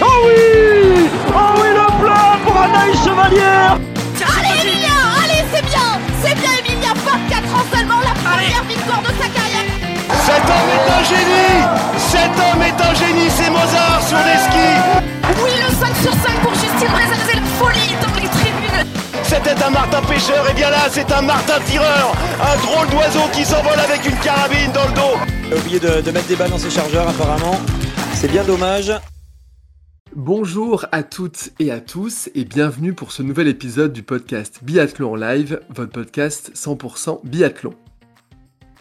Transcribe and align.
Oh 0.00 0.06
oui 0.26 1.08
Oh 1.28 1.54
oui, 1.60 1.68
le 1.74 1.86
plat 2.02 2.36
pour 2.44 2.56
Anaïs 2.60 2.98
Chevalière 3.04 3.78
Allez 4.38 4.60
Emilia 4.62 4.96
Allez, 5.22 5.44
c'est 5.52 5.64
bien 5.64 5.88
C'est 6.22 6.34
bien 6.34 6.50
Emilia 6.64 6.92
24 6.94 7.54
ans 7.54 7.66
seulement, 7.74 8.00
la 8.00 8.14
première 8.14 8.64
victoire 8.64 9.02
de 9.02 9.08
sa 9.20 9.28
carrière. 9.28 9.66
Cet 10.26 10.44
homme 10.44 10.70
est 10.76 10.88
un 10.92 11.04
génie 11.04 11.58
Cet 11.98 12.34
homme 12.38 12.62
est 12.62 12.80
un 12.80 12.94
génie, 12.94 13.30
c'est 13.30 13.50
Mozart 13.50 14.02
sur 14.06 14.18
les 14.18 14.38
skis 14.46 14.78
Oui, 15.42 15.50
le 15.58 15.70
5 15.74 15.96
sur 16.02 16.12
5 16.12 16.40
pour 16.42 16.54
Justine 16.54 16.88
Brézet, 16.92 17.21
C'était 19.34 19.62
un 19.62 19.70
Martin 19.70 20.02
pêcheur, 20.02 20.50
et 20.50 20.52
bien 20.52 20.68
là, 20.68 20.90
c'est 20.90 21.10
un 21.10 21.22
Martin 21.22 21.58
tireur 21.60 22.14
Un 22.38 22.56
drôle 22.66 22.90
d'oiseau 22.90 23.26
qui 23.32 23.46
s'envole 23.46 23.80
avec 23.80 24.04
une 24.04 24.18
carabine 24.18 24.70
dans 24.74 24.86
le 24.86 24.94
dos 24.94 25.32
Il 25.46 25.54
a 25.54 25.56
oublié 25.56 25.80
de, 25.80 26.02
de 26.02 26.10
mettre 26.10 26.26
des 26.28 26.36
balles 26.36 26.50
dans 26.50 26.58
ses 26.58 26.68
chargeurs 26.68 27.08
apparemment. 27.08 27.58
C'est 28.12 28.30
bien 28.30 28.44
dommage. 28.44 28.92
Bonjour 30.14 30.84
à 30.92 31.02
toutes 31.02 31.48
et 31.60 31.70
à 31.70 31.80
tous 31.80 32.28
et 32.34 32.44
bienvenue 32.44 32.92
pour 32.92 33.10
ce 33.10 33.22
nouvel 33.22 33.48
épisode 33.48 33.94
du 33.94 34.02
podcast 34.02 34.58
Biathlon 34.60 35.12
en 35.12 35.16
live, 35.16 35.62
votre 35.70 35.92
podcast 35.92 36.52
100% 36.54 37.20
biathlon. 37.24 37.72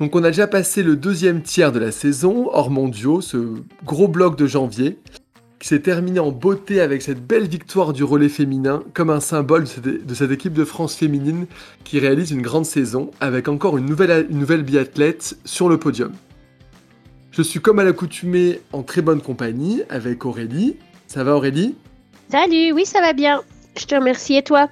Donc 0.01 0.17
on 0.17 0.23
a 0.25 0.31
déjà 0.31 0.47
passé 0.47 0.83
le 0.83 0.97
deuxième 0.97 1.43
tiers 1.43 1.71
de 1.71 1.79
la 1.79 1.91
saison, 1.91 2.49
hors 2.51 2.71
mondiaux, 2.71 3.21
ce 3.21 3.37
gros 3.85 4.09
bloc 4.09 4.35
de 4.35 4.47
janvier, 4.47 4.99
qui 5.61 5.67
s'est 5.67 5.81
terminé 5.81 6.19
en 6.19 6.31
beauté 6.31 6.81
avec 6.81 7.03
cette 7.03 7.23
belle 7.23 7.47
victoire 7.47 7.93
du 7.93 8.03
relais 8.03 8.29
féminin, 8.29 8.81
comme 8.95 9.11
un 9.11 9.19
symbole 9.19 9.65
de 9.65 9.67
cette, 9.67 10.05
de 10.07 10.13
cette 10.15 10.31
équipe 10.31 10.53
de 10.53 10.65
France 10.65 10.95
féminine 10.95 11.45
qui 11.83 11.99
réalise 11.99 12.31
une 12.31 12.41
grande 12.41 12.65
saison, 12.65 13.11
avec 13.19 13.47
encore 13.47 13.77
une 13.77 13.85
nouvelle, 13.85 14.25
une 14.31 14.39
nouvelle 14.39 14.63
biathlète 14.63 15.37
sur 15.45 15.69
le 15.69 15.77
podium. 15.77 16.13
Je 17.29 17.43
suis 17.43 17.59
comme 17.59 17.77
à 17.77 17.83
l'accoutumée 17.83 18.59
en 18.73 18.81
très 18.81 19.03
bonne 19.03 19.21
compagnie 19.21 19.83
avec 19.91 20.25
Aurélie. 20.25 20.77
Ça 21.05 21.23
va 21.23 21.35
Aurélie? 21.35 21.75
Salut, 22.31 22.71
oui, 22.71 22.83
ça 22.83 22.99
va 22.99 23.13
bien. 23.13 23.43
Je 23.77 23.85
te 23.85 23.93
remercie 23.93 24.37
et 24.37 24.43
toi? 24.43 24.67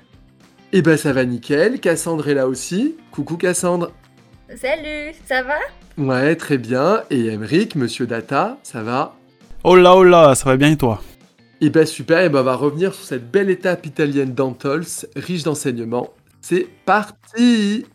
Eh 0.73 0.82
ben 0.82 0.98
ça 0.98 1.14
va 1.14 1.23
nickel, 1.23 1.80
Cassandre 1.80 2.28
est 2.30 2.34
là 2.34 2.48
aussi. 2.48 2.95
Coucou 3.12 3.38
Cassandre. 3.38 3.92
Salut, 4.56 5.14
ça 5.28 5.44
va? 5.44 5.60
Ouais, 6.04 6.36
très 6.36 6.58
bien. 6.58 7.04
Et 7.12 7.28
Emeric, 7.28 7.76
monsieur 7.76 8.08
Data, 8.08 8.58
ça 8.64 8.82
va? 8.82 9.19
Oh 9.66 9.76
là 9.76 9.94
oh 9.94 10.04
là, 10.04 10.36
ça 10.36 10.46
va 10.46 10.56
bien 10.56 10.72
et 10.72 10.78
toi? 10.78 11.02
Eh 11.60 11.70
ben 11.70 11.86
super, 11.86 12.20
et 12.22 12.30
ben 12.30 12.40
on 12.40 12.44
va 12.44 12.56
revenir 12.56 12.94
sur 12.94 13.04
cette 13.04 13.30
belle 13.30 13.50
étape 13.50 13.86
italienne 13.86 14.34
d'Antols, 14.34 14.86
riche 15.18 15.44
d'enseignements. 15.44 16.14
C'est 16.40 16.68
parti 16.86 17.86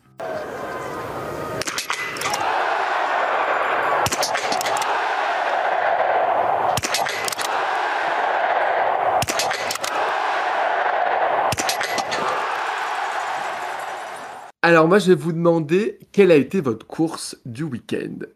Alors 14.60 14.88
moi 14.88 14.98
je 14.98 15.08
vais 15.08 15.14
vous 15.14 15.32
demander 15.32 15.98
quelle 16.12 16.30
a 16.30 16.36
été 16.36 16.60
votre 16.60 16.86
course 16.86 17.38
du 17.46 17.62
week-end? 17.64 18.26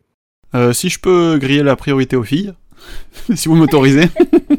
Euh, 0.54 0.72
Si 0.72 0.88
je 0.88 0.98
peux 0.98 1.36
griller 1.38 1.62
la 1.62 1.76
priorité 1.76 2.16
aux 2.16 2.22
filles, 2.22 2.54
si 3.34 3.48
vous 3.48 3.54
m'autorisez. 3.54 4.08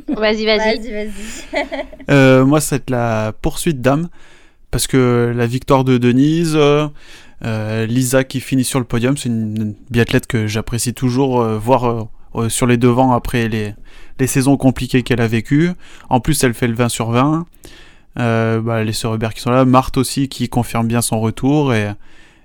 Vas-y, 0.07 0.45
vas-y. 0.45 0.57
Vas-y, 0.77 0.91
vas-y. 0.91 1.11
Euh, 2.09 2.43
moi, 2.45 2.59
c'est 2.59 2.89
la 2.89 3.33
poursuite 3.39 3.81
d'âme, 3.81 4.09
parce 4.71 4.87
que 4.87 5.31
la 5.35 5.45
victoire 5.45 5.83
de 5.83 5.97
Denise, 5.99 6.53
euh, 6.55 6.87
euh, 7.45 7.85
Lisa 7.85 8.23
qui 8.23 8.39
finit 8.39 8.63
sur 8.63 8.79
le 8.79 8.85
podium, 8.85 9.15
c'est 9.15 9.29
une 9.29 9.75
biathlète 9.91 10.25
que 10.25 10.47
j'apprécie 10.47 10.93
toujours 10.95 11.39
euh, 11.41 11.57
voir 11.57 12.07
sur 12.47 12.65
les 12.67 12.77
devants 12.77 13.11
après 13.13 13.47
les, 13.47 13.73
les 14.19 14.27
saisons 14.27 14.57
compliquées 14.57 15.03
qu'elle 15.03 15.21
a 15.21 15.27
vécues. 15.27 15.71
En 16.09 16.19
plus, 16.19 16.43
elle 16.43 16.53
fait 16.55 16.67
le 16.67 16.73
20 16.75 16.89
sur 16.89 17.11
20. 17.11 17.45
Euh, 18.17 18.59
bah, 18.59 18.83
les 18.83 18.93
sœurs 18.93 19.13
Hubert 19.15 19.33
qui 19.33 19.41
sont 19.41 19.51
là, 19.51 19.65
Marthe 19.65 19.97
aussi 19.97 20.29
qui 20.29 20.49
confirme 20.49 20.87
bien 20.87 21.01
son 21.01 21.19
retour 21.19 21.73
et, 21.75 21.91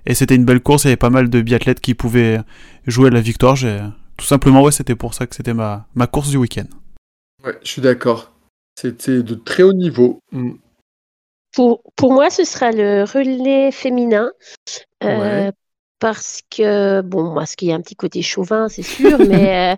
et 0.05 0.13
c'était 0.13 0.35
une 0.35 0.45
belle 0.45 0.59
course, 0.61 0.83
il 0.83 0.87
y 0.87 0.89
avait 0.89 0.95
pas 0.95 1.09
mal 1.09 1.27
de 1.29 1.41
biathlètes 1.41 1.81
qui 1.81 1.95
pouvaient 1.95 2.39
jouer 2.85 3.07
à 3.07 3.11
la 3.11 3.19
victoire. 3.21 3.55
J'ai- 3.55 3.79
Tout 4.17 4.25
simplement, 4.25 4.61
ouais, 4.63 4.71
c'était 4.71 4.95
pour 4.95 5.13
ça 5.13 5.27
que 5.27 5.35
c'était 5.35 5.53
ma, 5.53 5.87
ma 5.93 6.07
course 6.07 6.29
du 6.29 6.37
week-end. 6.37 6.65
Ouais, 7.43 7.57
je 7.63 7.67
suis 7.69 7.81
d'accord. 7.81 8.31
C'était 8.79 9.23
de 9.23 9.35
très 9.35 9.63
haut 9.63 9.73
niveau. 9.73 10.19
Mm. 10.31 10.53
Pour, 11.53 11.81
pour 11.95 12.11
moi, 12.13 12.29
ce 12.29 12.43
sera 12.43 12.71
le 12.71 13.03
relais 13.03 13.71
féminin. 13.71 14.31
euh, 15.03 15.45
Ouais. 15.47 15.51
Parce 15.99 16.41
que, 16.53 16.99
bon, 17.01 17.33
parce 17.33 17.55
qu'il 17.55 17.69
y 17.69 17.71
a 17.71 17.75
un 17.75 17.81
petit 17.81 17.95
côté 17.95 18.21
chauvin, 18.21 18.67
c'est 18.67 18.83
sûr, 18.83 19.17
mais 19.29 19.73
euh, 19.73 19.75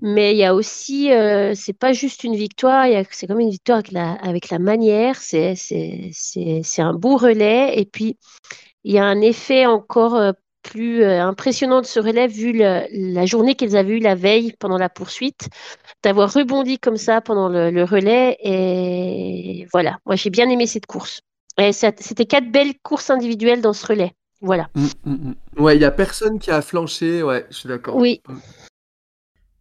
mais 0.00 0.30
il 0.32 0.38
y 0.38 0.44
a 0.44 0.54
aussi, 0.54 1.10
euh, 1.12 1.54
c'est 1.56 1.72
pas 1.72 1.92
juste 1.92 2.22
une 2.22 2.36
victoire, 2.36 2.86
c'est 3.10 3.26
comme 3.26 3.40
une 3.40 3.50
victoire 3.50 3.78
avec 3.78 3.90
la, 3.90 4.12
avec 4.12 4.48
la 4.50 4.60
manière, 4.60 5.16
c'est 5.16 5.56
c'est- 5.56 6.10
c'est- 6.12 6.60
c'est 6.62 6.82
un 6.82 6.94
beau 6.94 7.16
relais, 7.16 7.76
et 7.78 7.84
puis 7.84 8.16
il 8.84 8.92
y 8.94 8.98
a 8.98 9.04
un 9.04 9.20
effet 9.20 9.66
encore 9.66 10.14
euh, 10.14 10.32
plus 10.66 11.02
euh, 11.02 11.22
impressionnant 11.22 11.80
de 11.80 11.86
ce 11.86 12.00
relais 12.00 12.26
vu 12.26 12.52
le- 12.52 12.86
la 12.90 13.26
journée 13.26 13.54
qu'ils 13.54 13.76
avaient 13.76 13.94
eue 13.98 14.00
la 14.00 14.14
veille 14.14 14.52
pendant 14.58 14.78
la 14.78 14.88
poursuite, 14.88 15.48
d'avoir 16.02 16.32
rebondi 16.32 16.78
comme 16.78 16.96
ça 16.96 17.20
pendant 17.20 17.48
le, 17.48 17.70
le 17.70 17.84
relais, 17.84 18.36
et 18.42 19.66
voilà, 19.72 19.98
moi 20.06 20.16
j'ai 20.16 20.30
bien 20.30 20.48
aimé 20.50 20.66
cette 20.66 20.86
course. 20.86 21.20
C'était 21.72 22.26
quatre 22.26 22.50
belles 22.50 22.74
courses 22.82 23.10
individuelles 23.10 23.62
dans 23.62 23.72
ce 23.72 23.86
relais. 23.86 24.12
Voilà. 24.42 24.68
Mm, 24.74 24.86
mm, 25.04 25.12
mm. 25.12 25.62
Ouais, 25.62 25.76
il 25.76 25.82
y 25.82 25.86
a 25.86 25.90
personne 25.90 26.38
qui 26.38 26.50
a 26.50 26.60
flanché, 26.60 27.22
ouais, 27.22 27.46
je 27.50 27.56
suis 27.56 27.68
d'accord. 27.68 27.96
Oui. 27.96 28.20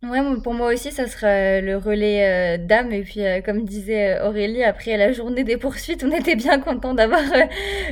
Ouais, 0.10 0.20
pour 0.44 0.54
moi 0.54 0.72
aussi, 0.74 0.92
ça 0.92 1.08
sera 1.08 1.62
le 1.62 1.78
relais 1.78 2.58
euh, 2.58 2.64
dames. 2.64 2.92
Et 2.92 3.02
puis, 3.02 3.26
euh, 3.26 3.42
comme 3.42 3.64
disait 3.66 4.18
euh, 4.20 4.28
Aurélie, 4.28 4.64
après 4.64 4.98
la 4.98 5.12
journée 5.14 5.44
des 5.44 5.58
poursuites, 5.58 6.04
on 6.04 6.12
était 6.12 6.36
bien 6.36 6.60
content 6.60 6.94
d'avoir 6.94 7.22
euh, 7.34 7.46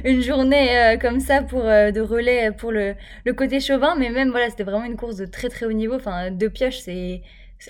une 0.03 0.21
journée 0.21 0.77
euh, 0.77 0.97
comme 0.97 1.19
ça 1.19 1.41
pour 1.41 1.65
euh, 1.65 1.91
de 1.91 2.01
relais 2.01 2.51
pour 2.51 2.71
le, 2.71 2.95
le 3.25 3.33
côté 3.33 3.59
chauvin. 3.59 3.95
Mais 3.95 4.09
même, 4.09 4.29
voilà, 4.29 4.49
c'était 4.49 4.63
vraiment 4.63 4.85
une 4.85 4.97
course 4.97 5.15
de 5.15 5.25
très 5.25 5.49
très 5.49 5.65
haut 5.65 5.71
niveau. 5.71 5.95
Enfin, 5.95 6.29
deux 6.29 6.49
pioches, 6.49 6.79
c'est 6.79 7.21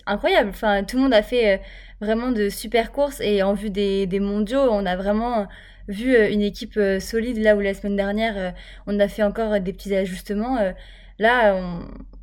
incroyable. 0.08 0.50
Enfin, 0.50 0.84
tout 0.84 0.98
le 0.98 1.04
monde 1.04 1.14
a 1.14 1.22
fait 1.24 1.54
euh, 1.56 1.58
vraiment 2.02 2.32
de 2.32 2.50
super 2.50 2.92
courses. 2.92 3.22
Et 3.22 3.44
en 3.44 3.54
vue 3.54 3.70
des, 3.70 4.08
des 4.08 4.20
mondiaux, 4.20 4.68
on 4.72 4.86
a 4.86 4.96
vraiment 4.98 5.48
vu 5.88 6.16
euh, 6.16 6.30
une 6.30 6.42
équipe 6.42 6.76
euh, 6.78 7.00
solide. 7.00 7.38
Là 7.38 7.56
où 7.56 7.60
la 7.62 7.74
semaine 7.74 7.96
dernière, 7.96 8.34
euh, 8.38 8.52
on 8.88 9.00
a 9.00 9.08
fait 9.08 9.24
encore 9.24 9.60
des 9.62 9.74
petits 9.74 9.96
ajustements. 9.96 10.58
euh, 10.58 10.72
là, 11.20 11.56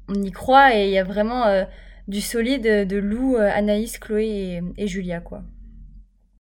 on, 0.09 0.15
y 0.23 0.33
croit 0.33 0.75
et 0.77 0.87
il 0.87 0.91
y 0.91 0.99
a 0.99 1.05
vraiment 1.05 1.47
euh, 1.47 1.65
du 2.09 2.21
solide 2.21 2.87
de 2.89 2.97
Lou, 2.97 3.37
euh, 3.37 3.51
Anaïs, 3.55 3.99
Chloé 3.99 4.27
et, 4.27 4.63
et 4.85 4.87
Julia, 4.89 5.21
quoi. 5.21 5.43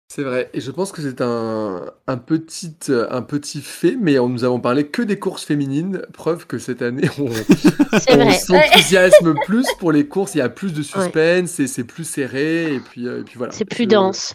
C'est 0.08 0.22
vrai, 0.22 0.48
et 0.54 0.60
je 0.60 0.70
pense 0.70 0.92
que 0.92 1.02
c'est 1.02 1.20
un, 1.20 1.90
un, 2.06 2.16
petit, 2.16 2.76
euh, 2.90 3.08
un 3.10 3.22
petit 3.22 3.60
fait, 3.60 3.96
mais 4.00 4.20
on, 4.20 4.28
nous 4.28 4.44
avons 4.44 4.60
parlé 4.60 4.86
que 4.86 5.02
des 5.02 5.18
courses 5.18 5.44
féminines, 5.44 6.00
preuve 6.12 6.46
que 6.46 6.58
cette 6.58 6.80
année 6.80 7.08
on, 7.18 7.26
s'enthousiasme 8.32 9.34
plus 9.46 9.66
pour 9.80 9.90
les 9.90 10.06
courses, 10.06 10.36
il 10.36 10.38
y 10.38 10.42
a 10.42 10.48
plus 10.48 10.72
de 10.72 10.82
suspense, 10.82 11.60
c'est 11.66 11.84
plus 11.84 12.04
serré, 12.04 12.74
et 12.76 12.80
puis, 12.80 13.08
euh, 13.08 13.20
et 13.20 13.24
puis 13.24 13.34
voilà. 13.36 13.52
C'est 13.52 13.64
plus 13.64 13.82
Je- 13.84 13.88
dense. 13.88 14.34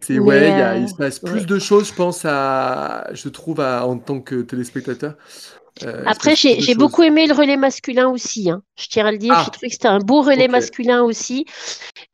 C'est 0.00 0.18
ouais, 0.18 0.48
il 0.50 0.58
y 0.58 0.62
a- 0.62 0.76
il 0.78 0.88
se 0.88 0.94
passe 0.96 1.20
plus 1.20 1.32
ouais. 1.40 1.44
de 1.44 1.58
choses, 1.60 1.88
je 1.88 1.94
pense, 1.94 2.24
à, 2.24 3.08
je 3.12 3.28
trouve, 3.28 3.60
à, 3.60 3.86
en 3.86 3.98
tant 3.98 4.20
que 4.20 4.42
téléspectateur. 4.42 5.14
Euh, 5.82 6.04
Après, 6.06 6.36
j'ai 6.36 6.74
beaucoup 6.76 7.02
aimé 7.02 7.26
le 7.26 7.34
relais 7.34 7.56
masculin 7.56 8.08
aussi. 8.08 8.48
hein. 8.48 8.62
Je 8.78 8.86
tiens 8.86 9.06
à 9.06 9.10
le 9.12 9.18
dire. 9.18 9.32
Ah. 9.36 9.42
J'ai 9.44 9.50
trouvé 9.50 9.66
que 9.68 9.72
c'était 9.74 9.88
un 9.88 9.98
beau 9.98 10.22
relais 10.22 10.46
masculin 10.48 11.02
aussi. 11.02 11.46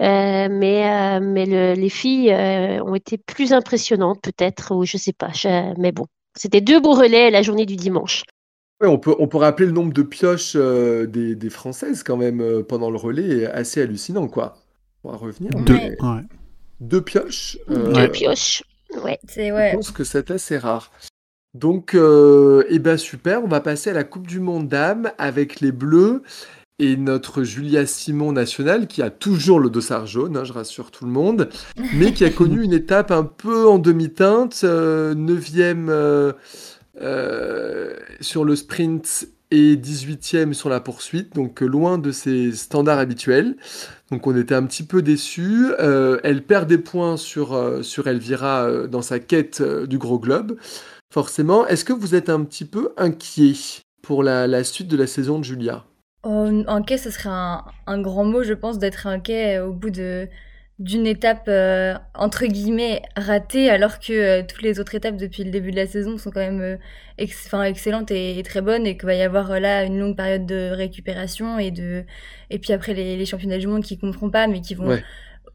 Euh, 0.01 0.49
mais 0.51 0.91
euh, 0.91 1.21
mais 1.23 1.45
le- 1.45 1.75
les 1.75 1.89
filles 1.91 2.33
euh, 2.33 2.83
ont 2.85 2.95
été 2.95 3.19
plus 3.19 3.53
impressionnantes, 3.53 4.21
peut-être, 4.23 4.75
ou 4.75 4.85
je 4.87 4.97
sais 4.97 5.13
pas. 5.13 5.29
je- 5.35 5.79
mais 5.79 5.93
bon, 5.93 6.07
c'était 6.37 6.63
deux 6.63 6.81
beaux 6.81 6.95
relais 6.95 7.31
la 7.31 7.43
journée 7.43 7.67
du 7.67 7.77
dimanche. 7.77 8.23
Ouais, 8.81 8.89
on 8.89 8.99
peut, 8.99 9.15
on 9.19 9.29
peut 9.29 9.37
rappeler 9.37 9.67
le 9.67 9.73
nombre 9.73 9.93
de 9.93 10.03
pioches 10.03 10.53
euh, 10.57 11.05
des, 11.07 11.35
des 11.35 11.51
Françaises 11.51 12.03
quand 12.03 12.17
même 12.17 12.41
euh, 12.41 12.63
pendant 12.63 12.91
le 12.91 12.97
relais, 12.97 13.45
assez 13.45 13.83
hallucinant, 13.83 14.27
quoi. 14.27 14.57
On 15.05 15.11
va 15.11 15.19
revenir. 15.19 15.51
Deux. 15.67 15.75
mais 15.75 15.97
Ouais. 16.01 16.23
deux 16.81 17.03
pioches. 17.03 17.59
euh, 17.71 17.93
Deux 17.93 18.09
pioches. 18.11 18.63
Ouais. 19.05 19.19
C'est 19.29 19.49
Je 19.49 19.75
pense 19.77 19.91
que 19.91 20.03
c'est 20.05 20.31
assez 20.31 20.57
rare. 20.57 20.91
Donc, 21.55 21.95
euh, 21.95 22.65
eh 22.69 22.79
ben 22.79 22.97
super, 22.97 23.43
on 23.43 23.49
va 23.49 23.61
passer 23.61 23.91
à 23.91 23.93
la 23.93 24.05
Coupe 24.05 24.27
du 24.27 24.41
Monde 24.41 24.69
d'âme 24.69 25.11
avec 25.19 25.61
les 25.61 25.73
Bleus 25.73 26.23
et 26.81 26.97
notre 26.97 27.45
Julia 27.45 27.87
Simon 27.87 28.33
nationale 28.33 28.87
qui 28.87 29.03
a 29.03 29.11
toujours 29.11 29.61
le 29.61 29.69
dossard 29.69 30.07
jaune, 30.07 30.37
hein, 30.37 30.45
je 30.45 30.53
rassure 30.53 30.91
tout 30.91 31.05
le 31.05 31.11
monde, 31.11 31.51
mais 31.95 32.13
qui 32.13 32.25
a 32.25 32.31
connu 32.31 32.65
une 32.65 32.73
étape 32.73 33.11
un 33.11 33.25
peu 33.25 33.69
en 33.69 33.79
demi-teinte, 33.79 34.63
euh, 34.65 35.15
9e 35.15 35.89
euh, 35.91 36.33
euh, 37.03 37.95
sur 38.21 38.45
le 38.45 38.57
sprint 38.57 39.29
et 39.51 39.77
18e 39.77 40.55
sur 40.55 40.71
la 40.71 40.81
poursuite, 40.81 41.35
donc 41.35 41.61
loin 41.61 41.99
de 41.99 42.13
ses 42.13 42.53
standards 42.53 42.99
habituels. 42.99 43.57
Donc 44.11 44.27
on 44.27 44.37
était 44.37 44.55
un 44.55 44.65
petit 44.65 44.85
peu 44.85 45.03
déçus. 45.03 45.67
Elle 45.79 46.43
perd 46.45 46.69
des 46.69 46.79
points 46.79 47.17
sur, 47.17 47.59
Elvira 48.07 48.87
dans 48.87 49.03
sa 49.03 49.19
quête 49.19 49.61
du 49.61 49.99
gros 49.99 50.21
globe. 50.21 50.57
Forcément, 51.13 51.67
est-ce 51.67 51.85
que 51.85 51.93
vous 51.93 52.15
êtes 52.15 52.29
un 52.29 52.45
petit 52.45 52.65
peu 52.65 52.93
inquiet 52.97 53.55
pour 54.03 54.23
la, 54.23 54.47
la 54.47 54.63
suite 54.63 54.89
de 54.89 54.97
la 54.97 55.07
saison 55.07 55.39
de 55.39 55.45
Julia? 55.45 55.85
Oh, 56.23 56.49
inquiet, 56.67 56.99
ce 56.99 57.11
serait 57.11 57.31
un, 57.31 57.65
un 57.87 58.01
grand 58.01 58.25
mot, 58.25 58.43
je 58.43 58.53
pense, 58.53 58.79
d'être 58.79 59.07
inquiet 59.07 59.59
au 59.59 59.73
bout 59.73 59.91
de 59.91 60.29
d'une 60.81 61.07
étape 61.07 61.45
euh, 61.49 61.95
entre 62.15 62.47
guillemets 62.47 63.03
ratée 63.15 63.69
alors 63.69 63.99
que 63.99 64.13
euh, 64.15 64.43
toutes 64.49 64.63
les 64.63 64.81
autres 64.81 64.95
étapes 64.95 65.19
depuis 65.19 65.45
le 65.45 65.51
début 65.51 65.71
de 65.71 65.77
la 65.77 65.87
saison 65.87 66.17
sont 66.17 66.31
quand 66.31 66.41
même 66.41 66.63
euh, 66.63 66.77
excellentes 67.19 68.11
et, 68.11 68.43
très 68.43 68.63
bonnes 68.63 68.87
et 68.87 68.97
qu'il 68.97 69.05
va 69.05 69.15
y 69.15 69.21
avoir 69.21 69.61
là 69.61 69.85
une 69.85 70.01
longue 70.01 70.17
période 70.17 70.47
de 70.47 70.71
récupération 70.71 71.59
et 71.59 71.71
de 71.71 72.05
et 72.49 72.59
puis 72.59 72.73
après 72.73 72.95
les, 72.95 73.19
les 73.19 73.27
championnats 73.27 73.59
du 73.59 73.67
monde 73.67 73.83
qui 73.83 73.99
comprennent 73.99 74.31
pas 74.31 74.47
mais 74.47 74.63
qui 74.63 74.75
vont 74.75 74.99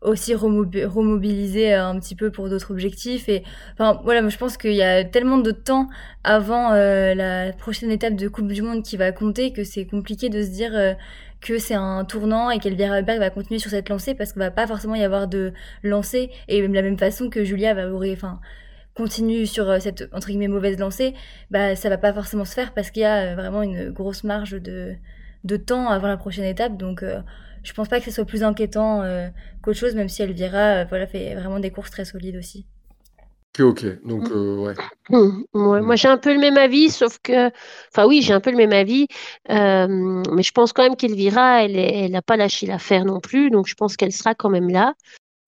aussi 0.06 0.34
remobiliser 0.34 1.74
un 1.74 2.00
petit 2.00 2.16
peu 2.16 2.32
pour 2.32 2.50
d'autres 2.50 2.72
objectifs 2.72 3.28
et 3.30 3.44
enfin 3.74 4.00
voilà 4.04 4.28
je 4.28 4.38
pense 4.38 4.58
qu'il 4.58 4.74
y 4.74 4.84
a 4.84 5.04
tellement 5.04 5.38
de 5.38 5.52
temps 5.52 5.90
avant 6.24 6.72
la 6.72 7.52
prochaine 7.54 7.92
étape 7.92 8.16
de 8.16 8.28
Coupe 8.28 8.48
du 8.48 8.62
Monde 8.62 8.84
qui 8.84 8.98
va 8.98 9.12
compter 9.12 9.52
que 9.52 9.64
c'est 9.64 9.86
compliqué 9.86 10.30
de 10.30 10.42
se 10.44 10.50
dire 10.50 10.96
que 11.42 11.58
c'est 11.58 11.76
un 11.76 12.06
tournant 12.06 12.50
et 12.50 12.60
qu'Elvira 12.60 13.02
Berg 13.02 13.20
va 13.20 13.30
continuer 13.30 13.60
sur 13.60 13.70
cette 13.70 13.90
lancée 13.90 14.16
parce 14.16 14.32
qu'il 14.32 14.40
va 14.40 14.52
pas 14.52 14.68
forcément 14.68 14.96
y 14.96 15.04
avoir 15.04 15.28
de 15.28 15.54
lancée 15.84 16.32
et 16.48 16.66
de 16.66 16.74
la 16.74 16.82
même 16.82 16.98
façon 16.98 17.30
que 17.30 17.44
Julia 17.44 17.74
va 17.74 17.88
enfin 18.12 18.40
continue 18.96 19.46
sur 19.46 19.70
euh, 19.70 19.80
cette 19.80 20.10
entre 20.14 20.28
guillemets 20.28 20.48
mauvaise 20.48 20.80
lancée, 20.80 21.14
bah 21.52 21.76
ça 21.76 21.90
va 21.90 21.98
pas 21.98 22.14
forcément 22.14 22.46
se 22.46 22.54
faire 22.54 22.74
parce 22.74 22.90
qu'il 22.90 23.02
y 23.02 23.06
a 23.06 23.18
euh, 23.18 23.36
vraiment 23.36 23.62
une 23.62 23.92
grosse 23.92 24.24
marge 24.24 24.52
de, 24.52 24.96
de 25.44 25.58
temps 25.58 25.90
avant 25.90 26.08
la 26.08 26.18
prochaine 26.18 26.46
étape. 26.46 26.78
Donc 26.78 27.04
euh, 27.04 27.22
je 27.66 27.74
pense 27.74 27.90
pas 27.90 28.00
que 28.00 28.06
ce 28.06 28.12
soit 28.12 28.26
plus 28.26 28.44
inquiétant 28.44 29.04
qu'autre 29.62 29.78
chose 29.78 29.96
même 29.96 30.10
si 30.10 30.22
Elvira 30.22 30.86
voilà 30.86 31.08
fait 31.08 31.36
vraiment 31.36 31.60
des 31.60 31.72
courses 31.72 31.92
très 31.92 32.06
solides 32.06 32.38
aussi. 32.38 32.66
Ok, 33.62 33.86
donc 34.04 34.30
mmh. 34.30 34.34
euh, 34.34 34.74
mmh. 35.10 35.46
ouais. 35.54 35.82
Moi, 35.82 35.96
j'ai 35.96 36.08
un 36.08 36.18
peu 36.18 36.34
le 36.34 36.40
même 36.40 36.58
avis, 36.58 36.90
sauf 36.90 37.20
que, 37.20 37.48
enfin 37.92 38.06
oui, 38.06 38.22
j'ai 38.22 38.34
un 38.34 38.42
peu 38.42 38.52
le 38.52 38.58
même 38.58 38.74
avis, 38.74 39.08
euh, 39.50 39.88
mais 40.32 40.44
je 40.44 40.52
pense 40.52 40.74
quand 40.74 40.84
même 40.84 40.96
qu'Elvira, 40.96 41.64
elle, 41.64 41.78
elle 41.78 42.12
n'a 42.12 42.22
pas 42.22 42.38
lâché 42.38 42.66
l'affaire 42.66 43.06
non 43.06 43.20
plus, 43.20 43.50
donc 43.50 43.68
je 43.68 43.76
pense 43.76 43.96
qu'elle 43.96 44.12
sera 44.12 44.36
quand 44.36 44.50
même 44.50 44.70
là. 44.70 44.94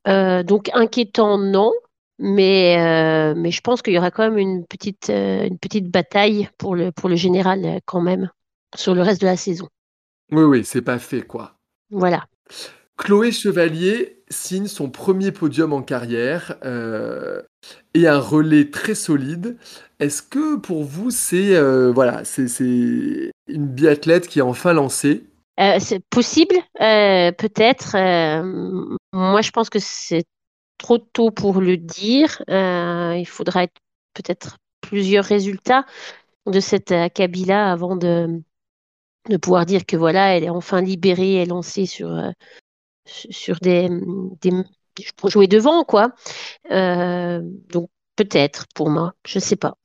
Euh, 0.08 0.44
donc 0.44 0.70
inquiétant, 0.74 1.38
non, 1.38 1.74
mais 2.18 3.34
mais 3.36 3.52
je 3.52 3.62
pense 3.62 3.82
qu'il 3.82 3.94
y 3.94 3.98
aura 3.98 4.12
quand 4.12 4.24
même 4.24 4.38
une 4.38 4.66
petite 4.66 5.10
une 5.10 5.58
petite 5.60 5.92
bataille 5.92 6.50
pour 6.58 6.76
le 6.76 6.92
pour 6.92 7.10
le 7.10 7.16
général 7.16 7.82
quand 7.86 8.02
même 8.02 8.30
sur 8.76 8.96
le 8.96 9.02
reste 9.02 9.22
de 9.22 9.28
la 9.28 9.38
saison. 9.38 9.68
Oui, 10.32 10.44
oui, 10.44 10.64
c'est 10.64 10.82
pas 10.82 11.00
fait 11.00 11.24
quoi. 11.24 11.57
Voilà. 11.92 12.26
Chloé 12.98 13.32
Chevalier 13.32 14.18
signe 14.30 14.68
son 14.68 14.90
premier 14.90 15.32
podium 15.32 15.72
en 15.72 15.82
carrière 15.82 16.56
euh, 16.66 17.42
et 17.94 18.08
un 18.08 18.20
relais 18.20 18.70
très 18.70 18.96
solide. 18.96 19.58
Est-ce 20.00 20.22
que 20.22 20.58
pour 20.58 20.84
vous, 20.84 21.12
c'est 21.12 21.56
euh, 21.56 21.92
voilà, 21.92 22.24
c'est 22.26 22.48
une 23.48 23.68
biathlète 23.68 24.28
qui 24.28 24.40
est 24.40 24.44
enfin 24.44 24.74
lancée? 24.74 25.26
Euh, 25.60 25.78
C'est 25.80 26.04
possible, 26.10 26.56
peut-être. 26.80 27.94
moi, 29.14 29.42
je 29.42 29.52
pense 29.52 29.70
que 29.70 29.80
c'est 29.80 30.26
trop 30.78 30.98
tôt 30.98 31.32
pour 31.32 31.62
le 31.62 31.78
dire. 31.78 32.42
il 32.48 33.28
faudra 33.28 33.68
peut-être 34.14 34.58
plusieurs 34.82 35.26
résultats 35.26 35.86
de 36.46 36.60
cette 36.60 36.94
Kabila 37.14 37.72
avant 37.72 37.96
de, 37.96 38.42
de 39.30 39.38
pouvoir 39.38 39.66
dire 39.66 39.86
que 39.86 39.98
voilà, 39.98 40.36
elle 40.36 40.44
est 40.44 40.50
enfin 40.50 40.82
libérée 40.82 41.42
et 41.42 41.46
lancée 41.46 41.86
sur 41.86 42.10
sur 43.08 43.58
des, 43.62 43.90
pour 45.16 45.30
jouer 45.30 45.48
devant 45.48 45.84
quoi. 45.84 46.12
Euh, 46.72 47.42
donc 47.72 47.90
peut-être 48.16 48.66
pour 48.74 48.90
moi, 48.90 49.14
je 49.26 49.40
sais 49.40 49.56
pas. 49.56 49.76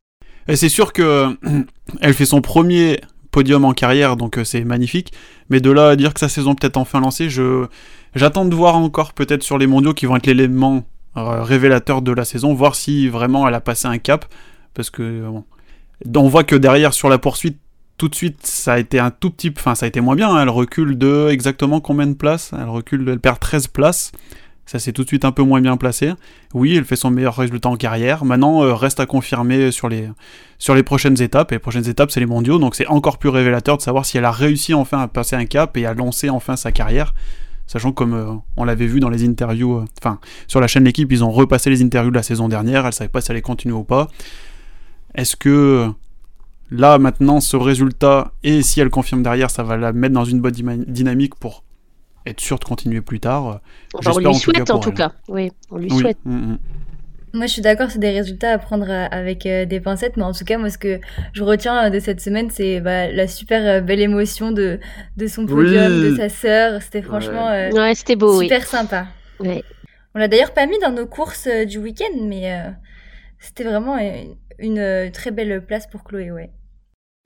Et 0.48 0.56
c'est 0.56 0.68
sûr 0.68 0.92
que 0.92 1.36
elle 2.00 2.14
fait 2.14 2.26
son 2.26 2.40
premier 2.40 3.00
podium 3.30 3.64
en 3.64 3.72
carrière, 3.72 4.16
donc 4.16 4.38
euh, 4.38 4.44
c'est 4.44 4.64
magnifique. 4.64 5.12
Mais 5.48 5.60
de 5.60 5.70
là 5.70 5.90
à 5.90 5.96
dire 5.96 6.12
que 6.14 6.20
sa 6.20 6.28
saison 6.28 6.54
peut-être 6.54 6.76
enfin 6.76 7.00
lancée, 7.00 7.30
je 7.30 7.66
j'attends 8.14 8.44
de 8.44 8.54
voir 8.54 8.76
encore 8.76 9.12
peut-être 9.12 9.42
sur 9.42 9.58
les 9.58 9.66
mondiaux 9.66 9.94
qui 9.94 10.06
vont 10.06 10.16
être 10.16 10.26
l'élément 10.26 10.84
euh, 11.16 11.42
révélateur 11.42 12.02
de 12.02 12.12
la 12.12 12.24
saison, 12.24 12.54
voir 12.54 12.74
si 12.74 13.08
vraiment 13.08 13.46
elle 13.48 13.54
a 13.54 13.60
passé 13.60 13.86
un 13.86 13.98
cap, 13.98 14.26
parce 14.74 14.90
que 14.90 15.24
on 16.14 16.28
voit 16.28 16.44
que 16.44 16.56
derrière 16.56 16.92
sur 16.92 17.08
la 17.08 17.18
poursuite 17.18 17.58
tout 18.02 18.08
de 18.08 18.16
suite, 18.16 18.44
ça 18.44 18.72
a 18.72 18.78
été 18.80 18.98
un 18.98 19.12
tout 19.12 19.30
petit, 19.30 19.52
enfin 19.56 19.76
ça 19.76 19.86
a 19.86 19.88
été 19.88 20.00
moins 20.00 20.16
bien. 20.16 20.28
Hein. 20.28 20.42
Elle 20.42 20.48
recule 20.48 20.98
de 20.98 21.28
exactement 21.30 21.80
combien 21.80 22.08
de 22.08 22.14
places? 22.14 22.50
Elle 22.52 22.68
recule, 22.68 23.08
elle 23.08 23.20
perd 23.20 23.38
13 23.38 23.68
places. 23.68 24.10
Ça 24.66 24.80
c'est 24.80 24.92
tout 24.92 25.04
de 25.04 25.06
suite 25.06 25.24
un 25.24 25.30
peu 25.30 25.44
moins 25.44 25.60
bien 25.60 25.76
placé. 25.76 26.12
Oui, 26.52 26.74
elle 26.76 26.84
fait 26.84 26.96
son 26.96 27.12
meilleur 27.12 27.36
résultat 27.36 27.68
en 27.68 27.76
carrière. 27.76 28.24
Maintenant, 28.24 28.64
euh, 28.64 28.74
reste 28.74 28.98
à 28.98 29.06
confirmer 29.06 29.70
sur 29.70 29.88
les, 29.88 30.08
sur 30.58 30.74
les 30.74 30.82
prochaines 30.82 31.22
étapes. 31.22 31.52
Et 31.52 31.54
les 31.54 31.58
prochaines 31.60 31.88
étapes, 31.88 32.10
c'est 32.10 32.18
les 32.18 32.26
mondiaux. 32.26 32.58
Donc 32.58 32.74
c'est 32.74 32.88
encore 32.88 33.18
plus 33.18 33.28
révélateur 33.28 33.76
de 33.76 33.82
savoir 33.82 34.04
si 34.04 34.18
elle 34.18 34.24
a 34.24 34.32
réussi 34.32 34.74
enfin 34.74 35.00
à 35.00 35.06
passer 35.06 35.36
un 35.36 35.44
cap 35.44 35.76
et 35.76 35.86
à 35.86 35.94
lancer 35.94 36.28
enfin 36.28 36.56
sa 36.56 36.72
carrière. 36.72 37.14
Sachant 37.68 37.92
comme 37.92 38.14
euh, 38.14 38.34
on 38.56 38.64
l'avait 38.64 38.88
vu 38.88 38.98
dans 38.98 39.10
les 39.10 39.24
interviews, 39.24 39.76
euh, 39.76 39.84
enfin 40.02 40.18
sur 40.48 40.58
la 40.58 40.66
chaîne 40.66 40.82
L'équipe, 40.82 41.12
ils 41.12 41.22
ont 41.22 41.30
repassé 41.30 41.70
les 41.70 41.84
interviews 41.84 42.10
de 42.10 42.16
la 42.16 42.24
saison 42.24 42.48
dernière. 42.48 42.84
Elle 42.84 42.92
savait 42.92 43.06
pas 43.06 43.20
si 43.20 43.30
elle 43.30 43.36
allait 43.36 43.42
continuer 43.42 43.76
ou 43.76 43.84
pas. 43.84 44.08
Est-ce 45.14 45.36
que 45.36 45.92
Là, 46.72 46.98
maintenant, 46.98 47.40
ce 47.40 47.56
résultat, 47.56 48.32
et 48.42 48.62
si 48.62 48.80
elle 48.80 48.88
confirme 48.88 49.22
derrière, 49.22 49.50
ça 49.50 49.62
va 49.62 49.76
la 49.76 49.92
mettre 49.92 50.14
dans 50.14 50.24
une 50.24 50.40
bonne 50.40 50.84
dynamique 50.86 51.34
pour 51.34 51.64
être 52.24 52.40
sûre 52.40 52.58
de 52.58 52.64
continuer 52.64 53.02
plus 53.02 53.20
tard. 53.20 53.60
on 53.94 54.18
lui 54.18 54.34
souhaite 54.34 54.70
en 54.70 54.78
tout 54.78 54.92
cas. 54.92 55.12
Oui, 55.28 55.50
on 55.70 55.76
lui 55.76 55.90
souhaite. 55.90 56.18
Mm, 56.24 56.52
mm. 56.52 56.58
Moi, 57.34 57.46
je 57.46 57.52
suis 57.52 57.62
d'accord, 57.62 57.90
c'est 57.90 57.98
des 57.98 58.10
résultats 58.10 58.52
à 58.52 58.58
prendre 58.58 58.90
euh, 58.90 59.06
avec 59.10 59.46
euh, 59.46 59.64
des 59.64 59.80
pincettes, 59.80 60.16
mais 60.16 60.22
en 60.22 60.32
tout 60.32 60.44
cas, 60.44 60.58
moi, 60.58 60.68
ce 60.68 60.76
que 60.76 61.00
je 61.32 61.42
retiens 61.42 61.86
euh, 61.86 61.90
de 61.90 61.98
cette 61.98 62.20
semaine, 62.20 62.50
c'est 62.50 62.80
bah, 62.80 63.10
la 63.10 63.26
super 63.26 63.82
belle 63.82 64.00
émotion 64.00 64.50
de, 64.50 64.78
de 65.16 65.26
son 65.26 65.46
podium, 65.46 66.02
de 66.02 66.16
sa 66.16 66.28
sœur. 66.28 66.82
C'était 66.82 67.02
franchement 67.02 67.48
ouais. 67.48 67.94
c'était 67.94 68.16
beau, 68.16 68.40
super 68.40 68.66
sympa. 68.66 69.06
On 69.40 70.18
l'a 70.18 70.28
d'ailleurs 70.28 70.52
pas 70.52 70.66
mis 70.66 70.78
dans 70.80 70.90
nos 70.90 71.06
courses 71.06 71.48
du 71.66 71.78
week-end, 71.78 72.18
mais 72.22 72.54
c'était 73.38 73.64
vraiment 73.64 73.96
une, 73.98 74.36
une, 74.58 75.10
très 75.10 75.30
belle 75.30 75.64
place 75.64 75.86
pour 75.86 76.04
Chloé, 76.04 76.30
ouais. 76.30 76.50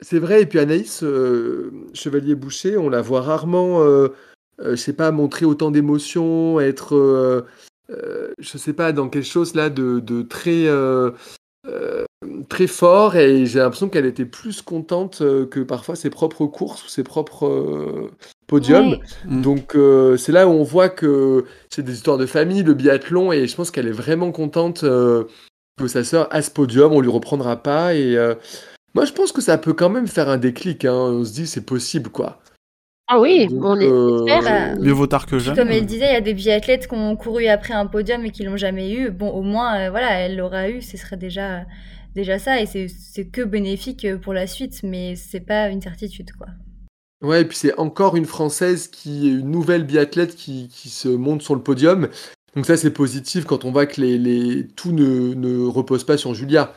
C'est 0.00 0.18
vrai, 0.18 0.42
et 0.42 0.46
puis 0.46 0.58
Anaïs 0.58 1.02
euh, 1.02 1.70
Chevalier-Boucher, 1.94 2.76
on 2.76 2.90
la 2.90 3.00
voit 3.00 3.22
rarement, 3.22 3.82
euh, 3.82 4.08
euh, 4.60 4.70
je 4.72 4.76
sais 4.76 4.92
pas, 4.92 5.10
montrer 5.10 5.46
autant 5.46 5.70
d'émotions, 5.70 6.60
être, 6.60 7.46
je 7.88 8.58
sais 8.58 8.74
pas, 8.74 8.92
dans 8.92 9.08
quelque 9.08 9.26
chose 9.26 9.54
là 9.54 9.70
de, 9.70 10.22
très, 10.22 10.66
très 12.50 12.66
fort, 12.66 13.16
et 13.16 13.46
j'ai 13.46 13.58
l'impression 13.58 13.88
qu'elle 13.88 14.04
était 14.04 14.26
plus 14.26 14.60
contente 14.60 15.18
que 15.18 15.60
parfois 15.60 15.96
ses 15.96 16.10
propres 16.10 16.46
courses 16.46 16.84
ou 16.84 16.88
ses 16.88 17.02
propres 17.02 18.10
podiums. 18.46 18.98
Mm. 19.24 19.40
Donc 19.40 19.76
c'est 20.18 20.32
là 20.32 20.46
où 20.46 20.50
on 20.50 20.62
voit 20.62 20.90
que 20.90 21.46
c'est 21.70 21.82
des 21.82 21.94
histoires 21.94 22.18
de 22.18 22.26
famille, 22.26 22.62
le 22.62 22.74
biathlon, 22.74 23.32
et 23.32 23.46
je 23.46 23.56
pense 23.56 23.70
qu'elle 23.70 23.88
est 23.88 23.92
vraiment 23.92 24.30
contente 24.30 24.82
que 24.82 25.88
sa 25.88 26.04
sœur 26.04 26.28
a 26.32 26.42
ce 26.42 26.50
podium, 26.50 26.92
on 26.92 27.00
lui 27.00 27.10
reprendra 27.10 27.56
pas, 27.56 27.94
et 27.94 28.14
moi, 28.96 29.04
je 29.04 29.12
pense 29.12 29.30
que 29.30 29.42
ça 29.42 29.58
peut 29.58 29.74
quand 29.74 29.90
même 29.90 30.06
faire 30.06 30.30
un 30.30 30.38
déclic. 30.38 30.86
Hein. 30.86 30.94
On 30.94 31.22
se 31.22 31.34
dit, 31.34 31.46
c'est 31.46 31.66
possible, 31.66 32.08
quoi. 32.08 32.40
Ah 33.08 33.20
oui, 33.20 33.46
on 33.52 33.78
est 33.78 33.86
euh... 33.86 34.74
Mieux 34.80 34.92
vaut 34.92 35.06
tard 35.06 35.26
que 35.26 35.38
jamais. 35.38 35.54
Comme 35.54 35.68
elle 35.68 35.84
disait, 35.84 36.06
il 36.06 36.14
y 36.14 36.16
a 36.16 36.22
des 36.22 36.32
biathlètes 36.32 36.88
qui 36.88 36.94
ont 36.94 37.14
couru 37.14 37.46
après 37.46 37.74
un 37.74 37.84
podium 37.84 38.24
et 38.24 38.30
qui 38.30 38.42
l'ont 38.42 38.56
jamais 38.56 38.90
eu. 38.90 39.10
Bon, 39.10 39.28
au 39.28 39.42
moins, 39.42 39.78
euh, 39.78 39.90
voilà, 39.90 40.12
elle 40.20 40.38
l'aura 40.38 40.70
eu, 40.70 40.80
ce 40.80 40.96
serait 40.96 41.18
déjà, 41.18 41.66
déjà 42.14 42.38
ça. 42.38 42.58
Et 42.58 42.64
c'est 42.64 43.26
que 43.26 43.42
bénéfique 43.42 44.06
pour 44.22 44.32
la 44.32 44.46
suite, 44.46 44.82
mais 44.82 45.14
c'est 45.14 45.40
pas 45.40 45.68
une 45.68 45.82
certitude, 45.82 46.32
quoi. 46.32 46.46
Ouais, 47.22 47.42
et 47.42 47.44
puis 47.44 47.58
c'est 47.58 47.78
encore 47.78 48.16
une 48.16 48.24
Française 48.24 48.88
qui 48.88 49.28
est 49.28 49.32
une 49.32 49.50
nouvelle 49.50 49.84
biathlète 49.84 50.34
qui, 50.36 50.68
qui, 50.68 50.88
se 50.88 51.08
monte 51.08 51.42
sur 51.42 51.54
le 51.54 51.62
podium. 51.62 52.08
Donc 52.54 52.64
ça, 52.64 52.78
c'est 52.78 52.90
positif 52.90 53.44
quand 53.44 53.66
on 53.66 53.72
voit 53.72 53.84
que 53.84 54.00
les, 54.00 54.16
les... 54.16 54.66
tout 54.68 54.92
ne, 54.92 55.34
ne 55.34 55.66
repose 55.66 56.04
pas 56.04 56.16
sur 56.16 56.32
Julia 56.32 56.72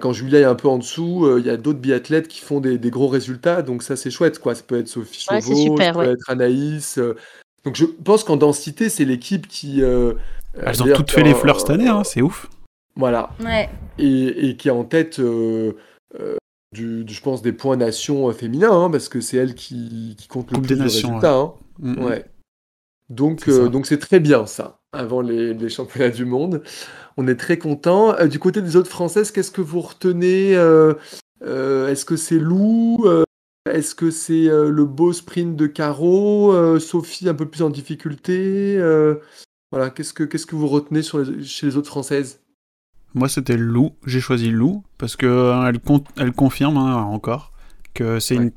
quand 0.00 0.12
Julia 0.12 0.40
est 0.40 0.44
un 0.44 0.54
peu 0.54 0.68
en 0.68 0.78
dessous, 0.78 1.26
euh, 1.26 1.40
il 1.40 1.46
y 1.46 1.50
a 1.50 1.56
d'autres 1.56 1.80
biathlètes 1.80 2.28
qui 2.28 2.40
font 2.40 2.60
des, 2.60 2.78
gros 2.90 3.08
résultats, 3.08 3.62
donc 3.62 3.82
ça 3.82 3.96
c'est 3.96 4.10
chouette, 4.10 4.38
quoi. 4.38 4.54
Ça 4.54 4.62
peut 4.62 4.78
être 4.78 4.88
Sophie 4.88 5.20
Chauveau, 5.20 5.76
ça 5.76 5.92
peut 5.92 6.10
être 6.10 6.30
Anaïs. 6.30 6.98
Euh. 6.98 7.16
donc 7.64 7.76
je 7.76 7.84
pense 7.84 8.24
qu'en 8.24 8.36
densité, 8.36 8.88
c'est 8.88 9.04
l'équipe 9.04 9.48
qui. 9.48 9.82
Euh, 9.82 10.14
Elles 10.60 10.82
ont 10.82 10.92
toutes 10.94 11.10
fait 11.10 11.24
les 11.24 11.34
fleurs 11.34 11.60
cette 11.60 11.70
année, 11.70 11.88
hein, 11.88 12.04
c'est 12.04 12.22
ouf. 12.22 12.48
Voilà. 12.94 13.30
Ouais. 13.42 13.70
Et, 13.98 14.56
qui 14.56 14.68
est 14.68 14.72
en 14.72 14.84
tête, 14.84 15.20
du, 15.20 17.04
je 17.06 17.20
pense, 17.20 17.42
des 17.42 17.52
points 17.52 17.76
nations 17.76 18.30
féminins, 18.32 18.84
hein, 18.84 18.90
parce 18.90 19.08
que 19.08 19.20
c'est 19.20 19.38
elle 19.38 19.54
qui, 19.54 20.14
qui 20.18 20.28
compte 20.28 20.52
le 20.52 20.60
plus 20.60 20.76
de 20.76 20.82
résultats. 20.82 21.34
Hein. 21.34 21.54
Mm, 21.80 21.92
mm. 21.92 22.04
Ouais. 22.04 22.24
Donc, 23.08 23.48
donc 23.48 23.86
c'est 23.86 23.98
très 23.98 24.20
bien 24.20 24.46
ça, 24.46 24.78
avant 24.92 25.22
les, 25.22 25.54
les 25.54 25.68
championnats 25.68 26.10
du 26.10 26.24
monde. 26.24 26.62
On 27.16 27.26
est 27.26 27.36
très 27.36 27.58
content. 27.58 28.14
Euh, 28.14 28.26
du 28.26 28.38
côté 28.38 28.62
des 28.62 28.76
autres 28.76 28.90
françaises, 28.90 29.30
qu'est-ce 29.30 29.50
que 29.50 29.60
vous 29.60 29.80
retenez 29.80 30.54
euh, 30.54 30.94
euh, 31.42 31.88
Est-ce 31.88 32.04
que 32.04 32.16
c'est 32.16 32.38
Lou 32.38 33.04
Est-ce 33.70 33.94
que 33.94 34.10
c'est 34.10 34.46
le 34.48 34.84
beau 34.84 35.12
sprint 35.12 35.56
de 35.56 35.66
Caro 35.66 36.78
Sophie 36.78 37.28
un 37.28 37.34
peu 37.34 37.46
plus 37.46 37.62
en 37.62 37.70
difficulté 37.70 38.76
Voilà, 39.70 39.90
qu'est-ce 39.90 40.12
que, 40.12 40.24
qu'est-ce 40.24 40.46
que 40.46 40.56
vous 40.56 40.68
retenez 40.68 41.02
chez 41.02 41.66
les 41.66 41.76
autres 41.76 41.88
françaises? 41.88 42.40
Moi, 43.14 43.28
c'était 43.28 43.58
Lou. 43.58 43.92
J'ai 44.06 44.20
choisi 44.20 44.50
Lou 44.50 44.82
parce 44.98 45.16
que 45.16 45.66
elle, 45.68 45.78
elle 46.16 46.32
confirme 46.32 46.78
hein, 46.78 46.96
encore 47.02 47.52
que 47.94 48.20
c'est 48.20 48.36
une 48.36 48.52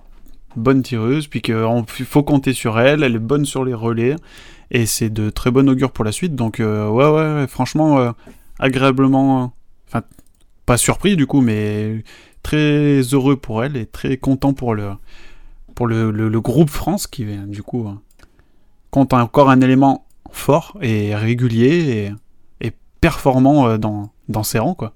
bonne 0.56 0.82
tireuse, 0.82 1.28
puis 1.28 1.42
qu'il 1.42 1.56
faut 1.88 2.24
compter 2.24 2.54
sur 2.54 2.80
elle, 2.80 3.04
elle 3.04 3.16
est 3.16 3.20
bonne 3.20 3.46
sur 3.46 3.66
les 3.66 3.74
relais, 3.74 4.16
et 4.72 4.86
c'est 4.86 5.10
de 5.10 5.30
très 5.30 5.52
bon 5.52 5.70
augure 5.70 5.92
pour 5.92 6.06
la 6.06 6.12
suite. 6.12 6.36
Donc 6.36 6.58
ouais, 6.60 6.66
ouais, 6.66 7.46
franchement, 7.48 8.14
agréablement, 8.60 9.54
enfin, 9.88 10.04
pas 10.66 10.78
surpris 10.78 11.16
du 11.16 11.28
coup, 11.28 11.42
mais 11.42 12.04
très 12.44 13.02
heureux 13.02 13.36
pour 13.36 13.64
elle 13.64 13.76
et 13.78 13.86
très 13.86 14.18
content 14.18 14.54
pour 14.54 14.76
le, 14.76 14.92
pour 15.74 15.88
le, 15.88 16.12
le, 16.12 16.42
groupe 16.42 16.70
France 16.70 17.08
qui, 17.08 17.26
du 17.26 17.64
coup, 17.64 17.88
compte 18.92 19.14
encore 19.14 19.50
un 19.50 19.62
élément 19.62 20.06
fort 20.32 20.78
et 20.82 21.16
régulier 21.16 22.12
et, 22.62 22.68
et 22.68 22.72
performant 23.02 23.78
dans, 23.78 24.12
dans 24.30 24.44
ses 24.44 24.60
rangs, 24.60 24.76
quoi. 24.76 24.94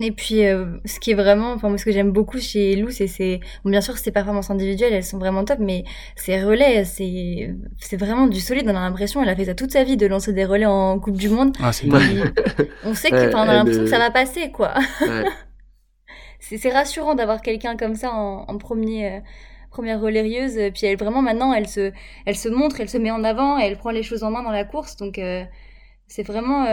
Et 0.00 0.12
puis, 0.12 0.46
euh, 0.46 0.66
ce 0.84 1.00
qui 1.00 1.10
est 1.10 1.14
vraiment, 1.14 1.52
enfin, 1.52 1.76
ce 1.76 1.84
que 1.84 1.90
j'aime 1.90 2.12
beaucoup 2.12 2.38
chez 2.38 2.76
Lou, 2.76 2.90
c'est 2.90 3.08
c'est 3.08 3.40
bien 3.64 3.80
sûr 3.80 3.98
ses 3.98 4.12
performances 4.12 4.48
individuelles, 4.48 4.92
elles 4.92 5.04
sont 5.04 5.18
vraiment 5.18 5.44
top, 5.44 5.58
mais 5.58 5.82
ses 6.14 6.40
relais, 6.40 6.84
c'est 6.84 7.52
c'est 7.78 7.96
vraiment 7.96 8.28
du 8.28 8.38
solide. 8.38 8.66
On 8.66 8.76
a 8.76 8.80
l'impression, 8.80 9.20
elle 9.22 9.28
a 9.28 9.34
fait 9.34 9.46
ça 9.46 9.54
toute 9.54 9.72
sa 9.72 9.82
vie 9.82 9.96
de 9.96 10.06
lancer 10.06 10.32
des 10.32 10.44
relais 10.44 10.66
en 10.66 11.00
Coupe 11.00 11.16
du 11.16 11.28
Monde. 11.28 11.56
Ah, 11.60 11.72
c'est 11.72 11.88
On 12.84 12.94
sait 12.94 13.10
que, 13.10 13.34
on 13.34 13.38
a 13.38 13.52
l'impression 13.52 13.82
que 13.82 13.90
ça 13.90 13.98
va 13.98 14.12
passer, 14.12 14.52
quoi. 14.52 14.72
c'est 16.38 16.70
rassurant 16.70 17.16
d'avoir 17.16 17.42
quelqu'un 17.42 17.76
comme 17.76 17.96
ça 17.96 18.12
en, 18.12 18.44
en 18.46 18.58
premier. 18.58 19.16
Euh, 19.16 19.20
première 19.70 20.00
relayeuse 20.00 20.54
puis 20.72 20.86
elle 20.86 20.96
vraiment 20.96 21.20
maintenant 21.20 21.52
elle 21.52 21.68
se 21.68 21.92
elle 22.24 22.36
se 22.36 22.48
montre 22.48 22.80
elle 22.80 22.88
se 22.88 22.96
met 22.96 23.10
en 23.10 23.22
avant 23.22 23.58
et 23.60 23.64
elle 23.64 23.76
prend 23.76 23.90
les 23.90 24.02
choses 24.02 24.24
en 24.24 24.30
main 24.30 24.42
dans 24.42 24.50
la 24.50 24.64
course 24.64 24.96
donc 24.96 25.18
euh, 25.18 25.44
c'est 26.06 26.22
vraiment 26.22 26.64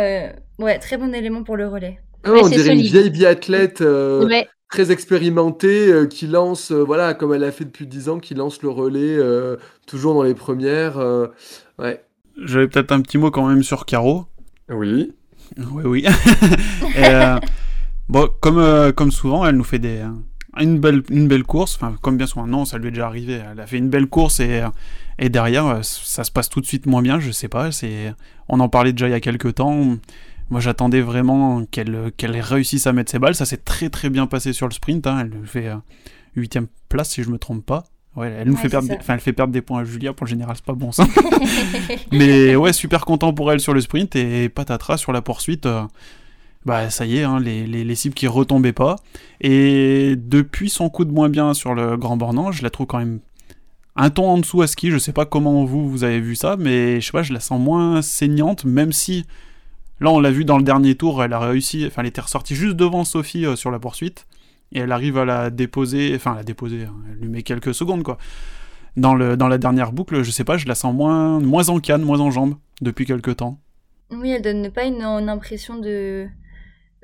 ouais 0.59 0.79
très 0.79 0.95
bon 0.95 1.13
élément 1.13 1.43
pour 1.43 1.57
le 1.57 1.67
relais 1.67 1.99
ah 2.25 2.31
on 2.41 2.49
dirait 2.49 2.73
une 2.73 2.81
vieille 2.81 3.09
biathlète 3.11 3.81
euh, 3.81 4.27
très 4.69 4.91
expérimentée 4.91 5.91
euh, 5.91 6.07
qui 6.07 6.27
lance, 6.27 6.71
euh, 6.71 6.83
voilà, 6.83 7.13
comme 7.13 7.33
elle 7.33 7.43
a 7.43 7.51
fait 7.51 7.65
depuis 7.65 7.85
10 7.85 8.09
ans, 8.09 8.19
qui 8.19 8.33
lance 8.33 8.61
le 8.63 8.69
relais 8.69 9.17
toujours 9.85 10.15
dans 10.15 10.23
les 10.23 10.33
premières. 10.33 10.97
ouais. 11.79 12.03
J'avais 12.43 12.67
peut-être 12.67 12.91
un 12.91 13.01
petit 13.01 13.17
mot 13.17 13.31
quand 13.31 13.47
même 13.47 13.63
sur 13.63 13.85
Caro. 13.85 14.25
Oui. 14.69 15.13
Oui, 15.71 15.83
oui. 15.85 16.05
bon, 18.09 18.29
comme, 18.41 18.91
comme 18.93 19.11
souvent, 19.11 19.45
elle 19.45 19.55
nous 19.55 19.63
fait 19.63 19.79
des, 19.79 20.03
une, 20.59 20.79
belle, 20.79 21.03
une 21.09 21.27
belle 21.27 21.43
course. 21.43 21.75
Enfin, 21.75 21.95
comme 22.01 22.17
bien 22.17 22.27
souvent, 22.27 22.47
non, 22.47 22.65
ça 22.65 22.77
lui 22.77 22.87
est 22.87 22.91
déjà 22.91 23.05
arrivé. 23.05 23.41
Elle 23.51 23.59
a 23.59 23.67
fait 23.67 23.77
une 23.77 23.89
belle 23.89 24.07
course 24.07 24.41
et, 24.41 24.63
et 25.17 25.29
derrière, 25.29 25.79
ça 25.83 26.25
se 26.25 26.31
passe 26.31 26.49
tout 26.49 26.59
de 26.59 26.65
suite 26.65 26.87
moins 26.87 27.01
bien. 27.01 27.19
Je 27.19 27.31
sais 27.31 27.47
pas. 27.47 27.69
On 28.49 28.59
en 28.59 28.67
parlait 28.67 28.91
déjà 28.91 29.07
il 29.07 29.11
y 29.11 29.15
a 29.15 29.21
quelques 29.21 29.55
temps. 29.55 29.97
Moi, 30.49 30.59
j'attendais 30.59 31.01
vraiment 31.01 31.63
qu'elle 31.65 32.11
réussisse 32.19 32.87
à 32.87 32.93
mettre 32.93 33.11
ses 33.11 33.19
balles. 33.19 33.35
Ça 33.35 33.45
s'est 33.45 33.57
très 33.57 33.89
très 33.89 34.09
bien 34.09 34.27
passé 34.27 34.53
sur 34.53 34.67
le 34.67 34.73
sprint. 34.73 35.07
Hein. 35.07 35.19
Elle 35.21 35.45
fait 35.45 35.71
8 36.35 36.57
euh, 36.57 36.61
place, 36.89 37.09
si 37.09 37.23
je 37.23 37.29
me 37.29 37.37
trompe 37.37 37.65
pas. 37.65 37.85
Ouais, 38.15 38.31
elle 38.31 38.47
nous 38.47 38.55
fait 38.55 38.69
perdre, 38.69 38.87
des... 38.87 38.97
elle 39.07 39.19
fait 39.19 39.33
perdre 39.33 39.51
des 39.51 39.61
points 39.61 39.81
à 39.81 39.83
Julia. 39.83 40.13
Pour 40.13 40.25
le 40.25 40.29
général, 40.29 40.55
c'est 40.55 40.65
pas 40.65 40.73
bon 40.73 40.91
ça. 40.91 41.05
Mais 42.11 42.55
ouais, 42.55 42.71
super 42.71 43.05
content 43.05 43.33
pour 43.33 43.51
elle 43.51 43.59
sur 43.59 43.73
le 43.73 43.81
sprint 43.81 44.15
et 44.15 44.47
patatras 44.47 44.97
sur 44.97 45.11
la 45.11 45.21
poursuite. 45.21 45.65
Euh, 45.65 45.83
bah 46.65 46.89
ça 46.89 47.05
y 47.05 47.17
est, 47.17 47.23
hein, 47.23 47.39
les, 47.39 47.67
les, 47.67 47.83
les, 47.83 47.95
cibles 47.95 48.15
qui 48.15 48.27
retombaient 48.27 48.73
pas. 48.73 48.95
Et 49.41 50.15
depuis 50.17 50.69
son 50.69 50.89
coup 50.89 51.05
de 51.05 51.11
moins 51.11 51.29
bien 51.29 51.53
sur 51.53 51.75
le 51.75 51.97
Grand 51.97 52.17
Bornand, 52.17 52.51
je 52.51 52.63
la 52.63 52.69
trouve 52.69 52.87
quand 52.87 52.97
même 52.99 53.19
un 53.95 54.09
ton 54.09 54.29
en 54.29 54.37
dessous 54.37 54.61
à 54.61 54.67
ski. 54.67 54.91
Je 54.91 54.97
sais 54.97 55.11
pas 55.11 55.25
comment 55.25 55.65
vous 55.65 55.89
vous 55.89 56.03
avez 56.03 56.21
vu 56.21 56.35
ça, 56.35 56.55
mais 56.57 57.01
je 57.01 57.05
sais 57.05 57.11
pas, 57.11 57.21
je 57.21 57.33
la 57.33 57.41
sens 57.41 57.59
moins 57.59 58.01
saignante, 58.01 58.63
même 58.63 58.93
si 58.93 59.25
Là, 59.99 60.11
on 60.11 60.19
l'a 60.19 60.31
vu 60.31 60.43
dans 60.43 60.57
le 60.57 60.63
dernier 60.63 60.95
tour, 60.95 61.23
elle 61.23 61.33
a 61.33 61.39
réussi, 61.39 61.85
enfin, 61.87 62.01
elle 62.01 62.09
était 62.09 62.21
ressortie 62.21 62.55
juste 62.55 62.75
devant 62.75 63.05
Sophie 63.05 63.45
euh, 63.45 63.55
sur 63.55 63.71
la 63.71 63.79
poursuite, 63.79 64.27
et 64.71 64.79
elle 64.79 64.91
arrive 64.91 65.17
à 65.17 65.25
la 65.25 65.49
déposer, 65.49 66.13
enfin, 66.15 66.35
la 66.35 66.43
déposer, 66.43 66.83
hein, 66.83 66.95
elle 67.09 67.19
lui 67.19 67.29
met 67.29 67.43
quelques 67.43 67.73
secondes, 67.73 68.03
quoi. 68.03 68.17
Dans, 68.97 69.13
le, 69.13 69.35
dans 69.35 69.47
la 69.47 69.57
dernière 69.57 69.91
boucle, 69.91 70.23
je 70.23 70.31
sais 70.31 70.43
pas, 70.43 70.57
je 70.57 70.67
la 70.67 70.75
sens 70.75 70.93
moins, 70.93 71.39
moins 71.39 71.69
en 71.69 71.79
canne, 71.79 72.01
moins 72.01 72.19
en 72.19 72.31
jambe, 72.31 72.55
depuis 72.81 73.05
quelques 73.05 73.37
temps. 73.37 73.59
Oui, 74.11 74.31
elle 74.31 74.41
donne 74.41 74.69
pas 74.71 74.85
une, 74.85 75.01
impression 75.01 75.77
de, 75.77 76.27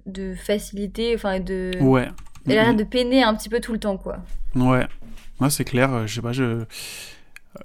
de 0.06 0.34
facilité, 0.36 1.14
enfin, 1.16 1.40
de... 1.40 1.72
Ouais. 1.82 2.08
Elle 2.48 2.58
a 2.58 2.64
l'air 2.64 2.76
de 2.76 2.84
peiner 2.84 3.24
un 3.24 3.36
petit 3.36 3.50
peu 3.50 3.60
tout 3.60 3.74
le 3.74 3.80
temps, 3.80 3.98
quoi. 3.98 4.18
Ouais. 4.56 4.88
Ouais, 5.40 5.50
c'est 5.50 5.64
clair, 5.64 6.08
je 6.08 6.16
sais 6.16 6.22
pas, 6.22 6.34
je... 6.34 6.66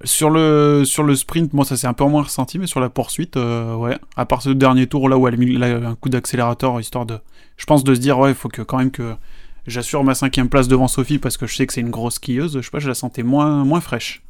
Sur 0.02 0.30
le, 0.30 0.82
sur 0.84 1.04
le 1.04 1.14
sprint, 1.14 1.52
moi 1.52 1.64
ça 1.64 1.76
s'est 1.76 1.86
un 1.86 1.92
peu 1.92 2.04
moins 2.04 2.22
ressenti, 2.22 2.58
mais 2.58 2.66
sur 2.66 2.80
la 2.80 2.88
poursuite, 2.88 3.36
euh, 3.36 3.74
ouais. 3.76 3.96
À 4.16 4.26
part 4.26 4.42
ce 4.42 4.50
dernier 4.50 4.88
tour 4.88 5.08
là 5.08 5.16
où 5.16 5.28
elle 5.28 5.34
a 5.34 5.36
mis 5.36 5.56
un 5.62 5.94
coup 5.94 6.08
d'accélérateur, 6.08 6.80
histoire 6.80 7.06
de. 7.06 7.18
Je 7.56 7.66
pense 7.66 7.84
de 7.84 7.94
se 7.94 8.00
dire, 8.00 8.18
ouais, 8.18 8.30
il 8.30 8.34
faut 8.34 8.48
que 8.48 8.62
quand 8.62 8.78
même 8.78 8.90
que 8.90 9.14
j'assure 9.66 10.02
ma 10.02 10.14
cinquième 10.14 10.48
place 10.48 10.66
devant 10.66 10.88
Sophie 10.88 11.18
parce 11.18 11.36
que 11.36 11.46
je 11.46 11.54
sais 11.54 11.66
que 11.66 11.72
c'est 11.72 11.80
une 11.80 11.90
grosse 11.90 12.14
skieuse. 12.14 12.56
Je 12.56 12.62
sais 12.62 12.70
pas, 12.70 12.80
je 12.80 12.88
la 12.88 12.94
sentais 12.94 13.22
moins, 13.22 13.64
moins 13.64 13.80
fraîche. 13.80 14.24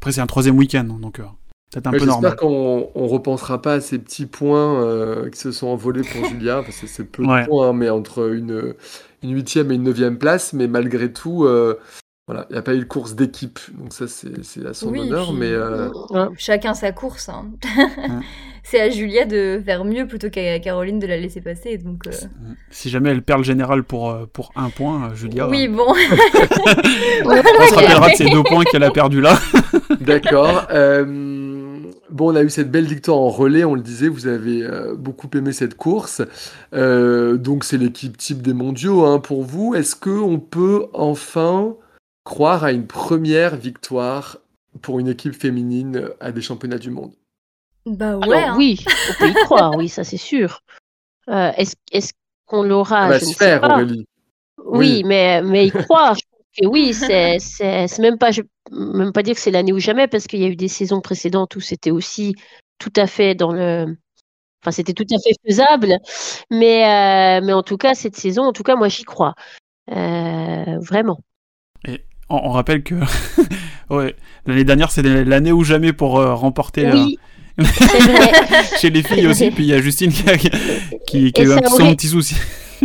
Après, 0.00 0.10
c'est 0.10 0.20
un 0.20 0.26
troisième 0.26 0.58
week-end, 0.58 0.84
donc 0.84 1.20
euh, 1.20 1.24
c'est 1.72 1.86
un 1.86 1.92
peu 1.92 2.04
normal. 2.04 2.32
J'espère 2.32 2.36
qu'on 2.36 2.90
on 2.96 3.06
repensera 3.06 3.62
pas 3.62 3.74
à 3.74 3.80
ces 3.80 3.98
petits 4.00 4.26
points 4.26 4.82
euh, 4.82 5.30
qui 5.30 5.38
se 5.38 5.52
sont 5.52 5.68
envolés 5.68 6.02
pour 6.02 6.24
Julia, 6.28 6.62
parce 6.62 6.78
que 6.78 6.88
c'est 6.88 7.04
peu 7.04 7.22
de 7.22 7.46
points, 7.46 7.68
hein, 7.68 7.72
mais 7.74 7.90
entre 7.90 8.32
une, 8.34 8.74
une 9.22 9.34
huitième 9.34 9.70
et 9.70 9.76
une 9.76 9.84
neuvième 9.84 10.18
place, 10.18 10.52
mais 10.52 10.66
malgré 10.66 11.12
tout. 11.12 11.46
Voilà, 12.30 12.46
il 12.48 12.52
n'y 12.52 12.58
a 12.60 12.62
pas 12.62 12.76
eu 12.76 12.78
de 12.78 12.84
course 12.84 13.16
d'équipe, 13.16 13.58
donc 13.76 13.92
ça 13.92 14.04
c'est 14.06 14.64
à 14.64 14.72
son 14.72 14.94
honneur, 14.94 15.32
mais... 15.32 15.50
Euh, 15.50 15.88
chacun 16.38 16.74
sa 16.74 16.92
course. 16.92 17.28
Hein. 17.28 17.46
c'est 18.62 18.80
à 18.80 18.88
Julia 18.88 19.24
de 19.24 19.60
faire 19.64 19.84
mieux 19.84 20.06
plutôt 20.06 20.30
qu'à 20.30 20.60
Caroline 20.60 21.00
de 21.00 21.08
la 21.08 21.16
laisser 21.16 21.40
passer. 21.40 21.76
Donc, 21.76 22.06
euh. 22.06 22.12
Si 22.70 22.88
jamais 22.88 23.10
elle 23.10 23.22
perd 23.22 23.40
le 23.40 23.44
général 23.44 23.82
pour, 23.82 24.10
euh, 24.10 24.26
pour 24.32 24.52
un 24.54 24.70
point, 24.70 25.12
Julia... 25.12 25.48
Oui, 25.48 25.66
bon. 25.66 25.82
on 25.88 25.94
se 25.96 27.74
rappellera 27.74 28.10
de 28.10 28.14
ces 28.14 28.30
deux 28.30 28.44
points 28.44 28.62
qu'elle 28.62 28.84
a 28.84 28.92
perdu 28.92 29.20
là. 29.20 29.36
D'accord. 30.00 30.68
Bon, 32.10 32.32
on 32.32 32.36
a 32.36 32.44
eu 32.44 32.50
cette 32.50 32.70
belle 32.70 32.86
victoire 32.86 33.18
en 33.18 33.30
relais, 33.30 33.64
on 33.64 33.74
le 33.74 33.82
disait, 33.82 34.06
vous 34.06 34.28
avez 34.28 34.64
beaucoup 34.96 35.28
aimé 35.34 35.50
cette 35.50 35.74
course. 35.74 36.22
donc 36.72 37.64
c'est 37.64 37.76
l'équipe 37.76 38.16
type 38.16 38.40
des 38.40 38.54
mondiaux 38.54 39.04
hein, 39.04 39.18
pour 39.18 39.42
vous. 39.42 39.74
Est-ce 39.74 39.96
qu'on 39.96 40.38
peut 40.38 40.84
enfin 40.92 41.74
croire 42.30 42.62
à 42.62 42.70
une 42.70 42.86
première 42.86 43.56
victoire 43.56 44.38
pour 44.82 45.00
une 45.00 45.08
équipe 45.08 45.34
féminine 45.34 46.10
à 46.20 46.30
des 46.30 46.40
championnats 46.40 46.78
du 46.78 46.90
monde 46.90 47.12
Bah 47.86 48.18
ouais. 48.18 48.44
Hein. 48.44 48.54
Oui, 48.56 48.84
on 49.10 49.14
peut 49.18 49.30
y 49.30 49.34
croire, 49.34 49.74
oui, 49.76 49.88
ça 49.88 50.04
c'est 50.04 50.16
sûr. 50.16 50.62
Euh, 51.28 51.50
est-ce 51.56 52.12
qu'on 52.46 52.62
l'aura? 52.62 53.08
Va 53.08 53.18
se 53.18 53.34
faire, 53.34 53.64
Aurélie. 53.64 54.06
Oui, 54.64 55.02
mais, 55.04 55.42
mais 55.42 55.66
y 55.66 55.70
croire, 55.72 56.14
je 56.14 56.22
pense 56.30 56.46
que 56.56 56.66
oui, 56.68 56.94
c'est 57.90 57.98
même 57.98 58.16
pas, 58.16 58.30
je, 58.30 58.42
même 58.70 59.12
pas 59.12 59.24
dire 59.24 59.34
que 59.34 59.40
c'est 59.40 59.50
l'année 59.50 59.72
ou 59.72 59.80
jamais, 59.80 60.06
parce 60.06 60.28
qu'il 60.28 60.40
y 60.40 60.44
a 60.44 60.48
eu 60.48 60.56
des 60.56 60.68
saisons 60.68 61.00
précédentes 61.00 61.56
où 61.56 61.60
c'était 61.60 61.90
aussi 61.90 62.36
tout 62.78 62.92
à 62.94 63.08
fait 63.08 63.34
dans 63.34 63.52
le. 63.52 63.96
Enfin, 64.62 64.70
c'était 64.70 64.94
tout 64.94 65.06
à 65.12 65.18
fait 65.18 65.34
faisable. 65.44 65.98
Mais, 66.48 66.84
euh, 66.84 67.44
mais 67.44 67.52
en 67.52 67.64
tout 67.64 67.76
cas, 67.76 67.94
cette 67.94 68.14
saison, 68.14 68.44
en 68.44 68.52
tout 68.52 68.62
cas, 68.62 68.76
moi, 68.76 68.86
j'y 68.86 69.02
crois. 69.02 69.34
Euh, 69.90 70.78
vraiment. 70.78 71.18
Et 71.88 72.04
on, 72.30 72.50
rappelle 72.50 72.82
que 72.82 72.94
ouais, 73.90 74.16
l'année 74.46 74.64
dernière, 74.64 74.90
c'est 74.90 75.02
l'année 75.02 75.52
ou 75.52 75.64
jamais 75.64 75.92
pour 75.92 76.18
euh, 76.18 76.34
remporter. 76.34 76.86
Euh, 76.86 76.92
oui. 76.94 77.18
chez 78.80 78.88
les 78.88 79.02
filles 79.02 79.26
aussi, 79.26 79.50
puis 79.54 79.64
il 79.64 79.68
y 79.68 79.74
a 79.74 79.82
Justine 79.82 80.12
qui 80.12 80.28
a, 80.30 80.38
qui, 80.38 81.32
qui 81.32 81.40
a 81.40 81.44
eu 81.44 81.52
un 81.52 81.60
petit 81.94 82.08
souci. 82.08 82.36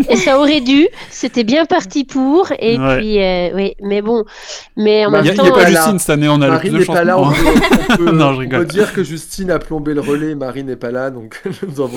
Et 0.10 0.16
ça 0.16 0.40
aurait 0.40 0.62
dû, 0.62 0.88
c'était 1.10 1.44
bien 1.44 1.66
parti 1.66 2.04
pour, 2.04 2.52
et 2.60 2.78
puis, 2.78 3.22
euh, 3.22 3.50
oui, 3.54 3.76
mais 3.82 4.02
bon, 4.02 4.24
mais 4.76 5.06
en 5.06 5.12
même 5.12 5.24
temps... 5.24 5.44
Il 5.46 5.52
n'y 5.52 5.62
a 5.62 5.64
pas 5.64 5.70
Justine 5.70 6.00
cette 6.00 6.10
année, 6.10 6.28
on 6.30 6.42
a 6.42 6.48
Marie 6.48 6.72
n'est 6.72 6.86
pas 6.86 7.04
là, 7.04 7.20
on 7.20 7.32
peut, 7.98 8.12
non, 8.12 8.34
je 8.34 8.40
rigole. 8.40 8.60
on 8.60 8.64
peut 8.64 8.70
dire 8.70 8.94
que 8.94 9.04
Justine 9.04 9.52
a 9.52 9.60
plombé 9.60 9.94
le 9.94 10.02
relais, 10.02 10.36
Marie 10.36 10.64
n'est 10.64 10.76
pas 10.76 10.92
là, 10.92 11.12
donc 11.12 11.42
nous 11.68 11.82
en 11.82 11.90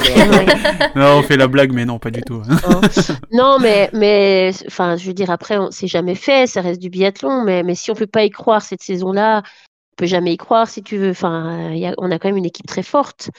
Non, 0.97 1.19
on 1.19 1.23
fait 1.23 1.37
la 1.37 1.49
blague, 1.49 1.73
mais 1.73 1.85
non, 1.85 1.99
pas 1.99 2.11
du 2.11 2.23
tout. 2.23 2.43
Hein. 2.49 2.81
non, 3.33 3.59
mais, 3.61 3.90
mais, 3.93 4.52
enfin, 4.67 4.97
je 4.97 5.07
veux 5.07 5.14
dire, 5.14 5.31
après, 5.31 5.59
on 5.59 5.71
s'est 5.71 5.88
jamais 5.88 6.14
fait, 6.14 6.47
ça 6.47 6.61
reste 6.61 6.81
du 6.81 6.90
biathlon, 6.90 7.43
mais, 7.43 7.62
mais 7.62 7.75
si 7.75 7.90
on 7.90 7.95
peut 7.95 8.07
pas 8.07 8.25
y 8.25 8.31
croire 8.31 8.62
cette 8.62 8.83
saison-là, 8.83 9.43
on 9.45 9.97
peut 9.97 10.07
jamais 10.07 10.35
y 10.35 10.37
croire 10.37 10.69
si 10.69 10.83
tu 10.83 10.97
veux, 10.97 11.11
enfin, 11.11 11.73
on 11.99 12.11
a 12.11 12.19
quand 12.19 12.28
même 12.28 12.37
une 12.37 12.47
équipe 12.47 12.67
très 12.67 12.83
forte. 12.83 13.31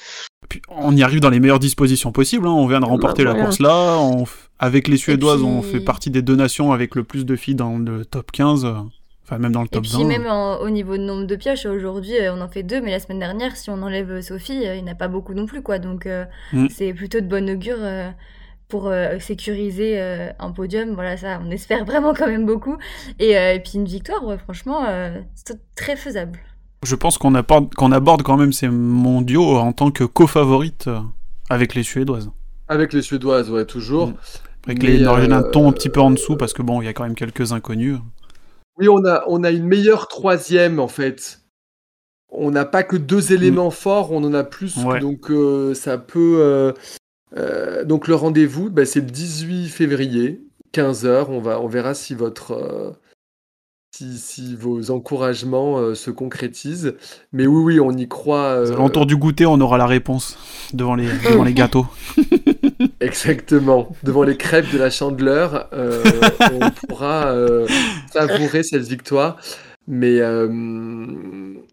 Puis 0.50 0.62
on 0.68 0.96
y 0.96 1.04
arrive 1.04 1.20
dans 1.20 1.30
les 1.30 1.40
meilleures 1.40 1.60
dispositions 1.60 2.12
possibles. 2.12 2.48
Hein. 2.48 2.52
On 2.52 2.68
vient 2.68 2.80
de 2.80 2.86
bah, 2.86 2.92
remporter 2.92 3.24
la 3.24 3.36
course 3.36 3.60
là. 3.60 3.98
On, 4.00 4.26
avec 4.60 4.88
les 4.88 4.98
Suédoises, 4.98 5.42
on 5.42 5.62
fait 5.62 5.80
partie 5.80 6.10
des 6.10 6.22
deux 6.22 6.36
nations 6.36 6.72
avec 6.72 6.96
le 6.96 7.04
plus 7.04 7.26
de 7.26 7.36
filles 7.36 7.56
dans 7.56 7.78
le 7.78 8.06
top 8.06 8.32
15. 8.32 8.68
Enfin, 9.30 9.38
même 9.38 9.52
dans 9.52 9.62
le 9.62 9.68
top 9.68 9.86
Et 9.86 9.88
puis 9.88 10.06
même 10.06 10.26
au 10.26 10.70
niveau 10.72 10.98
de 10.98 11.04
nombre 11.04 11.26
de 11.26 11.36
pioches, 11.36 11.68
aujourd'hui, 11.68 12.18
euh, 12.18 12.34
on 12.34 12.42
en 12.42 12.50
fait 12.50 12.64
deux, 12.64 12.82
mais 12.82 12.90
la 12.90 13.00
semaine 13.00 13.20
dernière, 13.20 13.56
si 13.56 13.70
on 13.70 13.82
enlève 13.84 14.22
Sophie, 14.22 14.66
euh, 14.66 14.76
il 14.76 14.84
n'y 14.84 14.90
en 14.90 14.94
a 14.94 14.96
pas 14.96 15.08
beaucoup 15.08 15.36
non 15.36 15.46
plus, 15.46 15.62
quoi. 15.62 15.78
Donc, 15.78 16.08
euh, 16.08 16.26
mm. 16.52 16.68
c'est 16.70 16.94
plutôt 16.94 17.20
de 17.20 17.28
bon 17.28 17.48
augure 17.48 17.78
pour 18.68 18.92
sécuriser 19.20 20.00
un 20.00 20.52
podium. 20.52 20.94
Voilà, 20.94 21.18
ça, 21.18 21.40
on 21.44 21.50
espère 21.52 21.86
vraiment 21.86 22.14
quand 22.14 22.28
même 22.28 22.46
beaucoup. 22.46 22.78
Et, 23.20 23.36
puis 23.64 23.74
une 23.76 23.86
victoire, 23.86 24.22
franchement, 24.44 24.86
c'est 25.34 25.60
très 25.76 25.96
faisable. 25.96 26.40
Je 26.84 26.96
pense 26.96 27.18
qu'on 27.18 27.34
aborde, 27.36 27.74
qu'on 27.74 27.92
aborde 27.92 28.22
quand 28.22 28.38
même 28.38 28.54
ces 28.54 28.70
mondiaux 28.70 29.58
en 29.58 29.74
tant 29.74 29.92
que 29.92 30.04
co-favorite 30.04 30.88
avec 31.50 31.74
les 31.74 31.84
Suédoises. 31.84 32.30
Avec 32.68 32.94
les 32.94 33.02
Suédoises, 33.02 33.50
ouais, 33.50 33.66
toujours. 33.66 34.10
Mm. 34.10 34.14
Avec 34.66 34.84
les 34.84 35.00
Norvégiens 35.00 35.32
un 35.32 35.44
ton 35.44 35.70
un 35.70 35.72
petit 35.72 35.90
peu 35.90 36.00
en 36.02 36.12
dessous, 36.12 36.36
parce 36.38 36.54
que 36.54 36.62
bon, 36.62 36.82
il 36.82 36.86
y 36.86 36.88
a 36.88 36.94
quand 36.94 37.04
même 37.04 37.16
quelques 37.16 37.54
inconnus. 37.54 37.98
Oui, 38.78 38.88
on 38.88 39.04
a, 39.06 39.24
on 39.28 39.44
a 39.44 39.52
une 39.52 39.66
meilleure 39.66 40.08
troisième 40.08 40.80
en 40.80 40.88
fait. 40.88 41.42
On 42.32 42.52
n'a 42.52 42.66
pas 42.66 42.84
que 42.84 42.96
deux 42.96 43.34
éléments 43.34 43.72
forts, 43.72 44.12
on 44.12 44.24
en 44.24 44.34
a 44.34 44.44
plus. 44.44 44.78
Ouais. 44.78 45.00
Donc 45.00 45.32
euh, 45.32 45.74
ça 45.74 45.98
peut. 45.98 46.38
euh, 46.40 46.74
euh, 47.38 47.84
donc 47.84 48.08
le 48.08 48.16
rendez-vous, 48.16 48.70
bah, 48.70 48.86
c'est 48.86 49.00
le 49.02 49.08
18 49.08 49.68
février, 49.70 50.42
15h. 50.74 51.26
On, 51.30 51.40
va, 51.40 51.60
on 51.60 51.68
verra 51.68 51.94
si 51.94 52.14
votre. 52.14 52.52
euh, 52.54 52.92
si, 53.96 54.18
si 54.20 54.56
vos 54.56 54.92
encouragements 54.92 55.80
euh, 55.80 55.96
se 55.96 56.12
concrétisent. 56.12 56.94
Mais 57.34 57.48
oui, 57.48 57.64
oui, 57.64 57.80
on 57.80 57.92
y 57.98 58.08
croit. 58.08 58.60
Euh, 58.60 58.74
alentours 58.74 59.08
du 59.08 59.18
goûter, 59.18 59.48
on 59.48 59.60
aura 59.60 59.78
la 59.80 59.88
réponse 59.88 60.38
devant 60.74 60.94
les, 60.96 61.08
devant 61.08 61.44
les 61.44 61.54
gâteaux. 61.54 61.88
Exactement. 63.02 63.92
Devant 64.04 64.24
les 64.24 64.38
crêpes 64.38 64.72
de 64.72 64.78
la 64.78 64.90
chandeleur, 64.90 65.68
euh, 65.74 66.04
on 66.62 66.70
pourra 66.88 67.28
euh, 67.28 67.68
savourer 68.14 68.64
cette 68.64 68.84
victoire. 68.84 69.38
Mais 69.92 70.20
euh, 70.20 70.48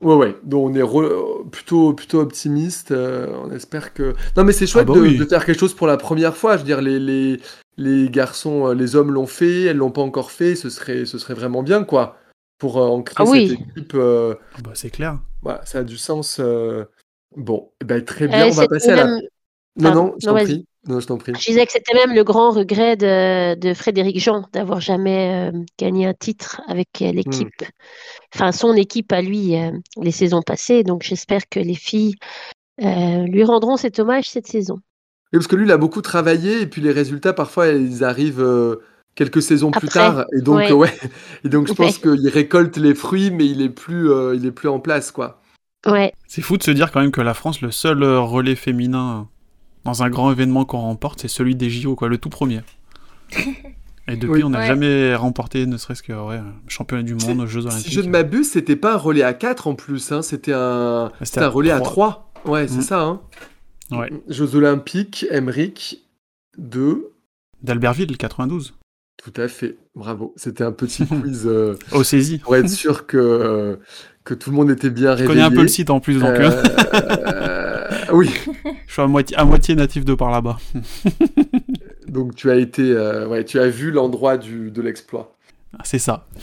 ouais, 0.00 0.14
ouais. 0.14 0.34
Donc 0.42 0.70
on 0.70 0.74
est 0.74 0.82
re- 0.82 1.48
plutôt, 1.50 1.92
plutôt 1.92 2.20
optimiste. 2.20 2.90
euh, 2.92 3.26
on 3.44 3.50
espère 3.50 3.92
que. 3.92 4.14
Non, 4.36 4.44
mais 4.44 4.52
c'est 4.52 4.66
chouette 4.66 4.86
Ah 4.88 4.92
bah 4.92 4.98
de, 4.98 5.02
oui. 5.04 5.18
de 5.18 5.24
faire 5.26 5.44
quelque 5.44 5.58
chose 5.60 5.74
pour 5.74 5.86
la 5.86 5.96
première 5.98 6.36
fois. 6.36 6.54
Je 6.56 6.60
veux 6.62 6.66
dire, 6.66 6.80
les, 6.80 6.98
les, 6.98 7.40
les 7.76 8.08
garçons, 8.08 8.72
les 8.72 8.96
hommes 8.96 9.12
l'ont 9.12 9.26
fait, 9.26 9.64
elles 9.64 9.76
l'ont 9.76 9.90
pas 9.90 10.00
encore 10.02 10.30
fait. 10.30 10.54
Ce 10.54 10.70
serait, 10.70 11.04
ce 11.04 11.18
serait 11.18 11.34
vraiment 11.34 11.62
bien, 11.62 11.84
quoi. 11.84 12.16
Pour 12.58 12.78
euh, 12.78 12.86
ancrer 12.86 13.14
Ah 13.18 13.24
oui. 13.26 13.48
cette 13.50 13.60
équipe. 13.76 13.92
euh, 13.94 14.34
Ah 14.54 14.60
bah, 14.64 14.70
c'est 14.74 14.88
clair. 14.90 15.18
voilà, 15.42 15.60
ça 15.66 15.80
a 15.80 15.84
du 15.84 15.98
sens. 15.98 16.38
euh. 16.40 16.84
Bon, 17.36 17.68
eh 17.82 17.84
ben, 17.84 18.02
très 18.02 18.28
bien. 18.28 18.46
Euh, 18.46 18.50
on 18.50 18.54
va 18.54 18.66
passer 18.66 18.90
à 18.92 18.96
la. 18.96 19.04
même- 19.04 19.20
Non, 19.78 19.94
non, 19.94 20.14
je 20.18 20.26
t'en 20.26 20.34
prie. 20.36 20.64
Non, 20.88 21.00
je 21.00 21.06
t'en 21.06 21.18
prie. 21.18 21.32
Je 21.34 21.44
disais 21.46 21.66
que 21.66 21.72
c'était 21.72 21.94
même 21.94 22.14
le 22.14 22.22
grand 22.22 22.50
regret 22.50 22.96
de, 22.96 23.54
de 23.56 23.74
Frédéric 23.74 24.20
Jean 24.20 24.44
d'avoir 24.52 24.80
jamais 24.80 25.50
euh, 25.52 25.58
gagné 25.78 26.06
un 26.06 26.14
titre 26.14 26.60
avec 26.68 26.88
euh, 27.02 27.10
l'équipe, 27.12 27.48
enfin 28.34 28.52
son 28.52 28.72
équipe 28.74 29.12
à 29.12 29.20
lui 29.20 29.56
euh, 29.56 29.72
les 30.00 30.12
saisons 30.12 30.42
passées. 30.42 30.84
Donc 30.84 31.02
j'espère 31.02 31.48
que 31.48 31.58
les 31.58 31.74
filles 31.74 32.14
euh, 32.82 33.24
lui 33.24 33.42
rendront 33.44 33.76
cet 33.76 33.98
hommage 33.98 34.28
cette 34.30 34.46
saison. 34.46 34.78
Parce 35.32 35.48
que 35.48 35.56
lui, 35.56 35.66
il 35.66 35.72
a 35.72 35.76
beaucoup 35.76 36.02
travaillé 36.02 36.60
et 36.62 36.66
puis 36.66 36.80
les 36.80 36.92
résultats, 36.92 37.32
parfois, 37.32 37.68
ils 37.68 38.04
arrivent 38.04 38.40
euh, 38.40 38.76
quelques 39.16 39.42
saisons 39.42 39.70
plus 39.70 39.88
tard. 39.88 40.24
Et 40.38 40.40
donc, 40.40 40.58
ouais. 40.58 40.72
ouais. 40.72 40.98
Et 41.44 41.48
donc, 41.48 41.66
je 41.66 41.72
pense 41.74 41.98
Ouais. 42.04 42.16
qu'il 42.16 42.28
récolte 42.28 42.76
les 42.76 42.94
fruits, 42.94 43.30
mais 43.32 43.44
il 43.46 43.60
est 43.60 43.68
plus, 43.70 44.10
euh, 44.10 44.36
il 44.36 44.46
est 44.46 44.52
plus 44.52 44.68
en 44.68 44.78
place, 44.78 45.10
quoi. 45.10 45.40
Ouais, 45.86 46.12
C'est 46.26 46.42
fou 46.42 46.56
de 46.56 46.62
se 46.62 46.70
dire 46.70 46.90
quand 46.90 47.00
même 47.00 47.10
que 47.12 47.20
la 47.20 47.34
France, 47.34 47.60
le 47.60 47.70
seul 47.70 48.02
relais 48.02 48.54
féminin 48.56 49.20
euh, 49.20 49.24
dans 49.86 50.02
un 50.02 50.10
grand 50.10 50.30
événement 50.30 50.64
qu'on 50.64 50.80
remporte, 50.80 51.20
c'est 51.22 51.28
celui 51.28 51.54
des 51.56 51.70
JO, 51.70 51.94
quoi, 51.96 52.08
le 52.08 52.18
tout 52.18 52.28
premier. 52.28 52.60
Et 54.08 54.14
depuis, 54.16 54.28
Oui. 54.36 54.44
on 54.44 54.50
n'a 54.50 54.60
Ouais. 54.60 54.66
jamais 54.68 55.16
remporté, 55.16 55.66
ne 55.66 55.76
serait-ce 55.76 56.02
que 56.02 56.12
ouais, 56.12 56.40
championnat 56.68 57.02
du 57.02 57.14
monde, 57.14 57.44
Jeux 57.46 57.62
Si 57.62 57.66
Olympiques. 57.66 57.92
je 57.92 58.00
ne 58.02 58.08
m'abuse, 58.08 58.48
c'était 58.50 58.76
pas 58.76 58.94
un 58.94 58.98
relais 58.98 59.24
à 59.24 59.34
4 59.34 59.66
en 59.66 59.74
plus, 59.74 60.12
hein, 60.12 60.22
c'était 60.22 60.52
un, 60.54 61.10
c'était 61.22 61.40
un 61.40 61.48
relais 61.48 61.72
à 61.72 61.80
3. 61.80 62.30
Ouais, 62.44 62.68
c'est 62.68 62.78
Mm. 62.78 62.82
ça. 62.82 63.00
Hein. 63.02 63.20
Ouais. 63.90 64.12
Jeux 64.28 64.54
Olympiques, 64.54 65.26
Emmerich 65.30 66.04
2. 66.58 67.10
D'Albertville, 67.64 68.16
92. 68.16 68.74
Tout 69.16 69.32
à 69.40 69.48
fait, 69.48 69.76
bravo. 69.96 70.32
C'était 70.36 70.62
un 70.62 70.70
petit 70.72 71.04
quiz 71.06 71.42
euh, 71.46 71.74
Au 71.90 72.04
saisie. 72.04 72.38
pour 72.38 72.54
être 72.54 72.68
sûr 72.68 73.06
que, 73.08 73.16
euh, 73.16 73.76
que 74.22 74.34
tout 74.34 74.50
le 74.50 74.56
monde 74.56 74.70
était 74.70 74.90
bien 74.90 75.16
Je 75.16 75.22
réveillé. 75.22 75.28
connais 75.28 75.42
un 75.42 75.50
peu 75.50 75.62
le 75.62 75.68
site 75.68 75.90
en 75.90 75.98
plus, 75.98 76.20
donc 76.20 76.28
euh, 76.30 76.62
Euh, 76.94 77.55
oui, 78.12 78.30
je 78.86 78.92
suis 78.92 79.02
à 79.02 79.06
moitié, 79.06 79.36
à 79.36 79.44
moitié 79.44 79.74
natif 79.74 80.04
de 80.04 80.14
par 80.14 80.30
là-bas. 80.30 80.58
donc 82.08 82.34
tu 82.34 82.50
as 82.50 82.56
été, 82.56 82.82
euh, 82.82 83.26
ouais, 83.26 83.44
tu 83.44 83.58
as 83.58 83.68
vu 83.68 83.90
l'endroit 83.90 84.36
de 84.36 84.82
l'exploit. 84.82 85.36
Ah, 85.78 85.82
C'est 85.84 85.98
ça. 85.98 86.26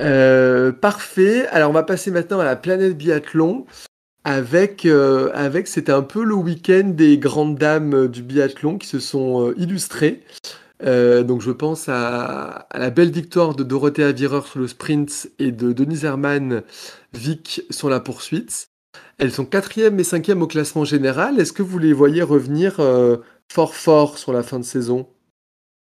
Euh, 0.00 0.72
parfait. 0.72 1.46
Alors, 1.48 1.70
on 1.70 1.72
va 1.72 1.84
passer 1.84 2.10
maintenant 2.10 2.40
à 2.40 2.44
la 2.44 2.56
planète 2.56 2.96
biathlon. 2.96 3.66
Avec, 4.24 4.84
euh, 4.84 5.30
avec 5.34 5.68
c'était 5.68 5.92
un 5.92 6.02
peu 6.02 6.24
le 6.24 6.34
week-end 6.34 6.90
des 6.94 7.18
grandes 7.18 7.56
dames 7.56 8.08
du 8.08 8.22
biathlon 8.22 8.78
qui 8.78 8.88
se 8.88 8.98
sont 8.98 9.52
illustrées. 9.56 10.22
Euh, 10.82 11.22
donc, 11.22 11.40
je 11.40 11.52
pense 11.52 11.88
à, 11.88 12.66
à 12.70 12.78
la 12.78 12.90
belle 12.90 13.10
victoire 13.10 13.54
de 13.54 13.62
Dorothea 13.62 14.12
Virer 14.12 14.40
sur 14.42 14.60
le 14.60 14.66
sprint 14.66 15.30
et 15.38 15.52
de 15.52 15.72
Denise 15.72 16.04
Herman 16.04 16.62
Vic 17.12 17.62
sur 17.70 17.88
la 17.88 18.00
poursuite. 18.00 18.68
Elles 19.18 19.30
sont 19.30 19.44
quatrième 19.44 19.98
et 20.00 20.04
cinquième 20.04 20.42
au 20.42 20.46
classement 20.46 20.84
général. 20.84 21.38
Est-ce 21.38 21.52
que 21.52 21.62
vous 21.62 21.78
les 21.78 21.92
voyez 21.92 22.22
revenir 22.22 22.80
euh, 22.80 23.18
fort 23.50 23.74
fort 23.74 24.18
sur 24.18 24.32
la 24.32 24.42
fin 24.42 24.58
de 24.58 24.64
saison? 24.64 25.06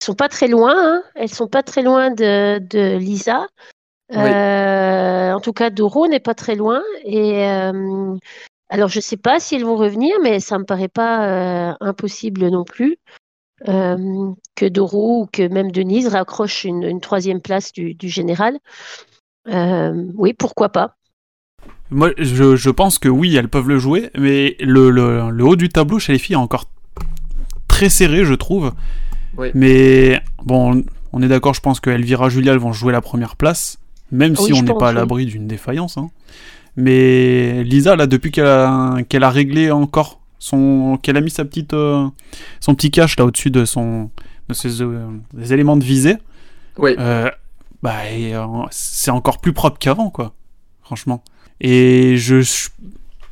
Elles 0.01 0.05
sont 0.05 0.15
pas 0.15 0.29
très 0.29 0.47
loin, 0.47 0.75
hein. 0.75 1.03
Elles 1.15 1.33
sont 1.33 1.47
pas 1.47 1.63
très 1.63 1.81
loin 1.81 2.11
de, 2.11 2.59
de 2.59 2.97
Lisa. 2.97 3.47
Oui. 4.11 4.17
Euh, 4.17 5.31
en 5.31 5.39
tout 5.39 5.53
cas, 5.53 5.69
Doro 5.69 6.07
n'est 6.07 6.19
pas 6.19 6.35
très 6.35 6.55
loin. 6.55 6.83
Et 7.03 7.45
euh, 7.45 8.15
alors, 8.69 8.89
je 8.89 8.99
sais 8.99 9.17
pas 9.17 9.39
si 9.39 9.55
elles 9.55 9.65
vont 9.65 9.77
revenir, 9.77 10.15
mais 10.21 10.39
ça 10.39 10.59
me 10.59 10.65
paraît 10.65 10.89
pas 10.89 11.75
impossible 11.79 12.47
non 12.49 12.65
plus 12.65 12.97
que 13.63 14.67
Doro 14.67 15.21
ou 15.21 15.25
que 15.25 15.47
même 15.47 15.71
Denise 15.71 16.07
raccroche 16.07 16.65
une, 16.65 16.83
une 16.83 16.99
troisième 16.99 17.41
place 17.41 17.71
du, 17.71 17.93
du 17.95 18.09
général. 18.09 18.59
Oui, 19.47 20.33
pourquoi 20.33 20.69
pas. 20.69 20.97
Moi, 21.91 22.11
je, 22.17 22.55
je 22.55 22.69
pense 22.69 22.97
que 22.99 23.09
oui, 23.09 23.35
elles 23.35 23.47
peuvent 23.49 23.69
le 23.69 23.77
jouer, 23.77 24.09
mais 24.17 24.55
le, 24.59 24.89
le, 24.89 25.29
le 25.29 25.43
haut 25.45 25.55
du 25.55 25.69
tableau 25.69 25.99
chez 25.99 26.13
les 26.13 26.19
filles 26.19 26.33
est 26.33 26.37
encore 26.37 26.65
très 27.67 27.89
serré, 27.89 28.25
je 28.25 28.33
trouve. 28.33 28.71
Oui. 29.37 29.49
Mais 29.53 30.19
bon, 30.43 30.83
on 31.13 31.21
est 31.21 31.27
d'accord, 31.27 31.53
je 31.53 31.61
pense 31.61 31.79
que 31.79 31.89
Elvira 31.89 32.29
Julia 32.29 32.53
elles 32.53 32.59
vont 32.59 32.73
jouer 32.73 32.91
la 32.91 33.01
première 33.01 33.35
place, 33.35 33.77
même 34.11 34.35
si 34.35 34.43
Oui, 34.43 34.49
je 34.55 34.55
on 34.55 34.63
n'est 34.63 34.73
pas 34.73 34.89
à 34.89 34.93
l'abri 34.93 35.25
d'une 35.25 35.47
défaillance. 35.47 35.97
hein. 35.97 36.09
Mais 36.75 37.63
Lisa, 37.63 37.95
là, 37.95 38.07
depuis 38.07 38.31
qu'elle 38.31 38.45
a, 38.47 38.95
a 38.97 39.29
réglé 39.29 39.71
encore 39.71 40.19
son, 40.39 40.97
qu'elle 41.01 41.17
a 41.17 41.21
mis 41.21 41.29
sa 41.31 41.45
petite, 41.45 41.73
euh, 41.73 42.07
son 42.59 42.75
petit 42.75 42.91
cache 42.91 43.17
là 43.17 43.25
au-dessus 43.25 43.51
de 43.51 43.63
son, 43.65 44.09
de 44.49 44.53
ses 44.53 44.81
euh, 44.81 45.07
des 45.33 45.53
éléments 45.53 45.77
de 45.77 45.83
visée, 45.83 46.17
Oui. 46.77 46.95
euh, 46.99 47.29
bah, 47.83 47.93
c'est 48.71 49.11
encore 49.11 49.39
plus 49.39 49.53
propre 49.53 49.77
qu'avant, 49.79 50.09
quoi. 50.09 50.33
Franchement. 50.81 51.23
Et 51.61 52.17
je, 52.17 52.41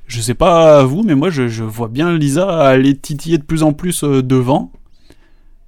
je, 0.07 0.21
sais 0.21 0.33
pas 0.33 0.83
vous, 0.83 1.03
mais 1.03 1.15
moi, 1.15 1.29
je, 1.29 1.47
je 1.47 1.63
vois 1.63 1.88
bien 1.88 2.15
Lisa 2.17 2.67
aller 2.67 2.95
titiller 2.95 3.38
de 3.38 3.43
plus 3.43 3.63
en 3.63 3.73
plus 3.73 4.03
euh, 4.03 4.21
devant. 4.21 4.71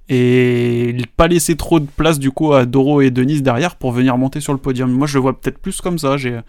Et 0.08 0.96
pas 1.16 1.26
laisser 1.26 1.56
trop 1.56 1.80
de 1.80 1.86
place, 1.86 2.18
du 2.18 2.30
coup, 2.30 2.52
à 2.52 2.64
Doro 2.64 3.00
et 3.00 3.10
Denise 3.10 3.42
derrière 3.42 3.74
pour 3.76 3.90
venir 3.90 4.16
monter 4.16 4.40
sur 4.40 4.52
le 4.52 4.58
podium. 4.58 4.90
Moi, 4.90 5.06
je 5.06 5.14
le 5.14 5.22
vois 5.22 5.38
peut-être 5.38 5.58
plus 5.58 5.80
comme 5.80 5.98
ça. 5.98 6.16
J'ai, 6.16 6.40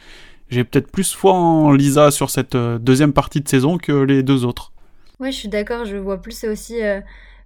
j'ai 0.49 0.63
peut-être 0.63 0.91
plus 0.91 1.13
foi 1.13 1.33
en 1.33 1.71
Lisa 1.71 2.11
sur 2.11 2.29
cette 2.29 2.55
euh, 2.55 2.77
deuxième 2.77 3.13
partie 3.13 3.41
de 3.41 3.47
saison 3.47 3.77
que 3.77 3.91
les 3.91 4.21
deux 4.23 4.45
autres. 4.45 4.71
Ouais, 5.19 5.31
je 5.31 5.37
suis 5.37 5.49
d'accord, 5.49 5.85
je 5.85 5.97
vois 5.97 6.21
plus 6.21 6.43
aussi. 6.43 6.81
euh, 6.83 7.01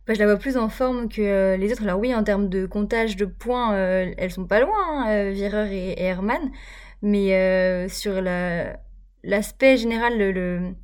bah, 0.06 0.13
je 0.13 0.19
la 0.19 0.26
vois 0.26 0.38
plus 0.38 0.58
en 0.58 0.67
forme 0.67 1.08
que 1.08 1.56
les 1.56 1.71
autres. 1.71 1.84
Alors, 1.84 2.00
oui, 2.00 2.13
en 2.13 2.24
termes 2.24 2.50
de 2.50 2.65
comptage 2.65 3.15
de 3.15 3.26
points, 3.26 3.74
elles 4.17 4.32
sont 4.32 4.45
pas 4.45 4.60
loin, 4.60 5.06
hein, 5.08 5.32
Virer 5.32 5.74
et, 5.74 5.91
et 5.91 6.04
Herman. 6.04 6.52
Mais 7.02 7.36
euh, 7.36 7.90
sur 7.90 8.22
la, 8.22 8.78
l'aspect 9.24 9.78
général, 9.78 10.18
le, 10.18 10.32
le- 10.32 10.76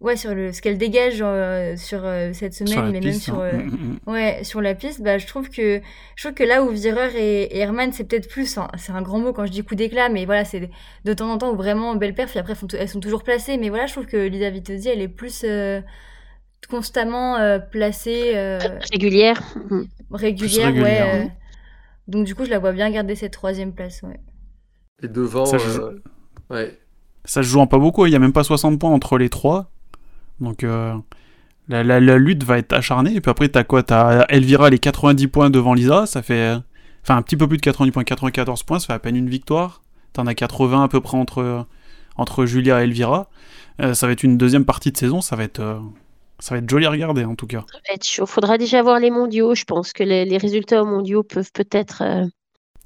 ouais, 0.00 0.16
sur 0.16 0.34
le, 0.34 0.52
ce 0.52 0.62
qu'elle 0.62 0.78
dégage 0.78 1.18
euh, 1.22 1.76
sur 1.76 2.04
euh, 2.04 2.32
cette 2.32 2.54
semaine, 2.54 2.70
Sur 2.72 2.82
la 2.86 2.92
mais 2.92 3.00
piste, 3.00 3.28
même 3.28 3.36
sur, 3.36 3.38
hein. 3.38 3.40
euh, 3.40 3.52
Mm, 3.52 3.70
mm, 3.70 3.92
mm. 3.94 3.98
Ouais, 4.06 4.42
sur 4.44 4.62
la 4.62 4.74
piste, 4.74 5.02
bah, 5.02 5.18
je 5.18 5.26
trouve 5.26 5.50
que 5.50 5.82
je 6.16 6.22
trouve 6.24 6.34
que 6.34 6.44
là 6.44 6.62
où 6.62 6.70
Virer 6.70 7.10
et, 7.16 7.56
et 7.56 7.58
Herman, 7.58 7.92
c'est 7.92 8.04
peut-être 8.04 8.28
plus, 8.30 8.56
hein, 8.58 8.68
c'est 8.78 8.92
un 8.92 9.02
grand 9.02 9.18
mot 9.20 9.34
quand 9.34 9.46
je 9.46 9.52
dis 9.52 9.62
coup 9.64 9.74
d'éclat, 9.74 10.08
mais 10.08 10.24
voilà, 10.26 10.44
c'est 10.46 10.70
de 11.04 11.12
temps 11.14 11.30
en 11.30 11.38
temps 11.38 11.52
où 11.52 11.56
vraiment 11.56 11.94
belle 11.96 12.14
perf, 12.14 12.34
et 12.36 12.38
après 12.38 12.52
elles, 12.54 12.58
font- 12.58 12.68
elles 12.68 12.88
sont 12.88 13.00
toujours 13.00 13.22
placées, 13.24 13.58
mais 13.58 13.68
voilà, 13.68 13.86
je 13.86 13.92
trouve 13.92 14.06
que 14.06 14.16
Lisa 14.16 14.50
Vitozzi, 14.50 14.88
elle 14.88 15.02
est 15.02 15.08
plus 15.08 15.42
euh, 15.44 15.82
constamment 16.70 17.36
euh, 17.38 17.58
placée, 17.60 18.32
euh, 18.36 18.80
Régulière. 18.92 19.42
Régulière, 20.10 20.74
régulière, 20.74 21.10
ouais. 21.12 21.26
euh, 21.26 21.28
donc 22.08 22.26
du 22.26 22.34
coup, 22.34 22.44
je 22.44 22.50
la 22.50 22.58
vois 22.58 22.72
bien 22.72 22.90
garder 22.90 23.14
cette 23.16 23.32
troisième 23.32 23.74
place, 23.74 24.02
ouais. 24.02 24.20
Et 25.02 25.08
devant. 25.08 25.44
Ça, 25.46 25.58
je- 25.58 25.80
euh, 25.80 26.02
ouais. 26.50 26.78
Ça 27.24 27.42
se 27.42 27.48
joue 27.48 27.60
en 27.60 27.66
pas 27.66 27.78
beaucoup, 27.78 28.06
il 28.06 28.10
n'y 28.10 28.16
a 28.16 28.18
même 28.20 28.32
pas 28.32 28.44
60 28.44 28.78
points 28.78 28.90
entre 28.90 29.18
les 29.18 29.28
trois. 29.28 29.70
Donc 30.40 30.64
euh, 30.64 30.94
la, 31.68 31.84
la- 31.84 32.00
la 32.00 32.16
lutte 32.18 32.44
va 32.44 32.58
être 32.58 32.72
acharnée. 32.72 33.14
Et 33.14 33.20
puis 33.20 33.30
après, 33.30 33.48
t'as 33.48 33.64
quoi? 33.64 33.82
T'as 33.82 34.24
Elvira 34.28 34.70
les 34.70 34.78
90 34.78 35.28
points 35.28 35.50
devant 35.50 35.74
Lisa, 35.74 36.06
ça 36.06 36.22
fait. 36.22 36.56
Enfin, 37.02 37.16
un 37.16 37.22
petit 37.22 37.36
peu 37.36 37.46
plus 37.46 37.56
de 37.58 37.62
90 37.62 37.90
points, 37.92 38.04
94 38.04 38.62
points, 38.64 38.78
ça 38.78 38.86
fait 38.88 38.92
à 38.94 38.98
peine 38.98 39.16
une 39.16 39.28
victoire. 39.28 39.82
T'en 40.12 40.26
as 40.26 40.34
80 40.34 40.82
à 40.84 40.88
peu 40.88 41.00
près 41.00 41.16
entre, 41.16 41.66
entre 42.16 42.44
Julia 42.46 42.80
et 42.80 42.84
Elvira. 42.84 43.28
Euh, 43.80 43.94
ça 43.94 44.06
va 44.06 44.12
être 44.12 44.22
une 44.24 44.36
deuxième 44.38 44.64
partie 44.64 44.90
de 44.90 44.96
saison, 44.96 45.20
ça 45.20 45.36
va 45.36 45.44
être. 45.44 45.60
euh, 45.60 45.78
ça 46.40 46.54
va 46.54 46.58
être 46.60 46.68
joli 46.70 46.86
à 46.86 46.90
regarder 46.90 47.24
en 47.24 47.34
tout 47.34 47.46
cas. 47.46 47.64
Ça 47.72 47.78
va 47.88 47.94
être 47.94 48.06
chaud. 48.06 48.26
Faudra 48.26 48.58
déjà 48.58 48.80
voir 48.82 49.00
les 49.00 49.10
mondiaux. 49.10 49.54
Je 49.54 49.64
pense 49.64 49.92
que 49.92 50.02
les, 50.04 50.24
les 50.24 50.38
résultats 50.38 50.82
aux 50.82 50.86
mondiaux 50.86 51.22
peuvent 51.24 51.50
peut-être 51.52 52.02
euh, 52.02 52.24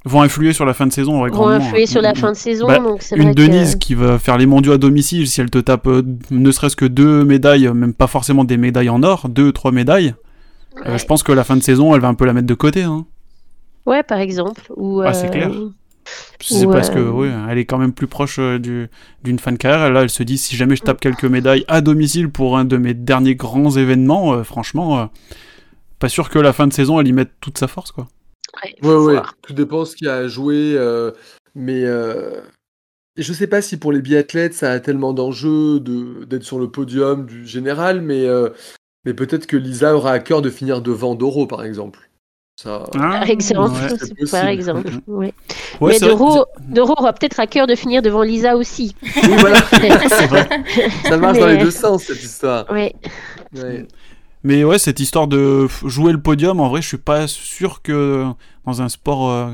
Vont 0.04 0.22
influer 0.22 0.52
sur 0.52 0.64
la 0.64 0.74
fin 0.74 0.86
de 0.88 0.92
saison, 0.92 1.24
vont 1.28 1.46
influer 1.48 1.86
sur 1.86 2.02
la 2.02 2.12
mm. 2.12 2.16
fin 2.16 2.32
de 2.32 2.36
saison. 2.36 2.66
Bah, 2.66 2.78
donc 2.80 3.04
Une 3.14 3.22
vrai 3.22 3.34
que- 3.34 3.36
Denise 3.36 3.76
qui 3.76 3.94
va 3.94 4.18
faire 4.18 4.36
les 4.36 4.46
mondiaux 4.46 4.72
à 4.72 4.78
domicile, 4.78 5.28
si 5.28 5.40
elle 5.40 5.50
te 5.50 5.58
tape 5.58 5.86
euh, 5.86 6.02
ne 6.30 6.50
serait-ce 6.50 6.74
que 6.74 6.84
deux 6.84 7.24
médailles, 7.24 7.68
euh, 7.68 7.72
même 7.74 7.94
pas 7.94 8.08
forcément 8.08 8.42
des 8.44 8.56
médailles 8.56 8.88
en 8.88 9.02
or, 9.04 9.28
deux, 9.28 9.52
trois 9.52 9.70
médailles, 9.70 10.14
euh, 10.86 10.98
je 10.98 11.04
pense 11.06 11.22
que 11.22 11.30
la 11.30 11.44
fin 11.44 11.56
de 11.56 11.62
saison, 11.62 11.94
elle 11.94 12.00
va 12.00 12.08
un 12.08 12.14
peu 12.14 12.24
la 12.24 12.32
mettre 12.32 12.48
de 12.48 12.54
côté. 12.54 12.82
Hein. 12.82 13.06
Ouais, 13.86 14.02
par 14.02 14.18
exemple. 14.18 14.62
Ou, 14.76 15.02
Ah, 15.02 15.12
c'est 15.12 15.30
clair. 15.30 15.50
C'est 16.40 16.66
parce 16.66 16.90
que 16.90 16.98
oui, 16.98 17.28
elle 17.48 17.58
est 17.58 17.64
quand 17.64 17.78
même 17.78 17.92
plus 17.92 18.08
proche 18.08 18.40
euh, 18.40 18.58
du- 18.58 18.88
d'une 19.22 19.38
fin 19.38 19.52
de 19.52 19.56
carrière. 19.56 19.88
Là, 19.92 20.02
elle 20.02 20.10
se 20.10 20.24
dit 20.24 20.36
si 20.36 20.56
jamais 20.56 20.74
je 20.74 20.82
tape 20.82 21.00
quelques 21.00 21.24
médailles 21.26 21.64
à 21.68 21.80
domicile 21.80 22.28
pour 22.28 22.58
un 22.58 22.64
de 22.64 22.76
mes 22.76 22.92
derniers 22.94 23.36
grands 23.36 23.70
événements, 23.70 24.42
franchement, 24.42 25.10
pas 26.00 26.08
sûr 26.08 26.28
que 26.28 26.40
la 26.40 26.52
fin 26.52 26.66
de 26.66 26.72
saison 26.72 26.98
elle 26.98 27.06
y 27.06 27.12
mette 27.12 27.30
toute 27.40 27.56
sa 27.56 27.68
force 27.68 27.92
quoi. 27.92 28.08
Ouais, 28.64 28.74
voir. 28.82 29.36
tout 29.42 29.52
dépend 29.54 29.84
ce 29.84 29.96
qu'il 29.96 30.06
y 30.06 30.10
a 30.10 30.16
à 30.16 30.28
jouer. 30.28 30.74
euh, 30.76 31.10
mais 31.54 31.84
euh, 31.84 32.40
je 33.16 33.32
sais 33.32 33.46
pas 33.46 33.62
si 33.62 33.76
pour 33.76 33.92
les 33.92 34.00
biathlètes, 34.00 34.54
ça 34.54 34.72
a 34.72 34.80
tellement 34.80 35.12
d'enjeux 35.12 35.80
de- 35.80 36.24
d'être 36.24 36.44
sur 36.44 36.58
le 36.58 36.70
podium 36.70 37.26
du 37.26 37.46
général, 37.46 38.00
mais, 38.00 38.26
euh, 38.26 38.48
mais 39.04 39.14
peut-être 39.14 39.46
que 39.46 39.56
Lisa 39.56 39.94
aura 39.96 40.12
à 40.12 40.18
cœur 40.18 40.42
de 40.42 40.50
finir 40.50 40.80
devant 40.80 41.14
Doro, 41.14 41.46
par 41.46 41.64
exemple. 41.64 42.08
Ça, 42.60 42.84
Par 42.92 43.28
exemple, 43.28 43.74
ouais. 43.74 44.26
par 44.30 44.46
exemple, 44.46 44.90
ouais. 45.06 45.32
Ouais, 45.80 45.96
mais. 46.00 46.08
Doro, 46.08 46.44
Doro 46.68 46.92
aura 46.98 47.12
peut-être 47.14 47.40
à 47.40 47.46
cœur 47.46 47.66
de 47.66 47.74
finir 47.74 48.02
devant 48.02 48.22
Lisa 48.22 48.56
aussi. 48.56 48.94
oui, 49.02 49.34
voilà, 49.38 49.58
vrai. 50.28 50.44
ça 51.04 51.16
marche 51.16 51.38
dans 51.38 51.46
les 51.46 51.56
deux 51.58 51.70
sens, 51.70 52.04
cette 52.04 52.22
histoire. 52.22 52.70
Ouais. 52.70 52.94
Mais 54.44 54.64
ouais, 54.64 54.78
cette 54.78 54.98
histoire 55.00 55.28
de 55.28 55.68
jouer 55.84 56.12
le 56.12 56.20
podium, 56.20 56.58
en 56.60 56.68
vrai, 56.68 56.82
je 56.82 56.88
suis 56.88 56.96
pas 56.98 57.26
sûr 57.28 57.80
que 57.82 58.26
dans 58.66 58.82
un 58.82 58.88
sport 58.88 59.30
euh, 59.30 59.50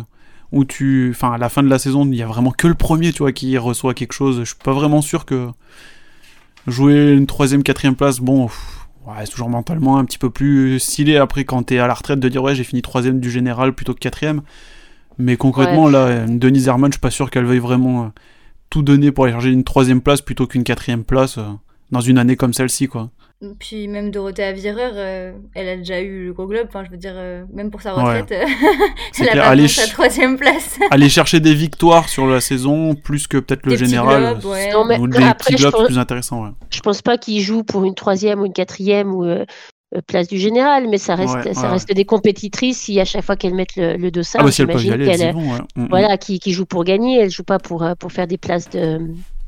où 0.51 0.65
tu. 0.65 1.11
Enfin, 1.15 1.33
à 1.33 1.39
la 1.39 1.49
fin 1.51 1.63
de 1.63 1.69
la 1.69 1.79
saison, 1.79 2.07
il 2.07 2.15
y 2.15 2.23
a 2.23 2.27
vraiment 2.27 2.51
que 2.53 2.67
le 2.67 2.75
premier, 2.75 3.13
tu 3.13 3.19
vois, 3.19 3.33
qui 3.33 3.57
reçoit 3.59 3.93
quelque 3.95 4.13
chose. 4.15 4.39
Je 4.41 4.45
suis 4.45 4.55
pas 4.63 4.73
vraiment 4.73 5.03
sûr 5.03 5.27
que 5.27 5.49
jouer 6.67 7.13
une 7.13 7.27
troisième, 7.27 7.63
quatrième 7.63 7.97
place, 7.97 8.21
bon, 8.21 8.47
pff, 8.47 8.89
ouais, 9.07 9.15
c'est 9.25 9.31
toujours 9.33 9.49
mentalement 9.51 9.99
un 9.99 10.05
petit 10.05 10.19
peu 10.19 10.31
plus 10.31 10.79
stylé 10.81 11.17
après 11.17 11.45
quand 11.45 11.63
t'es 11.65 11.79
à 11.79 11.87
la 11.87 11.95
retraite 11.95 12.21
de 12.21 12.29
dire 12.29 12.43
ouais, 12.43 12.55
j'ai 12.55 12.65
fini 12.65 12.83
troisième 12.83 13.21
du 13.21 13.31
général 13.31 13.75
plutôt 13.75 13.95
que 13.95 14.01
quatrième. 14.01 14.43
Mais 15.19 15.37
concrètement, 15.37 15.85
Ouais. 15.87 15.93
là, 15.93 16.27
Denise 16.27 16.69
Herman, 16.69 16.91
je 16.93 16.97
suis 16.97 17.01
pas 17.01 17.11
sûr 17.11 17.31
qu'elle 17.31 17.45
veuille 17.45 17.59
vraiment 17.59 18.05
euh, 18.05 18.09
tout 18.71 18.83
donner 18.83 19.11
pour 19.13 19.25
aller 19.25 19.33
chercher 19.33 19.51
une 19.51 19.65
troisième 19.65 20.01
place 20.01 20.21
plutôt 20.21 20.47
qu'une 20.47 20.63
quatrième 20.65 21.05
place 21.05 21.39
euh, 21.39 21.43
dans 21.91 22.01
une 22.01 22.19
année 22.19 22.37
comme 22.37 22.53
celle-ci, 22.55 22.87
quoi. 22.87 23.11
Puis 23.61 23.87
même 23.87 24.11
Dorothée 24.11 24.43
Avireur, 24.43 24.91
euh, 24.95 25.33
elle 25.55 25.69
a 25.69 25.77
déjà 25.77 26.01
eu 26.01 26.27
le 26.27 26.33
gros 26.33 26.47
globe. 26.49 26.67
Enfin, 26.69 26.83
je 26.85 26.91
veux 26.91 26.97
dire, 26.97 27.13
euh, 27.15 27.45
même 27.53 27.71
pour 27.71 27.83
sa 27.83 27.95
Ouais. 27.97 28.21
retraite, 28.21 28.33
euh, 28.33 28.45
elle 29.21 29.29
a 29.29 29.33
clair. 29.33 29.45
pas 29.45 29.57
de 29.57 29.67
sa 29.69 29.87
troisième 29.87 30.37
place. 30.37 30.77
aller 30.91 31.09
chercher 31.09 31.39
des 31.39 31.55
victoires 31.55 32.09
sur 32.09 32.27
la 32.27 32.41
saison 32.41 32.97
plus 32.97 33.29
que 33.29 33.37
peut-être 33.39 33.65
le 33.65 33.77
Des 33.77 33.85
général 33.85 34.35
globes, 34.41 34.45
ouais. 34.53 34.73
Non, 34.73 34.85
mais 34.85 34.99
ou 34.99 35.07
des 35.07 35.23
après, 35.23 35.53
petits 35.53 35.63
je 35.63 35.63
globes 35.69 35.73
pense- 35.73 35.87
plus 35.87 35.99
intéressants 35.99 36.43
ouais. 36.45 36.51
Je 36.71 36.81
pense 36.81 37.01
pas 37.01 37.17
qu'il 37.17 37.41
joue 37.41 37.63
pour 37.63 37.85
une 37.85 37.95
troisième 37.95 38.41
ou 38.41 38.47
une 38.47 38.53
quatrième 38.53 39.15
ou 39.15 39.25
euh, 39.25 39.45
place 40.09 40.27
du 40.27 40.39
général, 40.39 40.89
mais 40.91 40.99
ça 40.99 41.15
reste, 41.15 41.35
Ouais, 41.37 41.55
ça 41.55 41.63
ouais, 41.63 41.69
reste 41.69 41.93
des 41.95 42.05
compétitrices. 42.05 42.79
Si 42.79 42.99
à 42.99 43.05
chaque 43.05 43.25
fois 43.25 43.37
qu'elles 43.37 43.55
mettent 43.55 43.77
le, 43.77 43.97
le 43.97 44.11
dossard, 44.11 44.43
ah 44.43 44.47
bah 44.47 44.51
si 44.51 44.63
elles 44.63 44.67
peuvent 44.67 44.77
y 44.79 44.81
j'imagine 44.81 45.03
aller 45.03 45.11
elles 45.13 45.17
y 45.17 45.33
qu'elles, 45.33 45.35
vont 45.35 45.53
ouais. 45.53 45.87
Voilà, 45.89 46.19
qui, 46.19 46.41
qui 46.41 46.53
jouent 46.53 46.67
pour 46.67 46.83
gagner, 46.83 47.21
elles 47.21 47.31
jouent 47.31 47.45
pas 47.45 47.61
pour, 47.61 47.85
euh, 47.85 47.95
pour 47.95 48.11
faire 48.11 48.27
des 48.27 48.37
places 48.37 48.69
de, 48.69 48.99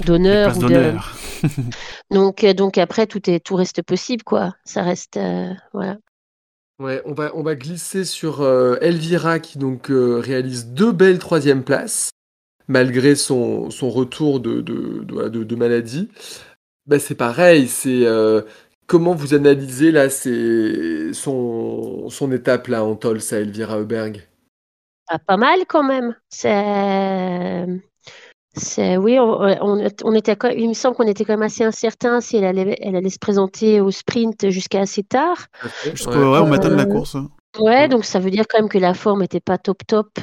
d'honneur. 0.05 0.55
de- 0.55 0.93
Donc, 2.11 2.45
euh, 2.45 2.53
donc 2.55 2.79
après, 2.79 3.07
tout, 3.07 3.29
est, 3.31 3.41
tout 3.41 3.55
reste 3.57 3.83
possible, 3.83 4.23
quoi. 4.25 4.55
Ça 4.65 4.83
reste. 4.83 5.17
euh, 5.17 5.53
voilà. 5.73 5.97
Ouais, 6.79 7.03
on 7.05 7.13
va, 7.13 7.31
on 7.35 7.43
va 7.43 7.55
glisser 7.57 8.05
sur 8.05 8.41
euh, 8.41 8.77
Elvira 8.81 9.39
qui 9.39 9.59
donc 9.59 9.91
euh, 9.91 10.17
réalise 10.19 10.69
deux 10.69 10.93
belles 10.93 11.19
troisième 11.19 11.63
places 11.63 12.11
malgré 12.69 13.17
son, 13.17 13.71
son 13.71 13.91
retour 13.91 14.41
de, 14.41 14.61
de, 14.61 15.03
de, 15.05 15.29
de- 15.29 15.45
de 15.45 15.57
maladie. 15.57 16.09
Bah, 16.87 16.99
c'est 16.99 17.15
pareil, 17.17 17.69
c'est 17.69 18.07
euh, 18.07 18.43
comment 18.87 19.15
vous 19.15 19.35
analysez 19.35 19.93
là 19.93 20.09
c'est 20.09 21.13
son, 21.13 22.09
son 22.09 22.33
étape 22.33 22.69
là 22.69 22.85
en 22.85 22.97
Tols 22.97 23.21
à 23.33 23.37
Elvira 23.37 23.79
Heuberg 23.79 24.27
Ah, 25.09 25.19
pas 25.19 25.37
mal 25.37 25.61
quand 25.69 25.83
même. 25.83 26.17
C'est. 26.31 27.67
C'est, 28.55 28.97
oui, 28.97 29.19
on, 29.19 29.41
on- 29.41 29.89
on 30.05 30.15
était, 30.15 30.37
il 30.57 30.69
me 30.69 30.75
semble 30.75 30.97
qu'on 30.97 31.07
était 31.07 31.25
quand 31.25 31.35
même 31.35 31.43
assez 31.43 31.63
incertain 31.65 32.21
si 32.21 32.37
elle 32.37 32.45
allait, 32.45 32.77
elle 32.81 32.97
allait 32.97 33.11
se 33.11 33.19
présenter 33.19 33.81
au 33.81 33.91
sprint 33.91 34.51
jusqu'à 34.51 34.81
assez 34.81 35.05
tard. 35.05 35.47
Jusqu'au 35.85 36.11
ouais, 36.33 36.39
au 36.39 36.47
matin 36.47 36.69
de 36.69 36.75
la 36.75 36.83
Euh, 36.83 36.87
course 36.87 37.15
hein. 37.15 37.31
Ouais, 37.59 37.89
donc 37.89 38.05
ça 38.05 38.19
veut 38.19 38.31
dire 38.31 38.45
quand 38.49 38.59
même 38.59 38.69
que 38.69 38.79
la 38.79 38.95
forme 38.95 39.21
n'était 39.21 39.41
pas 39.41 39.59
top 39.59 39.79
top 39.87 40.19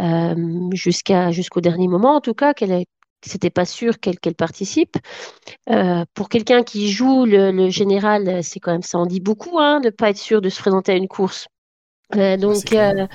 euh, 0.00 0.70
jusqu'à 0.72 1.30
jusqu'au 1.32 1.60
dernier 1.60 1.88
moment, 1.88 2.16
en 2.16 2.20
tout 2.20 2.34
cas, 2.34 2.54
qu'elle 2.54 2.84
c'était 3.24 3.50
pas 3.50 3.64
sûr 3.64 4.00
qu'elle 4.00 4.18
qu'elle 4.18 4.34
participe. 4.34 4.96
Euh, 5.70 6.04
pour 6.14 6.28
quelqu'un 6.28 6.62
qui 6.64 6.90
joue 6.90 7.24
le, 7.26 7.52
le 7.52 7.70
général, 7.70 8.42
c'est 8.44 8.60
quand 8.60 8.72
même 8.72 8.82
ça 8.82 8.98
en 8.98 9.06
dit 9.06 9.20
beaucoup, 9.20 9.58
hein, 9.60 9.80
de 9.80 9.90
pas 9.90 10.10
être 10.10 10.18
sûr 10.18 10.40
de 10.40 10.48
se 10.48 10.60
présenter 10.60 10.92
à 10.92 10.96
une 10.96 11.08
course. 11.08 11.46
Euh, 12.16 12.36
donc, 12.36 12.72
euh, 12.74 13.06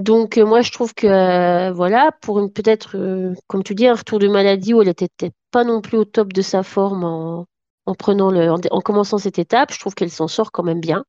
donc 0.00 0.38
euh, 0.38 0.46
moi 0.46 0.60
je 0.62 0.70
trouve 0.72 0.94
que 0.94 1.06
euh, 1.06 1.72
voilà, 1.72 2.10
pour 2.22 2.38
une 2.40 2.50
peut-être, 2.52 2.96
euh, 2.96 3.34
comme 3.46 3.62
tu 3.62 3.74
dis, 3.74 3.86
un 3.86 3.94
retour 3.94 4.18
de 4.18 4.28
maladie 4.28 4.74
où 4.74 4.82
elle 4.82 4.88
était 4.88 5.08
peut-être 5.16 5.34
pas 5.50 5.64
non 5.64 5.80
plus 5.80 5.98
au 5.98 6.04
top 6.04 6.32
de 6.32 6.42
sa 6.42 6.62
forme 6.62 7.04
en, 7.04 7.46
en 7.86 7.94
prenant 7.94 8.30
le, 8.30 8.50
en, 8.50 8.58
en 8.70 8.80
commençant 8.80 9.18
cette 9.18 9.38
étape, 9.38 9.72
je 9.72 9.78
trouve 9.80 9.94
qu'elle 9.94 10.10
s'en 10.10 10.28
sort 10.28 10.52
quand 10.52 10.62
même 10.62 10.80
bien, 10.80 11.04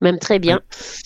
même 0.00 0.18
très 0.18 0.38
bien. 0.38 0.60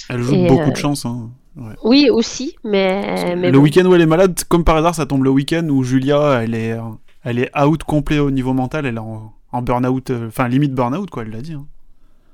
elle 0.09 0.23
joue 0.23 0.35
Et, 0.35 0.47
beaucoup 0.47 0.69
euh, 0.69 0.71
de 0.71 0.77
chance 0.77 1.05
hein. 1.07 1.31
Ouais. 1.57 1.73
Oui, 1.85 2.11
aussi, 2.11 2.55
mais, 2.65 3.35
mais 3.35 3.51
le 3.51 3.57
bon. 3.59 3.65
week-end 3.65 3.87
où 3.87 3.95
elle 3.95 4.03
est 4.03 4.07
malade 4.07 4.39
comme 4.49 4.63
par 4.63 4.77
hasard 4.77 4.95
ça 4.95 5.07
tombe 5.07 5.25
le 5.25 5.31
week-end 5.31 5.67
où 5.71 5.83
Julia 5.83 6.43
elle 6.43 6.55
est 6.55 6.77
elle 7.23 7.39
est 7.39 7.51
out 7.59 7.83
complet 7.83 8.19
au 8.19 8.31
niveau 8.31 8.53
mental 8.53 8.85
elle 8.85 8.97
est 8.97 9.01
en, 9.01 9.33
en 9.53 9.63
burn-out 9.63 10.11
euh, 10.11 10.29
enfin 10.29 10.49
limite 10.49 10.75
burn-out 10.75 11.09
quoi 11.09 11.23
elle 11.23 11.31
l'a 11.31 11.41
dit 11.41 11.55
hein. 11.55 11.67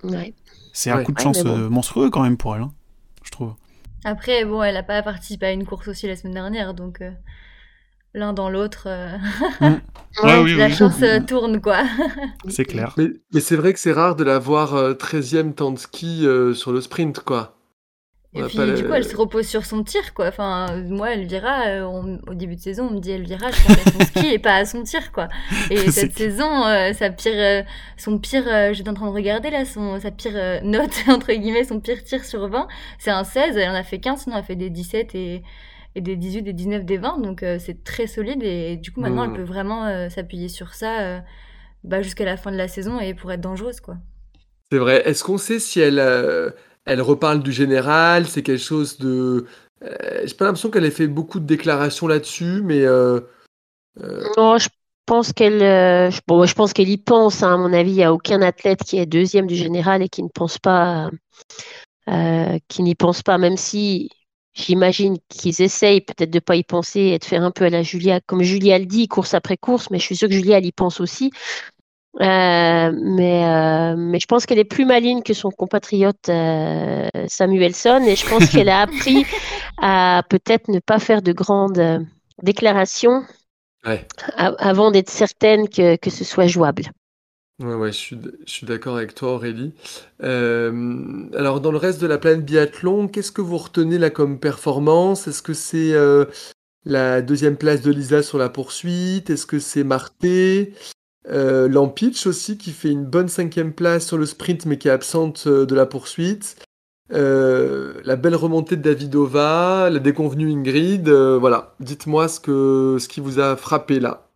Ouais. 0.03 0.35
c'est 0.73 0.91
un 0.91 0.97
Ouais. 0.97 1.05
coup 1.05 1.13
de 1.13 1.19
Ouais, 1.19 1.23
chance 1.23 1.45
bon. 1.45 1.71
monstrueux 1.71 2.11
quand 2.11 2.23
même 2.25 2.37
pour 2.37 2.57
elle 2.57 2.63
hein, 2.63 2.73
je 3.23 3.31
trouve 3.31 3.53
Après, 4.05 4.45
bon, 4.45 4.63
elle 4.63 4.77
a 4.77 4.83
pas 4.83 5.03
participé 5.03 5.47
à 5.47 5.53
une 5.53 5.65
course 5.65 5.89
aussi 5.89 6.07
la 6.09 6.17
semaine 6.17 6.35
dernière, 6.35 6.75
donc 6.75 7.01
euh, 7.01 7.11
l'un 8.15 8.33
dans 8.33 8.51
l'autre, 8.51 8.85
euh, 8.87 9.17
Ouais, 10.23 10.39
oui, 10.43 10.57
la 10.57 10.67
oui. 10.67 10.73
chance 10.73 11.01
euh, 11.03 11.21
tourne, 11.21 11.61
quoi. 11.61 11.85
c'est 12.49 12.65
clair 12.65 12.95
Mais, 12.99 13.09
mais 13.33 13.41
c'est 13.41 13.57
vrai 13.57 13.73
que 13.73 13.79
c'est 13.79 13.93
rare 13.93 14.17
de 14.17 14.25
la 14.25 14.39
voir 14.39 14.75
euh, 14.75 14.93
13e 14.95 15.55
temps 15.55 15.71
de 15.71 15.79
ski 15.79 16.27
euh, 16.27 16.53
sur 16.53 16.73
le 16.73 16.81
sprint 16.81 17.21
quoi. 17.21 17.57
Et 18.35 18.43
puis, 18.45 18.57
du 18.57 18.65
le- 18.65 18.89
coup, 18.89 18.95
elle 18.95 19.05
se 19.05 19.15
repose 19.15 19.47
sur 19.47 19.67
son 19.67 19.83
tir, 19.85 20.15
quoi. 20.15 20.29
Enfin, 20.29 20.83
moi, 20.89 21.13
Elvira, 21.13 21.67
euh, 21.67 21.83
on- 21.83 22.19
au 22.31 22.35
début 22.35 22.57
de 22.57 22.61
saison, 22.63 22.89
on 22.91 22.95
me 22.95 22.99
dit 22.99 23.11
Elvira, 23.11 23.51
je 23.51 23.63
pense 23.63 23.87
à 23.87 23.91
son 23.91 24.01
ski 24.07 24.27
et 24.33 24.39
pas 24.39 24.55
à 24.55 24.65
son 24.65 24.83
tir, 24.85 25.13
quoi. 25.13 25.29
Et 25.71 25.91
cette 25.91 26.17
saison, 26.17 26.65
euh, 26.67 26.95
sa 26.95 27.11
pire, 27.11 27.33
euh, 27.35 27.63
son 27.99 28.19
pire, 28.19 28.45
euh, 28.47 28.73
j'étais 28.73 28.89
en 28.89 28.95
train 28.95 29.09
de 29.09 29.13
regarder 29.13 29.51
là, 29.51 29.67
son, 29.67 30.01
sa 30.01 30.11
pire 30.11 30.33
note, 30.65 30.91
entre 31.09 31.31
guillemets, 31.35 31.65
son 31.65 31.79
pire 31.79 32.03
tir 32.05 32.25
sur 32.25 32.49
20, 32.49 32.69
c'est 32.99 33.11
un 33.11 33.25
16. 33.25 33.55
Elle 33.59 33.69
en 33.69 33.75
a 33.75 33.83
fait 33.83 33.99
15, 33.99 34.23
sinon 34.23 34.37
elle 34.37 34.41
a 34.41 34.45
fait 34.45 34.57
des 34.57 34.71
17 34.71 35.15
et, 35.15 35.43
et 35.95 36.01
des 36.01 36.17
18, 36.17 36.41
des 36.41 36.55
19, 36.55 36.87
des 36.87 36.97
20. 36.97 37.19
Donc, 37.21 37.45
c'est 37.59 37.85
très 37.85 38.07
solide. 38.07 38.43
Et, 38.43 38.77
du 38.79 38.93
coup, 38.93 39.01
maintenant, 39.03 39.25
elle 39.25 39.35
peut 39.35 39.43
vraiment 39.43 40.09
s'appuyer 40.09 40.49
sur 40.49 40.73
ça 40.73 41.23
bah, 41.85 42.01
jusqu'à 42.01 42.25
la 42.25 42.39
fin 42.39 42.51
de 42.51 42.57
la 42.57 42.69
saison 42.69 42.99
et 42.99 43.13
pour 43.13 43.31
être 43.31 43.43
dangereuse, 43.43 43.81
quoi. 43.81 43.97
C'est 44.71 44.79
vrai. 44.79 45.03
Est-ce 45.07 45.23
qu'on 45.23 45.37
sait 45.37 45.59
si 45.59 45.81
elle, 45.81 46.01
elle 46.85 47.01
reparle 47.01 47.43
du 47.43 47.53
général 47.53 48.27
C'est 48.29 48.43
quelque 48.43 48.63
chose 48.63 48.99
de. 48.99 49.47
euh, 49.85 50.23
J'ai 50.25 50.35
pas 50.35 50.45
l'impression 50.47 50.71
qu'elle 50.71 50.85
ait 50.85 50.91
fait 50.91 51.09
beaucoup 51.09 51.41
de 51.41 51.47
déclarations 51.47 52.07
là-dessus, 52.07 52.63
mais. 52.63 52.83
euh, 52.85 53.21
euh, 54.01 54.25
Non, 54.37 54.59
je 54.59 54.69
pense 55.07 55.33
qu'elle, 55.33 55.63
euh, 55.63 56.11
bon, 56.27 56.45
je 56.47 56.55
pense 56.55 56.73
qu'elle 56.73 56.89
y 56.89 56.99
pense. 56.99 57.43
hein. 57.43 57.55
à 57.55 57.57
mon 57.57 57.73
avis, 57.73 57.91
il 57.93 57.95
n'y 57.97 58.05
a 58.05 58.13
aucun 58.13 58.43
athlète 58.43 58.83
qui 58.85 58.99
est 58.99 59.07
deuxième 59.07 59.47
du 59.47 59.55
général 59.57 60.03
et 60.03 60.09
qui 60.09 60.23
ne 60.23 60.29
pense 60.29 60.59
pas, 60.59 61.11
qui 62.69 62.83
n'y 62.83 62.95
pense 62.95 63.23
pas, 63.23 63.39
même 63.39 63.57
si 63.57 64.11
j'imagine 64.55 65.17
qu'ils 65.29 65.63
essayent 65.63 66.01
peut-être 66.03 66.31
de 66.31 66.39
pas 66.41 66.57
y 66.57 66.65
penser 66.65 67.01
et 67.01 67.19
de 67.19 67.25
faire 67.25 67.43
un 67.43 67.51
peu 67.51 67.65
à 67.65 67.71
la 67.71 67.83
Julia, 67.83 68.21
comme 68.27 68.43
Julia 68.43 68.79
le 68.79 68.87
dit, 68.87 69.09
course 69.09 69.35
après 69.35 69.57
course. 69.57 69.91
Mais 69.91 69.99
je 69.99 70.05
suis 70.05 70.17
sûre 70.17 70.29
que 70.29 70.35
Julia 70.35 70.59
elle 70.59 70.67
y 70.67 70.73
pense 70.73 71.01
aussi. 71.01 71.31
Euh, 72.21 72.93
mais, 72.95 73.45
euh, 73.47 73.95
mais 73.97 74.21
je 74.21 74.27
pense 74.27 74.45
qu'elle 74.45 74.59
est 74.59 74.65
plus 74.65 74.85
maligne 74.85 75.23
que 75.23 75.33
son 75.33 75.51
compatriote 75.51 76.29
euh, 76.29 77.09
Samuelson 77.27 78.03
et 78.07 78.17
je 78.17 78.29
pense 78.29 78.51
qu'elle 78.51 78.69
a 78.69 78.83
appris 78.83 79.25
à 79.79 80.23
peut-être 80.29 80.69
ne 80.69 80.79
pas 80.79 80.99
faire 80.99 81.23
de 81.23 81.33
grandes 81.33 82.07
déclarations 82.43 83.23
Ouais. 83.85 84.07
avant 84.37 84.93
d'être 84.93 85.11
certaine 85.11 85.69
que, 85.69 85.97
que 85.97 86.09
ce 86.09 86.23
soit 86.23 86.47
jouable. 86.47 86.85
Ouais, 87.61 87.75
ouais, 87.75 87.91
je 87.91 87.97
suis, 87.97 88.19
suis 88.47 88.65
d'accord 88.65 88.97
avec 88.97 89.13
toi, 89.13 89.33
Aurélie. 89.33 89.73
Alors, 90.21 91.61
dans 91.61 91.73
le 91.73 91.79
reste 91.79 92.01
de 92.01 92.07
la 92.07 92.19
planète 92.19 92.45
biathlon, 92.45 93.09
qu'est-ce 93.09 93.33
que 93.33 93.41
vous 93.41 93.59
retenez 93.59 93.99
là 93.99 94.11
comme 94.11 94.39
performance? 94.39 95.27
Est-ce 95.27 95.43
que 95.43 95.53
c'est 95.53 95.95
la 96.85 97.23
deuxième 97.23 97.57
place 97.57 97.81
de 97.83 97.91
Lisa 97.91 98.23
sur 98.23 98.39
la 98.39 98.49
poursuite? 98.49 99.31
Est-ce 99.31 99.47
que 99.47 99.59
c'est 99.59 99.83
Marté? 99.83 100.75
Euh, 101.31 101.69
Lampitch 101.69 102.27
aussi, 102.27 102.59
qui 102.59 102.73
fait 102.73 102.91
une 102.91 103.05
bonne 103.05 103.29
cinquième 103.29 103.73
place 103.73 104.07
sur 104.07 104.19
le 104.19 104.27
sprint, 104.27 104.67
mais 104.67 104.77
qui 104.77 104.89
est 104.89 104.93
absente 104.93 105.45
euh, 105.47 105.67
de 105.67 105.75
la 105.75 105.87
poursuite. 105.87 106.57
Euh, 107.13 108.01
la 108.05 108.17
belle 108.17 108.35
remontée 108.35 108.77
de 108.77 108.83
Davidova, 108.83 109.91
la 109.91 109.99
déconvenue 109.99 110.51
Ingrid. 110.51 111.09
euh, 111.09 111.39
voilà, 111.39 111.75
dites-moi 111.79 112.27
ce 112.27 112.41
que, 112.41 112.97
ce 112.99 113.07
qui 113.07 113.21
vous 113.21 113.39
a 113.39 113.57
frappé 113.57 114.01
là. 114.01 114.29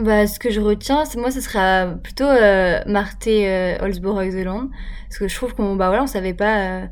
Bah, 0.00 0.26
ce 0.26 0.40
que 0.40 0.50
je 0.50 0.60
retiens, 0.60 1.04
moi, 1.16 1.30
ce 1.30 1.40
sera 1.40 1.86
plutôt 2.02 2.24
euh, 2.24 2.80
Marté 2.86 3.48
euh, 3.48 3.78
Holzbourg-Oxeland. 3.80 4.70
Parce 5.08 5.18
que 5.18 5.28
je 5.28 5.36
trouve 5.36 5.54
qu'on 5.54 5.76
bah 5.76 5.88
voilà, 5.88 6.06
savait 6.08 6.34
pas 6.34 6.88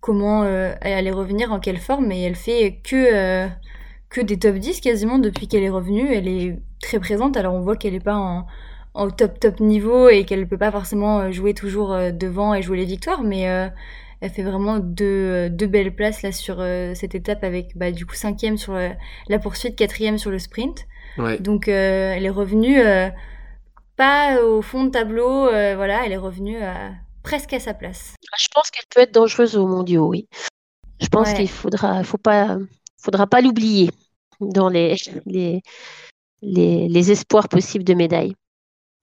comment 0.00 0.44
elle 0.44 0.92
allait 0.92 1.10
revenir, 1.10 1.50
en 1.52 1.58
quelle 1.58 1.78
forme, 1.78 2.06
mais 2.06 2.22
elle 2.22 2.36
fait 2.36 2.80
que, 2.84 3.48
que 4.08 4.20
des 4.20 4.38
top 4.38 4.56
10 4.56 4.80
quasiment 4.80 5.18
depuis 5.18 5.48
qu'elle 5.48 5.62
est 5.62 5.70
revenue. 5.70 6.12
Elle 6.12 6.28
est 6.28 6.58
très 6.80 7.00
présente, 7.00 7.36
alors 7.36 7.54
on 7.54 7.60
voit 7.60 7.76
qu'elle 7.76 7.92
n'est 7.92 8.00
pas 8.00 8.16
en, 8.16 8.46
en, 8.94 9.10
top 9.10 9.38
top 9.40 9.60
niveau 9.60 10.08
et 10.08 10.24
qu'elle 10.24 10.40
ne 10.40 10.44
peut 10.44 10.58
pas 10.58 10.70
forcément 10.70 11.30
jouer 11.32 11.54
toujours 11.54 11.96
devant 12.12 12.54
et 12.54 12.62
jouer 12.62 12.78
les 12.78 12.84
victoires, 12.84 13.22
mais 13.22 13.42
elle 14.20 14.30
fait 14.30 14.42
vraiment 14.42 14.78
deux, 14.78 15.50
deux, 15.50 15.66
belles 15.66 15.94
places 15.94 16.22
là 16.22 16.32
sur 16.32 16.56
cette 16.94 17.14
étape 17.14 17.44
avec 17.44 17.76
bah, 17.76 17.90
du 17.90 18.06
coup 18.06 18.14
cinquième 18.14 18.56
sur 18.56 18.78
la 19.28 19.38
poursuite, 19.38 19.76
quatrième 19.76 20.18
sur 20.18 20.30
le 20.30 20.38
sprint. 20.38 20.86
Donc 21.40 21.68
elle 21.68 22.24
est 22.24 22.30
revenue 22.30 22.80
pas 23.96 24.42
au 24.42 24.62
fond 24.62 24.84
de 24.84 24.90
tableau, 24.90 25.46
voilà, 25.50 26.04
elle 26.04 26.12
est 26.12 26.16
revenue 26.16 26.58
presque 27.26 27.52
à 27.54 27.60
sa 27.60 27.74
place. 27.74 28.14
Je 28.38 28.46
pense 28.54 28.70
qu'elle 28.70 28.84
peut 28.94 29.00
être 29.00 29.12
dangereuse 29.12 29.56
au 29.56 29.66
mondiaux, 29.66 30.06
oui. 30.06 30.28
Je 31.00 31.08
pense 31.08 31.32
qu'il 31.34 31.48
faudra, 31.48 32.02
faut 32.04 32.18
pas, 32.18 32.56
faudra 32.98 33.26
pas 33.26 33.40
l'oublier 33.40 33.90
dans 34.40 34.68
les, 34.68 34.96
les, 35.24 35.62
les, 36.42 36.88
les, 36.88 37.10
espoirs 37.10 37.48
possibles 37.48 37.84
de 37.84 37.94
médailles. 37.94 38.34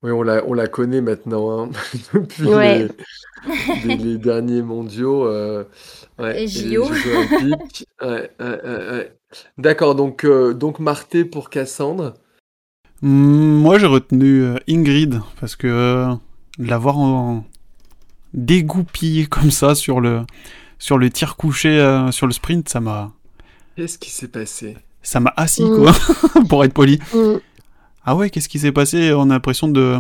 Oui, 0.04 0.12
on 0.12 0.22
la, 0.22 0.46
on 0.46 0.54
la 0.54 0.68
connaît 0.68 1.02
maintenant, 1.02 1.66
hein, 1.66 1.70
depuis 2.14 2.44
les, 3.86 4.18
derniers 4.18 4.62
mondiaux. 4.62 5.26
Euh, 5.26 5.64
ouais, 6.20 6.44
et 6.44 6.48
JO. 6.48 6.90
D'accord, 9.58 9.96
donc, 9.96 10.26
euh, 10.26 10.54
donc 10.54 10.80
Marté 10.80 11.26
pour 11.26 11.50
Cassandre. 11.50 12.14
Mmh, 13.02 13.08
moi, 13.08 13.80
j'ai 13.80 13.88
retenu 13.88 14.44
euh, 14.44 14.58
Ingrid, 14.68 15.22
parce 15.40 15.56
que 15.56 16.08
l'avoir 16.60 17.00
en... 17.00 17.46
dégoupillé 18.34 19.26
comme 19.26 19.52
ça 19.52 19.74
sur 19.74 20.02
le, 20.02 20.22
sur 20.80 20.98
le 20.98 21.10
tir 21.10 21.38
couché 21.38 21.80
sur 22.12 22.28
le 22.28 22.34
sprint, 22.34 22.68
ça 22.70 22.82
m'a. 22.82 23.14
Qu'est-ce 23.76 23.98
qui 23.98 24.12
s'est 24.12 24.28
passé? 24.28 24.78
Ça 25.02 25.20
m'a 25.20 25.34
assis, 25.36 25.64
mmh. 25.64 25.78
quoi, 25.78 25.92
pour 26.50 26.64
être 26.64 26.74
poli. 26.74 27.00
Mmh. 27.14 27.40
Ah 28.06 28.16
ouais, 28.16 28.30
qu'est-ce 28.30 28.50
qui 28.50 28.60
s'est 28.60 28.72
passé? 28.72 29.14
On 29.14 29.30
a 29.30 29.34
l'impression 29.34 29.68
de, 29.68 29.98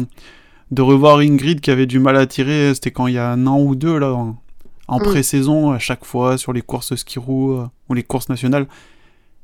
de 0.71 0.81
revoir 0.81 1.19
Ingrid 1.19 1.61
qui 1.61 1.71
avait 1.71 1.85
du 1.85 1.99
mal 1.99 2.17
à 2.17 2.25
tirer. 2.25 2.73
C'était 2.73 2.91
quand 2.91 3.07
il 3.07 3.13
y 3.13 3.17
a 3.17 3.29
un 3.29 3.47
an 3.47 3.59
ou 3.59 3.75
deux, 3.75 3.97
là, 3.97 4.13
en, 4.13 4.99
mm. 4.99 5.03
pré-saison, 5.03 5.71
à 5.71 5.79
chaque 5.79 6.05
fois, 6.05 6.37
sur 6.37 6.53
les 6.53 6.61
courses 6.61 6.95
ski 6.95 7.19
roue 7.19 7.53
euh, 7.53 7.67
ou 7.89 7.93
les 7.93 8.03
courses 8.03 8.29
nationales. 8.29 8.67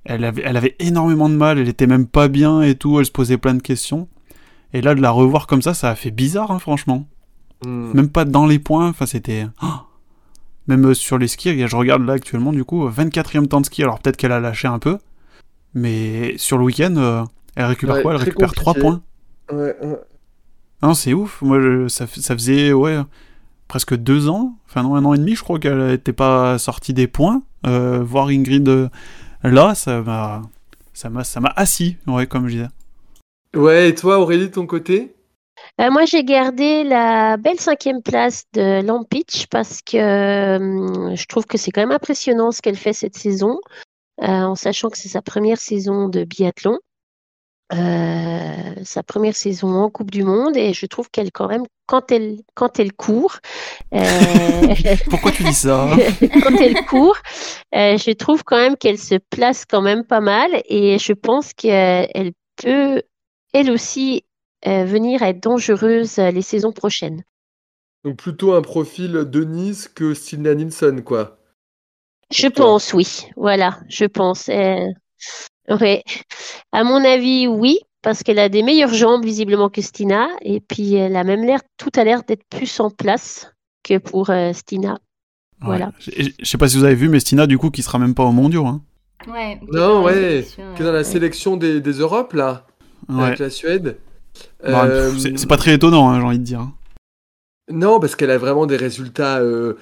Elle 0.05 0.23
avait, 0.23 0.43
elle 0.45 0.57
avait 0.57 0.75
énormément 0.79 1.29
de 1.29 1.35
mal, 1.35 1.59
elle 1.59 1.69
était 1.69 1.87
même 1.87 2.07
pas 2.07 2.27
bien 2.27 2.61
et 2.61 2.75
tout, 2.75 2.99
elle 2.99 3.05
se 3.05 3.11
posait 3.11 3.37
plein 3.37 3.53
de 3.53 3.61
questions. 3.61 4.07
Et 4.73 4.81
là, 4.81 4.95
de 4.95 5.01
la 5.01 5.11
revoir 5.11 5.47
comme 5.47 5.61
ça, 5.61 5.73
ça 5.73 5.89
a 5.89 5.95
fait 5.95 6.11
bizarre, 6.11 6.51
hein, 6.51 6.59
franchement. 6.59 7.07
Mm. 7.65 7.91
Même 7.93 8.09
pas 8.09 8.25
dans 8.25 8.45
les 8.45 8.59
points, 8.59 8.89
enfin, 8.89 9.05
c'était. 9.05 9.47
Oh 9.63 9.67
même 10.69 10.85
euh, 10.85 10.93
sur 10.93 11.17
les 11.17 11.27
skis, 11.27 11.67
je 11.67 11.75
regarde 11.75 12.05
là 12.05 12.13
actuellement, 12.13 12.53
du 12.53 12.63
coup, 12.63 12.87
24e 12.87 13.47
temps 13.47 13.59
de 13.59 13.65
ski, 13.65 13.81
alors 13.83 13.99
peut-être 13.99 14.17
qu'elle 14.17 14.31
a 14.31 14.39
lâché 14.39 14.67
un 14.67 14.79
peu. 14.79 14.99
Mais 15.73 16.37
sur 16.37 16.57
le 16.57 16.63
week-end, 16.63 16.95
euh, 16.97 17.23
elle 17.55 17.65
récupère 17.65 18.01
quoi? 18.01 18.13
Elle 18.13 18.21
récupère 18.21 18.53
3 18.53 18.75
points. 18.75 19.01
Ouais, 19.51 19.75
Non, 20.83 20.93
c'est 20.93 21.13
ouf. 21.13 21.41
Moi, 21.41 21.89
ça, 21.89 22.05
ça, 22.07 22.35
faisait 22.35 22.71
ouais, 22.71 22.99
presque 23.67 23.95
2 23.95 24.29
ans, 24.29 24.57
enfin 24.67 24.83
non, 24.83 24.95
un 24.95 25.03
an 25.05 25.15
et 25.15 25.17
demi, 25.17 25.35
je 25.35 25.43
crois 25.43 25.59
qu'elle 25.59 25.87
n'était 25.87 26.13
pas 26.13 26.59
sortie 26.59 26.93
des 26.93 27.07
points. 27.07 27.41
Euh, 27.65 28.01
voir 28.03 28.27
Ingrid 28.27 28.89
là, 29.43 29.73
ça 29.73 30.01
m'a, 30.01 30.43
ça 30.93 31.09
m'a, 31.09 31.23
ça 31.23 31.39
m'a 31.39 31.51
assis, 31.55 31.97
ouais, 32.05 32.27
comme 32.27 32.47
je 32.47 32.53
disais. 32.53 32.67
Ouais, 33.55 33.89
et 33.89 33.95
toi, 33.95 34.19
Aurélie, 34.19 34.47
de 34.47 34.53
ton 34.53 34.67
côté? 34.67 35.15
Euh, 35.81 35.91
moi, 35.91 36.05
j'ai 36.05 36.23
gardé 36.23 36.83
la 36.83 37.37
belle 37.37 37.59
cinquième 37.59 38.01
place 38.01 38.43
de 38.53 38.81
Lampitch 38.81 39.47
parce 39.47 39.81
que 39.81 39.97
je 41.15 41.25
trouve 41.27 41.45
que 41.45 41.57
c'est 41.57 41.71
quand 41.71 41.81
même 41.81 41.91
impressionnant 41.91 42.51
ce 42.51 42.61
qu'elle 42.61 42.77
fait 42.77 42.93
cette 42.93 43.17
saison, 43.17 43.59
en 44.21 44.55
sachant 44.55 44.89
que 44.89 44.97
c'est 44.97 45.09
sa 45.09 45.21
première 45.21 45.59
saison 45.59 46.09
de 46.09 46.23
biathlon. 46.25 46.79
Euh, 47.71 48.73
sa 48.83 49.03
première 49.03 49.35
saison 49.35 49.75
en 49.75 49.91
Coupe 49.91 50.09
du 50.09 50.23
Monde 50.23 50.57
et 50.57 50.73
je 50.73 50.87
trouve 50.87 51.11
qu'elle 51.11 51.31
quand 51.31 51.47
même 51.47 51.65
quand 51.85 52.11
elle 52.11 52.39
quand 52.55 52.79
elle 52.79 52.93
court 52.93 53.37
euh... 53.93 53.99
pourquoi 55.11 55.31
tu 55.31 55.43
dis 55.43 55.53
ça 55.53 55.87
quand 56.43 56.55
elle 56.59 56.83
court 56.85 57.17
euh, 57.75 57.95
je 57.95 58.11
trouve 58.13 58.43
quand 58.43 58.57
même 58.57 58.75
qu'elle 58.75 58.97
se 58.97 59.19
place 59.29 59.65
quand 59.69 59.83
même 59.83 60.03
pas 60.03 60.19
mal 60.19 60.49
et 60.65 60.97
je 60.97 61.13
pense 61.13 61.53
qu'elle 61.53 62.31
peut 62.55 63.03
elle 63.53 63.69
aussi 63.69 64.23
euh, 64.23 64.28
venir 64.65 65.21
être 65.21 65.41
dangereuse 65.41 66.17
les 66.17 66.41
saisons 66.41 66.71
prochaines 66.71 67.23
donc 68.03 68.17
plutôt 68.17 68.53
un 68.53 68.61
profil 68.61 69.11
Denise 69.11 69.87
que 69.87 70.13
Stina 70.13 70.55
Nilsson 70.55 71.01
quoi 71.03 71.37
je 72.31 72.47
pense 72.47 72.93
oui 72.93 73.27
voilà 73.35 73.79
je 73.87 74.05
pense 74.05 74.49
Ouais. 75.69 76.03
À 76.71 76.83
mon 76.83 77.03
avis, 77.03 77.47
oui, 77.47 77.79
parce 78.01 78.23
qu'elle 78.23 78.39
a 78.39 78.49
des 78.49 78.63
meilleures 78.63 78.93
jambes 78.93 79.23
visiblement 79.23 79.69
que 79.69 79.81
Stina, 79.81 80.27
et 80.41 80.59
puis 80.59 80.95
elle 80.95 81.15
a 81.15 81.23
même 81.23 81.45
l'air, 81.45 81.59
tout 81.77 81.91
a 81.95 82.03
l'air 82.03 82.23
d'être 82.23 82.43
plus 82.49 82.79
en 82.79 82.89
place 82.89 83.51
que 83.83 83.97
pour 83.97 84.29
euh, 84.29 84.51
Stina. 84.53 84.97
Voilà. 85.61 85.91
Je, 85.99 86.31
sais 86.43 86.57
pas 86.57 86.69
si 86.69 86.77
vous 86.77 86.85
avez 86.85 86.95
vu, 86.95 87.09
mais 87.09 87.19
Stina, 87.19 87.45
du 87.45 87.57
coup, 87.57 87.69
qui 87.69 87.83
sera 87.83 87.99
même 87.99 88.15
pas 88.15 88.23
au 88.23 88.31
mondiaux. 88.31 88.65
Hein. 88.65 88.81
Ouais. 89.27 89.59
Non, 89.71 90.03
ouais. 90.03 90.45
Qui 90.75 90.81
est 90.81 90.85
dans 90.85 90.91
la 90.91 91.03
sélection 91.03 91.57
des, 91.57 91.81
des 91.81 91.91
Europes, 91.91 92.33
là, 92.33 92.65
avec 93.09 93.39
la 93.39 93.49
Suède. 93.49 93.97
Bah, 94.63 94.85
euh, 94.85 95.11
c'est 95.17 95.47
pas 95.47 95.57
très 95.57 95.73
étonnant, 95.73 96.09
hein, 96.09 96.19
j'ai 96.19 96.25
envie 96.25 96.39
de 96.39 96.43
dire. 96.43 96.67
Non, 97.71 97.99
parce 97.99 98.15
qu'elle 98.15 98.31
a 98.31 98.37
vraiment 98.37 98.65
des 98.65 98.77
résultats. 98.77 99.39
Euh, 99.39 99.75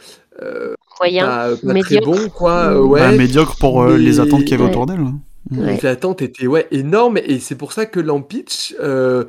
Moyens, 0.99 1.59
pas, 1.61 1.73
pas 1.73 1.79
très 1.79 2.01
bons, 2.01 2.29
quoi. 2.29 2.73
Bah, 2.73 2.81
ouais. 2.81 3.17
médiocre 3.17 3.55
pour 3.57 3.85
les 3.87 4.19
attentes 4.19 4.41
qu'il 4.41 4.51
y 4.51 4.53
avait 4.55 4.69
autour 4.69 4.85
d'elle. 4.85 4.99
Hein. 4.99 5.19
L'attente 5.51 6.21
était 6.21 6.47
ouais, 6.47 6.67
énorme 6.71 7.17
et 7.17 7.39
c'est 7.39 7.55
pour 7.55 7.71
ça 7.71 7.85
que 7.85 7.99
Lampitch, 7.99 8.75
euh, 8.79 9.25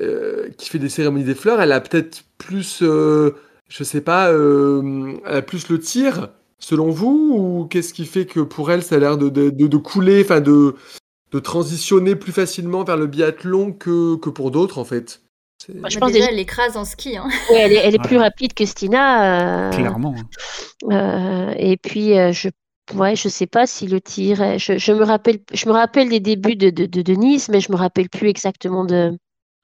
euh, 0.00 0.48
qui 0.56 0.68
fait 0.68 0.78
des 0.78 0.88
cérémonies 0.88 1.24
des 1.24 1.34
fleurs, 1.34 1.60
elle 1.60 1.72
a 1.72 1.80
peut-être 1.80 2.24
plus, 2.38 2.80
euh, 2.82 3.32
je 3.68 3.84
sais 3.84 4.00
pas, 4.00 4.30
elle 4.30 5.20
a 5.24 5.42
plus 5.42 5.68
le 5.68 5.78
tir, 5.78 6.30
selon 6.58 6.90
vous, 6.90 7.32
ou 7.34 7.66
qu'est-ce 7.66 7.94
qui 7.94 8.06
fait 8.06 8.26
que 8.26 8.40
pour 8.40 8.70
elle, 8.70 8.82
ça 8.82 8.96
a 8.96 8.98
l'air 8.98 9.18
de, 9.18 9.28
de, 9.28 9.50
de, 9.50 9.76
couler, 9.76 10.22
enfin 10.22 10.40
de, 10.40 10.74
de 11.32 11.38
transitionner 11.38 12.16
plus 12.16 12.32
facilement 12.32 12.84
vers 12.84 12.96
le 12.96 13.06
biathlon 13.06 13.72
que, 13.72 14.16
que 14.16 14.30
pour 14.30 14.50
d'autres 14.50 14.78
en 14.78 14.84
fait 14.84 15.22
je 15.88 15.98
pense 15.98 16.12
déjà, 16.12 16.30
elle 16.30 16.38
écrase 16.38 16.76
en 16.76 16.84
ski. 16.84 17.16
Hein. 17.16 17.28
elle, 17.50 17.72
est, 17.72 17.76
elle 17.76 17.94
est 17.94 18.02
plus 18.02 18.18
rapide 18.18 18.52
que 18.52 18.64
Stina. 18.64 19.70
Clairement. 19.72 20.14
et 21.58 21.76
puis, 21.82 22.10
je 22.32 22.50
Ouais, 22.94 23.16
je 23.16 23.28
sais 23.28 23.46
pas 23.46 23.66
si 23.66 23.88
le 23.88 24.00
tir. 24.00 24.58
Je, 24.58 24.78
je, 24.78 24.92
me 24.92 25.04
rappelle, 25.04 25.40
je 25.52 25.66
me 25.66 25.72
rappelle 25.72 26.08
des 26.08 26.20
débuts 26.20 26.54
de, 26.54 26.70
de, 26.70 26.86
de, 26.86 27.12
Nice, 27.14 27.48
mais 27.48 27.60
je 27.60 27.72
me 27.72 27.76
rappelle 27.76 28.08
plus 28.08 28.28
exactement 28.28 28.84
de, 28.84 29.18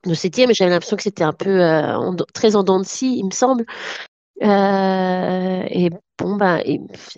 de 0.05 0.15
septième. 0.15 0.49
Mais 0.49 0.55
j'avais 0.55 0.71
l'impression 0.71 0.97
que 0.97 1.05
c'était 1.05 1.23
un 1.23 1.33
peu 1.33 1.63
euh, 1.63 2.13
très 2.35 2.57
en 2.57 2.65
dents 2.65 2.81
de 2.81 2.85
scie, 2.85 3.17
il 3.19 3.27
me 3.27 3.31
semble. 3.31 3.65
Euh, 4.43 5.63
et 5.69 5.91
bon, 6.19 6.37
ben, 6.37 6.63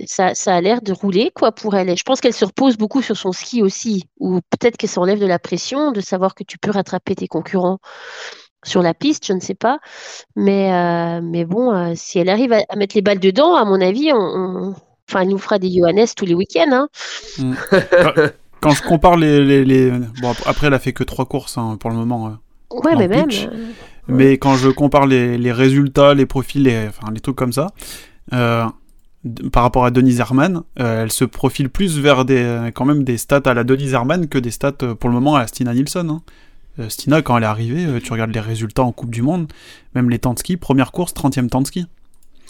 ça, 0.07 0.35
ça 0.35 0.55
a 0.55 0.61
l'air 0.61 0.83
de 0.83 0.93
rouler 0.93 1.31
quoi 1.35 1.53
pour 1.53 1.75
elle. 1.75 1.91
Et 1.91 1.97
je 1.97 2.03
pense 2.03 2.21
qu'elle 2.21 2.35
se 2.35 2.45
repose 2.45 2.77
beaucoup 2.77 3.03
sur 3.03 3.17
son 3.17 3.33
ski 3.33 3.63
aussi, 3.63 4.05
ou 4.19 4.41
peut-être 4.51 4.77
qu'elle 4.77 4.91
s'enlève 4.91 5.19
de 5.19 5.27
la 5.27 5.39
pression 5.39 5.93
de 5.93 6.01
savoir 6.01 6.35
que 6.35 6.45
tu 6.45 6.59
peux 6.59 6.71
rattraper 6.71 7.15
tes 7.15 7.29
concurrents 7.29 7.79
sur 8.65 8.81
la 8.81 8.95
piste, 8.95 9.27
je 9.27 9.35
ne 9.35 9.41
sais 9.41 9.55
pas. 9.55 9.79
Mais, 10.37 10.73
euh, 10.73 11.21
mais 11.23 11.45
bon, 11.45 11.75
euh, 11.75 11.93
si 11.95 12.19
elle 12.19 12.31
arrive 12.31 12.53
à, 12.53 12.63
à, 12.69 12.77
mettre 12.77 12.97
les 12.97 13.03
balles 13.03 13.21
dedans, 13.21 13.55
à 13.55 13.65
mon 13.65 13.81
avis, 13.81 14.11
on, 14.13 14.17
on 14.17 14.75
Enfin, 15.09 15.23
il 15.23 15.31
nous 15.31 15.39
fera 15.39 15.59
des 15.59 15.71
Johannes 15.71 16.07
tous 16.17 16.25
les 16.25 16.35
week-ends. 16.35 16.71
Hein. 16.73 16.89
Mm. 17.39 17.55
quand, 18.61 18.71
je 18.71 18.83
compare 18.83 19.17
les, 19.17 19.65
les, 19.65 19.91
Bon, 20.23 20.33
après, 20.47 20.69
elle 20.69 20.75
a 20.75 20.79
fait 20.79 20.93
que 20.93 21.05
trois 21.05 21.27
courses 21.27 21.59
hein, 21.59 21.77
pour 21.79 21.91
le 21.91 21.97
moment. 21.97 22.29
Euh, 22.29 22.81
ouais, 22.81 22.97
mais 22.97 23.09
même. 23.09 23.29
Euh, 23.31 23.67
mais 24.09 24.39
quand 24.39 24.57
je 24.57 24.69
compare 24.69 25.07
les, 25.07 25.39
les 25.39 25.53
résultats, 25.53 26.15
les 26.15 26.27
profils, 26.27 26.63
les, 26.63 26.89
enfin, 26.89 27.13
les 27.13 27.21
trucs 27.21 27.37
comme 27.37 27.53
ça, 27.53 27.69
euh, 28.33 28.65
par 29.53 29.63
rapport 29.63 29.85
à 29.85 29.91
Denise 29.91 30.21
Herman, 30.21 30.63
elle 30.77 31.11
se 31.11 31.25
profile 31.25 31.71
plus 31.71 31.99
vers 31.99 32.25
des, 32.25 32.71
quand 32.75 32.85
même 32.85 33.05
des 33.05 33.17
stats 33.17 33.43
à 33.45 33.55
la 33.55 33.65
Denise 33.65 33.93
Herman 33.93 34.29
que 34.29 34.39
des 34.39 34.51
stats 34.51 34.73
pour 34.73 35.09
le 35.09 35.15
moment 35.15 35.37
à 35.37 35.47
Stina 35.47 35.73
Nilsson. 35.75 36.21
Hein. 36.79 36.89
Stina, 36.89 37.23
quand 37.23 37.37
elle 37.37 37.45
est 37.45 37.47
arrivée, 37.47 38.01
tu 38.03 38.13
regardes 38.13 38.33
les 38.33 38.41
résultats 38.41 38.83
en 38.83 38.93
Coupe 38.93 39.11
du 39.11 39.23
Monde, 39.23 39.53
même 39.95 40.11
les 40.11 40.19
temps 40.19 40.35
de 40.35 40.39
ski, 40.39 40.57
première 40.57 40.93
course, 40.93 41.15
30e 41.15 41.49
temps 41.49 41.63
de 41.63 41.67
ski. 41.67 41.87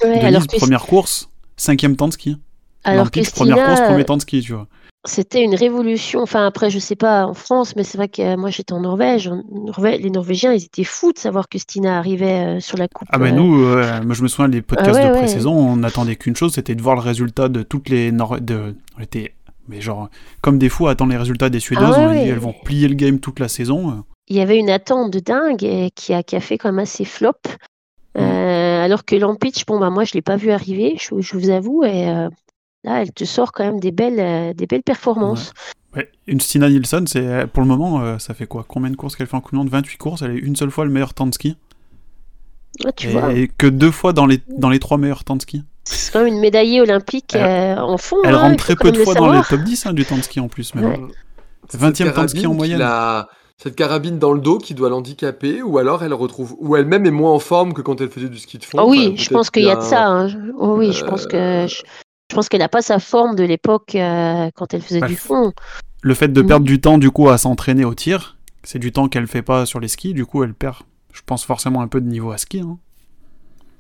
Ouais, 0.03 0.19
Denise, 0.19 0.25
alors 0.25 0.47
première 0.47 0.83
course, 0.83 1.29
cinquième 1.57 1.97
temps 1.97 2.09
de 2.09 2.13
ski. 2.13 2.39
Alors 2.85 3.11
que 3.11 3.21
première 3.35 3.67
course, 3.67 3.81
premier 3.81 4.05
temps 4.05 4.17
de 4.17 4.23
ski, 4.23 4.41
tu 4.41 4.53
vois. 4.53 4.67
C'était 5.07 5.43
une 5.43 5.55
révolution. 5.55 6.23
Enfin, 6.23 6.47
après, 6.47 6.71
je 6.71 6.79
sais 6.79 6.97
pas 6.97 7.27
en 7.27 7.35
France, 7.35 7.77
mais 7.77 7.85
c'est 7.85 7.99
vrai 7.99 8.09
que 8.09 8.23
euh, 8.23 8.37
moi, 8.39 8.49
j'étais 8.49 8.73
en 8.73 8.81
Norvège. 8.81 9.31
Les 9.83 10.11
Norvégiens, 10.11 10.53
ils 10.53 10.65
étaient 10.65 10.85
fous 10.85 11.13
de 11.13 11.19
savoir 11.19 11.49
que 11.49 11.59
Stina 11.59 11.99
arrivait 11.99 12.57
euh, 12.57 12.61
sur 12.61 12.79
la 12.79 12.89
coupe. 12.89 13.09
Ah, 13.13 13.19
ben 13.19 13.35
nous, 13.35 13.59
moi, 13.59 14.15
je 14.15 14.23
me 14.23 14.29
souviens 14.29 14.49
des 14.49 14.63
podcasts 14.63 14.99
ah 15.03 15.09
de 15.11 15.15
pré-saison, 15.19 15.53
on 15.53 15.77
n'attendait 15.77 16.17
qu'une 16.17 16.37
chose, 16.37 16.55
c'était 16.55 16.75
de 16.75 16.83
voir 16.83 16.95
le 16.95 17.03
résultat 17.03 17.49
de 17.49 17.63
toutes 17.63 17.91
les. 17.91 18.13
Nor 18.13 18.41
de... 18.41 18.75
On 18.99 19.03
était, 19.03 19.35
mais 19.69 19.81
genre, 19.81 20.09
comme 20.41 20.59
des 20.59 20.69
fous 20.69 20.87
à 20.87 20.93
attendre 20.93 21.13
les 21.13 21.19
résultats 21.19 21.51
des 21.51 21.61
Suédoises. 21.61 21.97
Ah, 21.99 22.09
on 22.09 22.13
dit, 22.13 22.29
elles 22.29 22.39
vont 22.39 22.55
plier 22.65 22.89
le 22.89 22.95
game 22.95 23.19
toute 23.21 23.41
la 23.41 23.49
saison. 23.49 24.05
Il 24.29 24.37
y 24.37 24.41
avait 24.41 24.59
une 24.59 24.71
attente 24.71 25.13
de 25.13 25.19
dingue 25.19 25.65
et 25.65 25.91
qui, 25.95 26.15
a, 26.15 26.23
qui 26.23 26.35
a 26.35 26.41
fait 26.41 26.57
quand 26.57 26.71
même 26.71 26.79
assez 26.79 27.05
flop. 27.05 27.33
Mm. 28.15 28.21
Euh, 28.21 28.85
alors 28.85 29.05
que 29.05 29.17
Lampitch, 29.17 29.67
bon, 29.67 29.79
bah, 29.79 29.91
moi, 29.91 30.05
je 30.05 30.15
l'ai 30.15 30.23
pas 30.23 30.37
vu 30.37 30.51
arriver, 30.51 30.97
je, 30.99 31.21
je 31.21 31.37
vous 31.37 31.51
avoue, 31.51 31.85
et 31.85 32.09
là, 32.85 33.03
elle 33.03 33.13
te 33.13 33.25
sort 33.25 33.53
quand 33.53 33.65
même 33.65 33.81
des 33.81 33.91
belles, 33.91 34.21
euh, 34.21 34.53
des 34.55 34.67
belles 34.67 34.83
performances. 34.83 35.53
Ouais, 35.97 36.11
une 36.27 36.41
Stina 36.41 36.69
Nilsson, 36.69 37.05
c'est 37.07 37.47
pour 37.53 37.63
le 37.63 37.69
moment, 37.69 38.01
euh, 38.01 38.19
ça 38.19 38.35
fait 38.35 38.47
quoi? 38.47 38.65
Combien 38.67 38.91
de 38.91 38.97
courses 38.97 39.17
qu'elle 39.17 39.27
fait 39.27 39.37
en 39.37 39.41
Coupe 39.41 39.53
du 39.53 39.57
Monde? 39.59 39.69
28 39.71 39.97
courses, 39.99 40.23
elle 40.23 40.33
est 40.33 40.39
une 40.41 40.57
seule 40.57 40.71
fois 40.71 40.85
le 40.85 40.91
meilleur 40.91 41.15
temps 41.15 41.27
de 41.27 41.35
ski. 41.35 41.57
Ah, 42.85 42.91
tu 42.93 43.09
et, 43.09 43.13
vois, 43.13 43.33
et 43.33 43.49
que 43.49 43.67
deux 43.67 43.91
fois 43.93 44.13
dans 44.13 44.27
les, 44.27 44.41
dans 44.49 44.69
les 44.71 44.79
trois 44.81 44.99
meilleurs 44.99 45.23
temps 45.25 45.37
de 45.37 45.43
ski. 45.43 45.63
c'est 45.85 46.13
quand 46.13 46.25
même 46.25 46.35
une 46.35 46.41
médaillée 46.41 46.81
olympique 46.81 47.35
Elle- 47.35 47.79
euh, 47.79 47.83
en 47.83 47.97
fond. 47.99 48.17
Elle 48.25 48.35
hein, 48.35 48.39
rentre 48.39 48.57
très 48.57 48.75
peu 48.75 48.91
de 48.91 48.97
même 48.97 49.05
fois 49.05 49.15
dans 49.15 49.33
les 49.33 49.41
top 49.49 49.61
10 49.61 49.87
hein, 49.87 49.93
du 49.93 50.05
temps 50.05 50.17
de 50.17 50.23
ski 50.23 50.41
en 50.41 50.49
plus. 50.49 50.75
Mais 50.75 50.83
Ouais. 50.85 50.97
bon. 50.99 51.09
C'est 51.69 51.81
20e 51.81 52.07
cette 52.09 52.15
temps 52.17 52.23
de 52.25 52.27
ski 52.29 52.39
en 52.41 52.43
carabine 52.43 52.57
moyenne. 52.59 52.79
l'a- 52.81 53.29
Cette 53.57 53.77
carabine 53.77 54.19
dans 54.19 54.33
le 54.33 54.41
dos 54.41 54.59
qui 54.59 54.75
doit 54.75 54.89
l'handicaper, 54.91 55.63
ou 55.63 55.79
alors 55.79 56.03
elle 56.03 56.13
retrouve, 56.13 56.57
ou 56.59 56.75
elle-même 56.75 57.07
est 57.07 57.13
moins 57.13 57.31
en 57.31 57.39
forme 57.39 57.73
que 57.73 57.81
quand 57.83 58.01
elle 58.01 58.11
faisait 58.11 58.29
du 58.29 58.39
ski 58.39 58.59
de 58.59 58.65
fond. 58.65 58.79
Ah 58.81 58.85
oui, 58.85 59.11
Enfin, 59.13 59.23
je 59.23 59.31
pense 59.31 59.51
qu'il 59.51 59.63
y 59.63 59.71
a 59.71 59.77
de 59.77 59.81
ça. 59.81 60.07
hein. 60.09 60.29
Oh 60.59 60.75
oui, 60.77 60.93
je 60.93 61.05
pense 61.05 61.27
que 61.27 61.37
Euh, 61.37 61.69
je, 61.69 61.83
je 62.31 62.35
pense 62.37 62.49
qu'elle 62.49 62.61
n'a 62.61 62.69
pas 62.69 62.83
sa 62.83 62.99
forme 62.99 63.37
de 63.37 63.45
l'époque 63.45 63.95
euh, 63.95 64.51
quand 64.55 64.73
elle 64.75 64.83
faisait 64.83 65.01
Bah, 65.01 65.07
du 65.09 65.17
fond. 65.17 65.53
Le 66.03 66.15
fait 66.15 66.29
de 66.29 66.43
Mm. 66.43 66.47
perdre 66.47 66.67
du 66.67 66.81
temps 66.81 66.99
du 66.99 67.11
coup 67.11 67.29
à 67.29 67.39
s'entraîner 67.39 67.85
au 67.85 67.95
tir, 67.95 68.37
c'est 68.63 68.79
du 68.79 68.93
temps 68.93 69.09
qu'elle 69.09 69.27
fait 69.27 69.43
pas 69.43 69.67
sur 69.67 69.81
les 69.81 69.89
skis, 69.89 70.15
du 70.15 70.25
coup 70.27 70.43
elle 70.43 70.55
perd, 70.55 70.77
je 71.13 71.21
pense 71.25 71.45
forcément 71.45 71.81
un 71.83 71.89
peu 71.89 72.01
de 72.01 72.07
niveau 72.09 72.31
à 72.33 72.39
ski. 72.39 72.61
hein. 72.61 72.79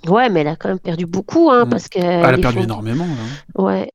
Ouais, 0.06 0.28
mais 0.28 0.40
elle 0.40 0.48
a 0.48 0.56
quand 0.56 0.68
même 0.68 0.78
perdu 0.78 1.06
beaucoup, 1.06 1.50
hein, 1.50 1.64
Mm. 1.64 1.70
parce 1.70 1.88
que 1.88 1.98
Ah, 1.98 2.28
elle 2.28 2.34
a 2.34 2.38
perdu 2.38 2.58
fonds- 2.58 2.64
énormément. 2.64 3.06
là. 3.06 3.62
Ouais. 3.62 3.90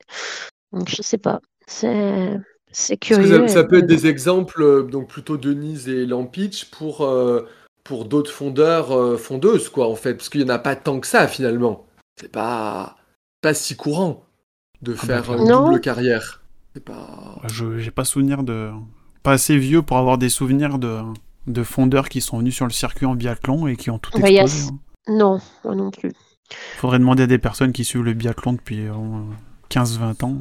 Donc 0.73 0.89
je 0.89 1.01
sais 1.01 1.17
pas. 1.19 1.39
C'est 1.67 2.37
c'est 2.71 2.93
Est-ce 2.93 2.99
que 2.99 3.15
curieux. 3.15 3.47
ça, 3.47 3.53
ça 3.53 3.63
peut 3.63 3.77
euh, 3.77 3.79
être 3.79 3.85
des 3.87 4.07
exemples, 4.07 4.61
euh, 4.61 4.83
donc 4.83 5.07
plutôt 5.09 5.37
Denise 5.37 5.87
et 5.87 6.05
Lampitch, 6.05 6.65
pour, 6.65 7.01
euh, 7.01 7.47
pour 7.83 8.05
d'autres 8.05 8.31
fondeurs, 8.31 8.91
euh, 8.95 9.17
fondeuses, 9.17 9.69
quoi, 9.69 9.87
en 9.89 9.95
fait 9.95 10.13
Parce 10.15 10.29
qu'il 10.29 10.43
n'y 10.43 10.49
en 10.51 10.53
a 10.53 10.59
pas 10.59 10.75
tant 10.75 10.99
que 10.99 11.07
ça, 11.07 11.27
finalement. 11.27 11.85
C'est 12.19 12.31
pas, 12.31 12.95
pas 13.41 13.53
si 13.55 13.75
courant 13.75 14.23
de 14.81 14.95
Ah 15.01 15.05
bah, 15.05 15.23
faire 15.23 15.37
une 15.37 15.47
Non. 15.47 15.65
double 15.67 15.81
carrière. 15.81 16.41
Pas... 16.85 17.39
Je 17.51 17.79
j'ai 17.79 17.91
pas 17.91 18.05
souvenir 18.05 18.43
de, 18.43 18.71
pas 19.23 19.33
assez 19.33 19.57
vieux 19.57 19.81
pour 19.81 19.97
avoir 19.97 20.17
des 20.17 20.29
souvenirs 20.29 20.79
de, 20.79 21.01
de 21.47 21.63
fondeurs 21.63 22.07
qui 22.09 22.21
sont 22.21 22.37
venus 22.39 22.55
sur 22.55 22.65
le 22.65 22.71
circuit 22.71 23.05
en 23.05 23.15
biathlon 23.15 23.67
et 23.67 23.75
qui 23.75 23.89
ont 23.89 23.99
tout 23.99 24.11
Bah, 24.17 24.29
explosé. 24.29 24.69
hein. 24.71 24.79
Non, 25.07 25.39
moi 25.65 25.75
non 25.75 25.91
plus. 25.91 26.13
Faudrait 26.77 26.99
demander 26.99 27.23
à 27.23 27.27
des 27.27 27.37
personnes 27.39 27.73
qui 27.73 27.83
suivent 27.83 28.03
le 28.03 28.13
biathlon 28.13 28.53
depuis 28.53 28.87
euh, 28.87 28.93
15-20 29.69 30.23
ans. 30.23 30.37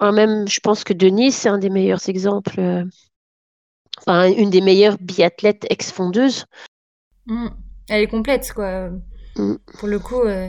Ah, 0.00 0.10
même, 0.12 0.48
je 0.48 0.60
pense 0.60 0.84
que 0.84 0.92
Denise, 0.92 1.34
c'est 1.34 1.48
un 1.48 1.58
des 1.58 1.70
meilleurs 1.70 2.08
exemples. 2.08 2.58
euh, 2.60 2.84
Enfin, 4.06 4.28
une 4.32 4.50
des 4.50 4.60
meilleures 4.60 4.96
biathlètes 5.00 5.66
ex-fondeuses. 5.70 6.46
Mm. 7.26 7.48
Elle 7.88 8.02
est 8.02 8.06
complète, 8.08 8.52
quoi. 8.54 8.90
Mm. 9.36 9.54
Pour 9.78 9.88
le 9.88 9.98
coup, 9.98 10.20
euh, 10.22 10.48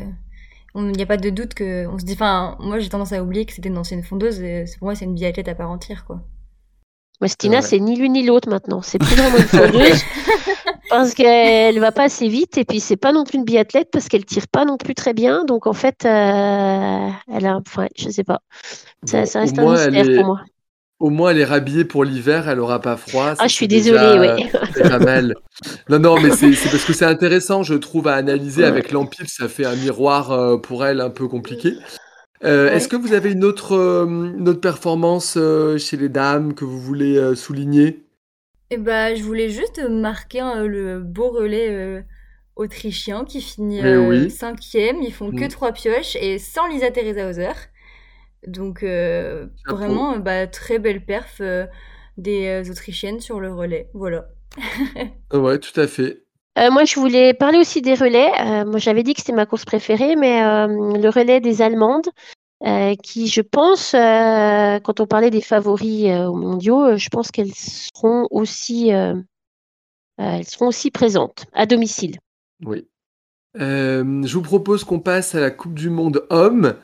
il 0.75 0.91
n'y 0.91 1.01
a 1.03 1.05
pas 1.05 1.17
de 1.17 1.29
doute 1.29 1.53
que. 1.53 1.87
On 1.87 1.97
se 1.99 2.05
dit, 2.05 2.13
enfin, 2.13 2.57
moi 2.59 2.79
j'ai 2.79 2.89
tendance 2.89 3.13
à 3.13 3.21
oublier 3.23 3.45
que 3.45 3.53
c'était 3.53 3.69
une 3.69 3.77
ancienne 3.77 4.03
fondeuse. 4.03 4.41
Et 4.41 4.65
pour 4.79 4.87
moi, 4.87 4.95
c'est 4.95 5.05
une 5.05 5.15
biathlète 5.15 5.47
à 5.47 5.55
part 5.55 5.69
entière, 5.71 6.05
quoi. 6.05 6.21
Moi, 7.21 7.29
Stina, 7.29 7.57
Ouais. 7.57 7.61
c'est 7.61 7.79
ni 7.79 7.95
l'une 7.95 8.11
ni 8.13 8.25
l'autre 8.25 8.49
maintenant. 8.49 8.81
C'est 8.81 8.97
plus 8.99 9.15
vraiment 9.15 9.37
une 9.37 9.43
fondeuse 9.43 10.03
parce 10.89 11.13
qu'elle 11.13 11.79
va 11.79 11.93
pas 11.93 12.03
assez 12.03 12.27
vite 12.27 12.57
et 12.57 12.65
puis 12.65 12.81
c'est 12.81 12.97
pas 12.97 13.13
non 13.13 13.23
plus 13.23 13.37
une 13.37 13.45
biathlète 13.45 13.87
parce 13.91 14.09
qu'elle 14.09 14.25
tire 14.25 14.47
pas 14.49 14.65
non 14.65 14.75
plus 14.77 14.95
très 14.95 15.13
bien. 15.13 15.45
Donc 15.45 15.65
en 15.65 15.71
fait, 15.73 16.03
euh, 16.05 17.09
elle 17.33 17.45
a, 17.45 17.55
enfin, 17.65 17.87
je 17.97 18.09
sais 18.09 18.25
pas. 18.25 18.41
Ça, 19.05 19.21
Bon, 19.21 19.25
ça 19.25 19.39
au 19.39 19.41
reste 19.43 19.59
un 19.59 19.61
moins, 19.63 19.87
mystère 19.89 20.09
est- 20.09 20.15
pour 20.17 20.25
moi. 20.25 20.41
Au 20.99 21.09
moins, 21.09 21.31
elle 21.31 21.39
est 21.39 21.45
rhabillée 21.45 21.83
pour 21.83 22.05
l'hiver, 22.05 22.47
elle 22.47 22.59
aura 22.59 22.79
pas 22.79 22.95
froid. 22.95 23.33
Ah, 23.37 23.47
je 23.47 23.53
suis 23.53 23.67
désolée, 23.67 24.17
oui. 24.37 24.49
C'est 24.73 24.87
pas 24.89 24.99
mal. 24.99 25.35
Non, 25.89 25.99
non, 25.99 26.19
mais 26.21 26.31
c'est 26.31 26.51
parce 26.51 26.85
que 26.85 26.93
c'est 26.93 27.05
intéressant, 27.05 27.63
je 27.63 27.73
trouve, 27.73 28.07
à 28.07 28.13
analyser 28.15 28.61
Ouais. 28.61 28.67
avec 28.69 28.91
l'Empire. 28.91 29.25
Ça 29.27 29.49
fait 29.49 29.65
un 29.65 29.75
miroir 29.75 30.31
euh, 30.31 30.57
pour 30.57 30.85
elle 30.85 31.01
un 31.01 31.09
peu 31.09 31.27
compliqué. 31.27 31.73
Euh, 32.45 32.69
Ouais. 32.69 32.75
Est-ce 32.77 32.87
que 32.87 32.95
vous 32.95 33.13
avez 33.13 33.31
une 33.31 33.43
autre, 33.43 33.73
euh, 33.75 34.05
une 34.05 34.47
autre 34.47 34.61
performance 34.61 35.35
euh, 35.37 35.77
chez 35.77 35.97
les 35.97 36.09
dames 36.09 36.53
que 36.53 36.63
vous 36.63 36.79
voulez 36.79 37.17
euh, 37.17 37.35
souligner? 37.35 38.05
Et 38.71 38.77
bah, 38.77 39.13
je 39.15 39.21
voulais 39.23 39.49
juste 39.49 39.81
marquer 39.89 40.41
euh, 40.41 40.65
le 40.67 40.99
beau 41.01 41.29
relais 41.29 41.69
euh, 41.69 42.01
autrichien 42.55 43.25
qui 43.25 43.41
finit 43.41 43.81
euh, 43.85 44.07
oui. 44.07 44.31
cinquième. 44.31 45.01
Ils 45.01 45.13
font 45.13 45.31
que 45.31 45.45
Mm. 45.45 45.49
trois 45.49 45.71
pioches 45.73 46.15
et 46.15 46.39
sans 46.39 46.67
Lisa 46.67 46.89
Theresa 46.91 47.29
Hauser. 47.29 47.51
Donc 48.47 48.83
euh, 48.83 49.47
vraiment, 49.67 50.17
bah, 50.17 50.47
très 50.47 50.79
belle 50.79 51.03
perf 51.05 51.37
euh, 51.41 51.65
des 52.17 52.47
euh, 52.47 52.71
Autrichiennes 52.71 53.19
sur 53.19 53.39
le 53.39 53.53
relais. 53.53 53.89
Voilà. 53.93 54.27
Ouais, 55.33 55.59
tout 55.59 55.77
à 55.79 55.87
fait. 55.87 56.23
Euh, 56.57 56.71
moi, 56.71 56.85
je 56.85 56.97
voulais 56.97 57.33
parler 57.33 57.57
aussi 57.57 57.81
des 57.81 57.95
relais. 57.95 58.31
Euh, 58.39 58.65
moi, 58.65 58.79
j'avais 58.79 59.03
dit 59.03 59.13
que 59.13 59.19
c'était 59.19 59.33
ma 59.33 59.45
course 59.45 59.65
préférée, 59.65 60.15
mais 60.15 60.41
euh, 60.41 60.67
le 60.67 61.09
relais 61.09 61.41
des 61.41 61.61
Allemandes, 61.61 62.07
euh, 62.65 62.95
qui, 63.03 63.27
je 63.27 63.41
pense, 63.41 63.93
euh, 63.93 64.79
quand 64.79 65.01
on 65.01 65.05
parlait 65.05 65.31
des 65.31 65.41
favoris 65.41 66.05
euh, 66.05 66.27
aux 66.27 66.35
mondiaux, 66.35 66.85
euh, 66.85 66.97
je 66.97 67.09
pense 67.09 67.31
qu'elles 67.31 67.53
seront 67.53 68.27
aussi, 68.31 68.93
euh, 68.93 69.15
euh, 70.21 70.37
elles 70.37 70.45
seront 70.45 70.67
aussi 70.67 70.91
présentes 70.91 71.45
à 71.51 71.65
domicile. 71.65 72.17
Oui. 72.63 72.87
Euh, 73.59 74.23
je 74.23 74.33
vous 74.33 74.41
propose 74.41 74.83
qu'on 74.83 74.99
passe 74.99 75.35
à 75.35 75.39
la 75.39 75.51
Coupe 75.51 75.75
du 75.75 75.89
Monde 75.89 76.25
Hommes 76.29 76.75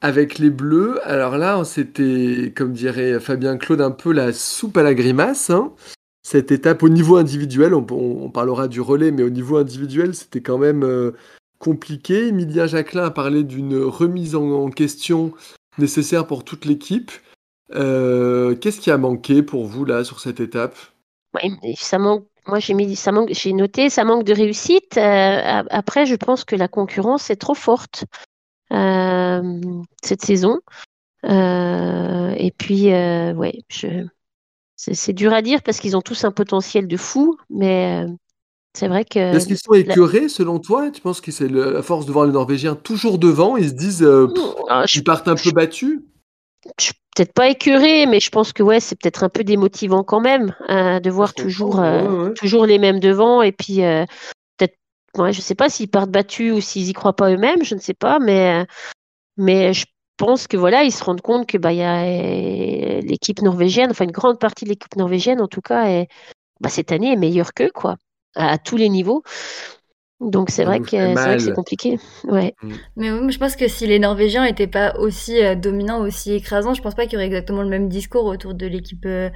avec 0.00 0.38
les 0.38 0.50
Bleus. 0.50 1.00
Alors 1.04 1.38
là, 1.38 1.64
c'était, 1.64 2.52
comme 2.56 2.72
dirait 2.72 3.20
Fabien 3.20 3.56
Claude, 3.56 3.80
un 3.80 3.90
peu 3.90 4.12
la 4.12 4.32
soupe 4.32 4.76
à 4.76 4.82
la 4.82 4.94
grimace. 4.94 5.50
hein. 5.50 5.72
Cette 6.22 6.52
étape 6.52 6.82
au 6.82 6.88
niveau 6.88 7.16
individuel, 7.16 7.74
on, 7.74 8.30
parlera 8.30 8.68
du 8.68 8.80
relais, 8.80 9.10
mais 9.10 9.22
au 9.22 9.30
niveau 9.30 9.56
individuel, 9.56 10.14
c'était 10.14 10.42
quand 10.42 10.58
même 10.58 10.84
euh, 10.84 11.12
compliqué. 11.58 12.28
Emilien 12.28 12.66
Jacquelin 12.66 13.06
a 13.06 13.10
parlé 13.10 13.44
d'une 13.44 13.78
remise 13.78 14.34
en, 14.34 14.68
question 14.70 15.32
nécessaire 15.78 16.26
pour 16.26 16.44
toute 16.44 16.64
l'équipe. 16.64 17.10
Euh, 17.74 18.54
Qu'est-ce 18.56 18.80
qui 18.80 18.90
a 18.90 18.98
manqué 18.98 19.42
pour 19.42 19.64
vous 19.64 19.84
là 19.84 20.04
sur 20.04 20.20
cette 20.20 20.40
étape? 20.40 20.76
Ouais, 21.34 21.50
ça 21.76 21.98
manque. 21.98 22.26
Moi, 22.46 22.60
j'ai 22.60 23.52
noté, 23.52 23.90
ça 23.90 24.04
manque 24.04 24.24
de 24.24 24.32
réussite. 24.32 24.96
Euh, 24.96 25.62
après, 25.68 26.06
je 26.06 26.14
pense 26.14 26.44
que 26.44 26.56
la 26.56 26.66
concurrence 26.66 27.28
est 27.28 27.36
trop 27.36 27.54
forte 27.54 28.04
cette 28.70 30.22
saison. 30.22 30.58
Euh, 31.24 32.34
et 32.36 32.50
puis, 32.52 32.92
euh, 32.92 33.32
ouais, 33.34 33.60
je, 33.68 34.06
c'est 34.76 35.12
dur 35.12 35.32
à 35.32 35.42
dire 35.42 35.62
parce 35.62 35.78
qu'ils 35.80 35.96
ont 35.96 36.02
tous 36.02 36.24
un 36.24 36.30
potentiel 36.30 36.86
de 36.86 36.96
fou, 36.96 37.36
mais 37.50 38.04
euh, 38.04 38.12
c'est 38.74 38.88
vrai 38.88 39.04
que 39.04 39.18
Est-ce 39.18 39.46
qu'ils 39.48 39.58
sont 39.58 39.74
écœurés 39.74 40.28
selon 40.28 40.60
toi? 40.60 40.90
Tu 40.90 41.00
penses 41.00 41.20
que 41.20 41.32
c'est 41.32 41.48
la 41.48 41.82
force 41.82 42.06
de 42.06 42.12
voir 42.12 42.26
les 42.26 42.32
Norvégiens 42.32 42.76
toujours 42.76 43.18
devant 43.18 43.56
Ils 43.56 43.70
se 43.70 43.74
disent, 43.74 44.02
euh, 44.02 44.28
pff, 44.28 44.44
Ah, 44.68 44.84
je 44.86 44.98
ils 44.98 45.04
partent 45.04 45.28
un 45.28 45.34
peu 45.34 45.50
battus? 45.50 46.00
je 46.78 46.84
suis 46.86 46.94
peut-être 47.16 47.32
pas 47.32 47.48
écœurée, 47.48 48.06
mais 48.06 48.20
je 48.20 48.30
pense 48.30 48.52
que 48.52 48.62
ouais, 48.62 48.80
c'est 48.80 48.96
peut-être 49.00 49.24
un 49.24 49.28
peu 49.28 49.42
démotivant 49.42 50.04
quand 50.04 50.20
même 50.20 50.54
euh, 50.68 51.00
de 51.00 51.10
voir 51.10 51.34
toujours, 51.34 51.80
euh, 51.80 52.02
ouais, 52.02 52.24
ouais. 52.28 52.34
toujours 52.34 52.66
les 52.66 52.78
mêmes 52.78 53.00
devant. 53.00 53.42
Et 53.42 53.52
puis, 53.52 53.82
euh, 53.82 54.04
ouais, 55.16 55.32
je 55.32 55.40
sais 55.40 55.54
pas 55.54 55.68
s'ils 55.68 55.90
partent 55.90 56.10
battus 56.10 56.52
ou 56.52 56.60
s'ils 56.60 56.88
y 56.88 56.92
croient 56.92 57.16
pas 57.16 57.30
eux-mêmes, 57.30 57.64
je 57.64 57.74
ne 57.74 57.80
sais 57.80 57.94
pas, 57.94 58.18
mais, 58.18 58.66
mais 59.36 59.72
je 59.72 59.86
pense 60.16 60.46
que 60.46 60.56
voilà, 60.56 60.82
ils 60.84 60.92
se 60.92 61.04
rendent 61.04 61.22
compte 61.22 61.46
que 61.46 61.58
bah, 61.58 61.70
euh, 61.70 63.00
l'équipe 63.00 63.40
norvégienne, 63.42 63.90
enfin 63.90 64.04
une 64.04 64.12
grande 64.12 64.38
partie 64.38 64.64
de 64.64 64.70
l'équipe 64.70 64.96
norvégienne 64.96 65.40
en 65.40 65.48
tout 65.48 65.62
cas, 65.62 65.86
est, 65.88 66.08
bah, 66.60 66.68
cette 66.68 66.92
année 66.92 67.12
est 67.12 67.16
meilleure 67.16 67.54
qu'eux, 67.54 67.70
quoi, 67.74 67.96
à 68.34 68.58
tous 68.58 68.76
les 68.76 68.88
niveaux. 68.88 69.22
Donc 70.20 70.50
c'est 70.50 70.64
vrai 70.64 70.80
que 70.80 70.88
c'est 70.90 71.14
vrai 71.14 71.36
que 71.36 71.42
c'est 71.42 71.52
compliqué. 71.52 71.98
Ouais. 72.24 72.54
Mais 72.96 73.10
oui, 73.10 73.20
moi, 73.20 73.30
je 73.30 73.38
pense 73.38 73.54
que 73.54 73.68
si 73.68 73.86
les 73.86 73.98
Norvégiens 74.00 74.44
n'étaient 74.44 74.66
pas 74.66 74.96
aussi 74.98 75.42
euh, 75.42 75.54
dominants, 75.54 76.00
aussi 76.00 76.32
écrasants, 76.34 76.74
je 76.74 76.82
pense 76.82 76.94
pas 76.96 77.04
qu'il 77.04 77.14
y 77.14 77.16
aurait 77.16 77.26
exactement 77.26 77.62
le 77.62 77.68
même 77.68 77.88
discours 77.88 78.24
autour 78.24 78.54
de 78.54 78.66
l'équipe 78.66 79.04
euh, 79.06 79.30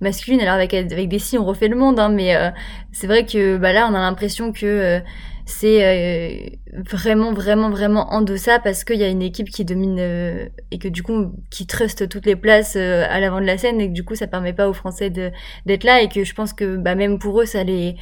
masculine. 0.00 0.40
Alors 0.40 0.54
avec 0.54 0.74
avec 0.74 1.08
des 1.08 1.18
si 1.20 1.38
on 1.38 1.44
refait 1.44 1.68
le 1.68 1.76
monde, 1.76 2.00
hein, 2.00 2.08
mais 2.08 2.34
euh, 2.34 2.50
c'est 2.92 3.06
vrai 3.06 3.26
que 3.26 3.56
bah 3.58 3.72
là 3.72 3.88
on 3.90 3.94
a 3.94 4.00
l'impression 4.00 4.52
que 4.52 4.66
euh, 4.66 5.00
c'est 5.46 5.84
euh, 5.84 6.50
vraiment 6.90 7.32
vraiment 7.32 7.70
vraiment 7.70 8.12
en 8.12 8.22
deçà 8.22 8.58
parce 8.58 8.82
qu'il 8.84 8.96
y 8.96 9.04
a 9.04 9.08
une 9.08 9.22
équipe 9.22 9.50
qui 9.50 9.64
domine 9.64 9.98
euh, 10.00 10.48
et 10.70 10.78
que 10.78 10.88
du 10.88 11.02
coup 11.02 11.32
qui 11.50 11.66
truste 11.66 12.08
toutes 12.08 12.26
les 12.26 12.36
places 12.36 12.76
euh, 12.76 13.04
à 13.08 13.20
l'avant 13.20 13.40
de 13.40 13.46
la 13.46 13.58
scène 13.58 13.80
et 13.80 13.88
que 13.88 13.92
du 13.92 14.04
coup 14.04 14.14
ça 14.14 14.26
permet 14.26 14.52
pas 14.54 14.68
aux 14.68 14.72
Français 14.72 15.10
de 15.10 15.30
d'être 15.66 15.84
là 15.84 16.00
et 16.02 16.08
que 16.08 16.24
je 16.24 16.34
pense 16.34 16.52
que 16.54 16.76
bah 16.76 16.94
même 16.94 17.18
pour 17.18 17.40
eux 17.40 17.46
ça 17.46 17.62
les 17.62 17.96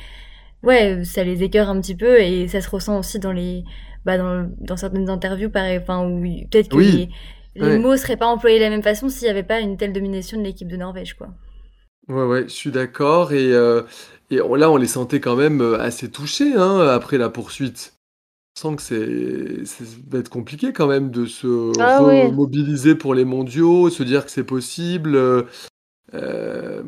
ouais 0.62 1.04
ça 1.04 1.24
les 1.24 1.42
écœure 1.42 1.68
un 1.68 1.80
petit 1.80 1.96
peu 1.96 2.20
et 2.20 2.48
ça 2.48 2.60
se 2.60 2.70
ressent 2.70 2.98
aussi 2.98 3.18
dans 3.18 3.32
les 3.32 3.64
bah 4.04 4.18
dans, 4.18 4.50
dans 4.58 4.76
certaines 4.76 5.08
interviews 5.10 5.50
pareil 5.50 5.78
enfin 5.78 6.06
où 6.06 6.20
peut-être 6.50 6.68
que 6.68 6.76
Oui. 6.76 6.92
les, 6.96 7.08
les 7.54 7.66
Ouais. 7.66 7.78
mots 7.78 7.96
seraient 7.96 8.16
pas 8.16 8.26
employés 8.26 8.58
de 8.58 8.64
la 8.64 8.70
même 8.70 8.82
façon 8.82 9.08
s'il 9.08 9.26
y 9.26 9.30
avait 9.30 9.42
pas 9.42 9.60
une 9.60 9.76
telle 9.76 9.92
domination 9.92 10.38
de 10.38 10.44
l'équipe 10.44 10.68
de 10.68 10.76
Norvège 10.76 11.14
quoi 11.14 11.28
Ouais, 12.08 12.24
ouais, 12.24 12.42
je 12.44 12.48
suis 12.52 12.70
d'accord. 12.72 13.32
Et, 13.32 13.52
euh, 13.52 13.82
et 14.30 14.40
on- 14.40 14.54
là, 14.54 14.70
on 14.70 14.76
les 14.76 14.86
sentait 14.88 15.20
quand 15.20 15.36
même 15.36 15.60
euh, 15.60 15.78
assez 15.80 16.10
touchés 16.10 16.54
hein, 16.54 16.80
après 16.88 17.16
la 17.18 17.28
poursuite. 17.30 17.94
On 18.64 18.70
sent 18.70 18.76
que 18.76 18.82
c'est, 18.82 19.64
ça 19.66 19.84
va 20.10 20.18
être 20.18 20.28
compliqué 20.30 20.72
quand 20.72 20.88
même 20.88 21.10
de 21.10 21.26
se 21.26 21.46
Ah 21.80 22.02
ouais. 22.02 22.30
remobiliser 22.30 22.94
pour 22.96 23.14
les 23.14 23.24
mondiaux, 23.24 23.90
se 23.90 24.02
dire 24.02 24.24
que 24.26 24.30
c'est 24.32 24.44
possible. 24.44 25.16
Euh, 26.14 26.82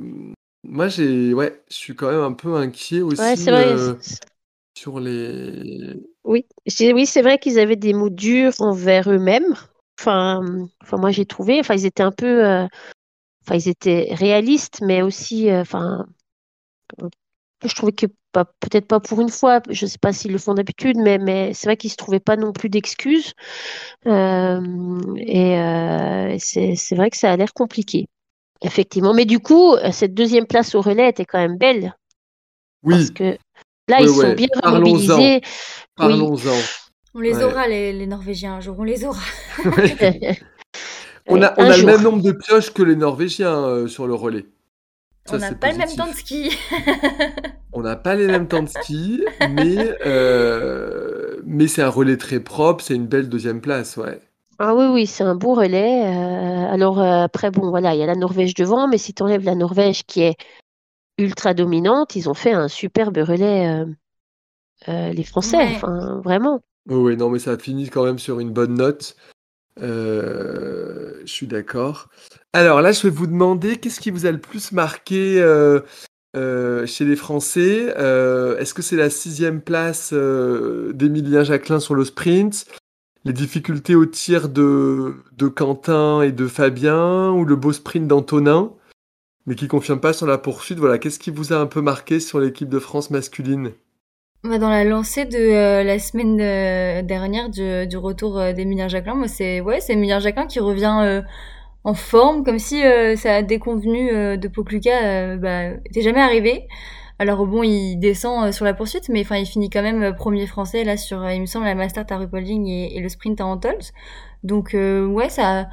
moi, 0.65 0.89
j'ai, 0.89 1.35
ouais, 1.35 1.62
je 1.69 1.75
suis 1.75 1.95
quand 1.95 2.11
même 2.11 2.21
un 2.21 2.33
peu 2.33 2.55
inquiet 2.57 3.03
aussi 3.03 3.23
Ouais, 3.23 3.37
c'est 3.37 3.51
vrai. 3.51 3.77
euh, 3.79 3.95
sur 4.77 5.01
les. 5.01 5.95
Oui, 6.25 6.47
c'est 6.67 6.93
oui, 6.93 7.07
c'est 7.07 7.23
vrai 7.23 7.39
qu'ils 7.39 7.59
avaient 7.59 7.77
des 7.77 7.93
mots 7.93 8.11
durs 8.11 8.55
envers 8.61 9.11
eux-mêmes. 9.11 9.55
Enfin, 10.01 10.41
enfin, 10.83 10.97
moi 10.97 11.11
j'ai 11.11 11.27
trouvé, 11.27 11.61
enfin, 11.61 11.75
ils 11.75 11.87
étaient 11.87 12.03
un 12.03 12.12
peu, 12.12 12.45
euh, 12.47 12.67
enfin, 13.47 13.57
ils 13.57 13.69
étaient 13.69 14.09
réalistes, 14.15 14.81
mais 14.83 15.03
aussi, 15.03 15.51
euh, 15.51 15.62
enfin, 15.62 16.07
je 17.65 17.75
trouvais 17.75 17.93
que 17.93 18.07
pas, 18.33 18.45
peut-être 18.45 18.87
pas 18.87 19.01
pour 19.01 19.21
une 19.21 19.31
fois, 19.31 19.61
je 19.71 19.87
sais 19.87 19.99
pas 19.99 20.12
s'ils 20.12 20.33
le 20.33 20.39
font 20.39 20.55
d'habitude, 20.55 20.97
mais, 20.99 21.19
mais 21.19 21.55
c'est 21.55 21.67
vrai 21.67 21.77
qu'ils 21.77 21.91
se 21.91 21.97
trouvaient 21.97 22.21
pas 22.21 22.37
non 22.37 22.53
plus 22.53 22.69
d'excuses. 22.69 23.33
Euh, 24.07 25.01
et 25.19 25.59
euh, 25.59 26.37
c'est, 26.39 26.77
c'est 26.77 26.97
vrai 26.97 27.11
que 27.11 27.17
ça 27.17 27.33
a 27.33 27.37
l'air 27.37 27.55
compliqué. 27.55 28.09
Effectivement. 28.65 29.15
Mais 29.15 29.27
du 29.27 29.39
coup, 29.39 29.77
cette 29.93 30.15
deuxième 30.15 30.47
place 30.47 30.75
au 30.75 30.81
relais 30.81 31.11
était 31.11 31.25
quand 31.25 31.39
même 31.39 31.57
belle. 31.59 31.95
Oui. 32.83 32.95
Parce 32.95 33.11
que 33.11 33.37
là, 33.89 34.01
ils 34.01 34.09
ouais. 34.09 34.29
sont 34.31 34.33
bien 34.35 34.49
Parlons-en. 34.62 34.91
mobilisés. 34.91 35.15
Oui. 35.37 35.41
Parlons-en. 35.97 36.59
On 37.15 37.21
les 37.21 37.35
Ouais. 37.37 37.45
aura, 37.45 37.69
les, 37.69 37.93
les 37.93 38.07
Norvégiens, 38.07 38.55
un 38.55 38.61
jour, 38.61 38.75
on 38.79 38.83
les 38.85 39.05
aura. 39.05 39.21
On 41.27 41.41
a, 41.43 41.55
on 41.57 41.62
le 41.71 41.87
même 41.87 42.03
nombre 42.03 42.23
de 42.23 42.33
pioches 42.33 42.71
que 42.71 42.83
les 42.83 42.97
Norvégiens 42.97 43.65
euh, 43.65 43.87
sur 43.89 44.07
le 44.07 44.15
relais. 44.15 44.45
Ça, 45.25 45.37
on 45.37 45.39
n'a 45.39 45.55
pas 45.55 45.73
le 45.73 45.79
même 45.79 45.97
temps 45.97 46.07
de 46.07 46.12
ski. 46.15 46.51
On 47.73 47.81
n'a 47.81 47.97
pas 47.97 48.15
les 48.15 48.27
mêmes 48.27 48.47
temps 48.47 48.62
de 48.62 48.69
ski, 48.69 49.25
mais, 49.51 49.97
euh, 50.05 51.41
mais 51.47 51.67
c'est 51.67 51.81
un 51.81 51.89
relais 51.89 52.19
très 52.19 52.41
propre, 52.41 52.85
c'est 52.85 52.95
une 52.95 53.07
belle 53.07 53.31
deuxième 53.31 53.62
place, 53.62 53.97
ouais. 53.97 54.21
Ah 54.59 54.75
oui, 54.75 54.87
oui, 54.87 55.07
c'est 55.07 55.25
un 55.25 55.35
beau 55.35 55.55
relais. 55.55 56.05
Euh, 56.07 56.73
alors 56.73 57.01
euh, 57.01 57.25
après, 57.25 57.51
bon, 57.51 57.71
voilà, 57.71 57.95
il 57.95 57.99
y 57.99 58.03
a 58.03 58.07
la 58.07 58.15
Norvège 58.15 58.55
devant, 58.55 58.89
mais 58.89 58.99
si 58.99 59.13
tu 59.15 59.23
enlèves 59.23 59.45
la 59.45 59.55
Norvège 59.55 60.05
qui 60.05 60.23
est 60.23 60.37
ultra 61.19 61.55
dominante, 61.55 62.17
ils 62.17 62.29
ont 62.29 62.35
fait 62.35 62.53
un 62.53 62.69
superbe 62.69 63.17
relais, 63.19 63.69
euh, 63.69 63.87
euh, 64.89 65.13
les 65.13 65.25
Français, 65.25 65.57
Ouais. 65.57 65.73
enfin, 65.77 66.21
vraiment. 66.25 66.61
Oui, 66.89 66.97
oui, 66.97 67.17
non, 67.17 67.31
mais 67.31 67.39
ça 67.39 67.57
finit 67.59 67.89
quand 67.89 68.05
même 68.05 68.19
sur 68.19 68.41
une 68.41 68.53
bonne 68.53 68.75
note. 68.75 69.17
Euh, 69.81 71.21
je 71.25 71.33
suis 71.33 71.47
d'accord. 71.47 72.09
Alors 72.53 72.81
là, 72.81 72.93
je 72.93 73.03
vais 73.03 73.11
vous 73.11 73.27
demander, 73.27 73.77
qu'est-ce 73.79 74.01
qui 74.01 74.11
vous 74.11 74.27
a 74.27 74.31
le 74.31 74.41
plus 74.41 74.73
marqué 74.73 75.41
euh, 75.41 75.81
euh, 76.37 76.87
chez 76.87 77.05
les 77.05 77.17
Français? 77.17 77.95
Euh, 77.99 78.57
est-ce 78.59 78.75
que 78.75 78.83
c'est 78.83 78.97
la 78.97 79.11
sixième 79.11 79.61
place 79.61 80.11
euh, 80.13 80.93
d'Emilien 80.93 81.43
Jacquelin 81.43 81.81
sur 81.81 81.95
le 81.95 82.05
sprint, 82.05 82.67
les 83.25 83.33
difficultés 83.33 83.95
au 83.95 84.07
tir 84.07 84.49
de, 84.49 85.16
Quentin 85.55 86.22
et 86.22 86.33
de 86.33 86.47
Fabien, 86.47 87.31
ou 87.31 87.45
le 87.45 87.57
beau 87.57 87.72
sprint 87.72 88.07
d'Antonin, 88.07 88.72
mais 89.47 89.55
qui 89.55 89.68
confirme 89.68 90.01
pas 90.01 90.12
sur 90.12 90.27
la 90.27 90.39
poursuite? 90.39 90.79
Voilà, 90.79 90.99
qu'est-ce 90.99 91.18
qui 91.18 91.31
vous 91.31 91.53
a 91.53 91.57
un 91.57 91.66
peu 91.66 91.81
marqué 91.81 92.20
sur 92.20 92.41
l'équipe 92.41 92.68
de 92.68 92.79
France 92.79 93.11
masculine? 93.11 93.72
Bah, 94.43 94.59
dans 94.59 94.68
la 94.68 94.85
lancée 94.85 95.25
de 95.25 95.39
euh, 95.39 95.83
la 95.85 95.99
semaine 95.99 96.39
euh, 96.41 97.03
dernière 97.03 97.49
du, 97.49 97.97
retour 97.97 98.39
euh, 98.39 98.53
d'Emilien 98.53 98.89
Jacquelin, 98.89 99.14
moi 99.14 99.29
c'est 99.29 99.62
Emilien 99.89 100.18
Jacquelin 100.18 100.47
qui 100.47 100.61
revient 100.61 101.22
en 101.85 101.95
forme, 101.95 102.45
comme 102.45 102.59
si 102.59 102.85
euh, 102.85 103.14
sa 103.14 103.43
déconvenue 103.43 104.11
euh, 104.11 104.37
de 104.37 104.49
Pokluka 104.49 105.37
bah, 105.37 105.77
jamais 105.95 106.20
arrivé. 106.20 106.66
Alors 107.25 107.47
bon, 107.47 107.62
il 107.62 107.97
descend 107.97 108.45
euh, 108.49 108.53
sur 108.53 108.66
la 108.66 108.75
poursuite, 108.75 109.09
mais 109.09 109.22
enfin 109.22 109.37
il 109.39 109.47
finit 109.47 109.70
quand 109.70 109.81
même 109.81 110.03
euh, 110.03 110.12
premier 110.12 110.47
français 110.47 110.85
là 110.85 110.99
sur, 110.99 111.22
euh, 111.22 111.33
il 111.33 111.41
me 111.41 111.47
semble, 111.47 111.64
la 111.64 111.75
Master 111.75 112.05
à 112.11 112.18
Rupolding 112.18 112.66
et, 112.66 113.01
le 113.01 113.09
sprint 113.09 113.41
à 113.41 113.47
Antols. 113.47 113.81
Donc 114.43 114.75
ouais, 114.75 115.31
ça 115.31 115.68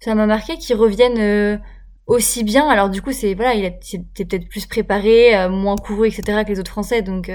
ça 0.00 0.14
m'a 0.14 0.26
marqué 0.26 0.56
qu'il 0.56 0.76
revienne 0.76 1.18
euh, 1.18 1.58
aussi 2.06 2.42
bien. 2.42 2.66
Alors 2.70 2.88
du 2.88 3.02
coup, 3.02 3.12
c'est 3.12 3.34
voilà, 3.34 3.52
il 3.54 3.70
c'était 3.82 4.24
peut-être 4.24 4.48
plus 4.48 4.64
préparé, 4.64 5.46
moins 5.50 5.76
couru, 5.76 6.08
etc. 6.08 6.42
que 6.42 6.48
les 6.48 6.58
autres 6.58 6.70
Français, 6.70 7.02
donc 7.02 7.30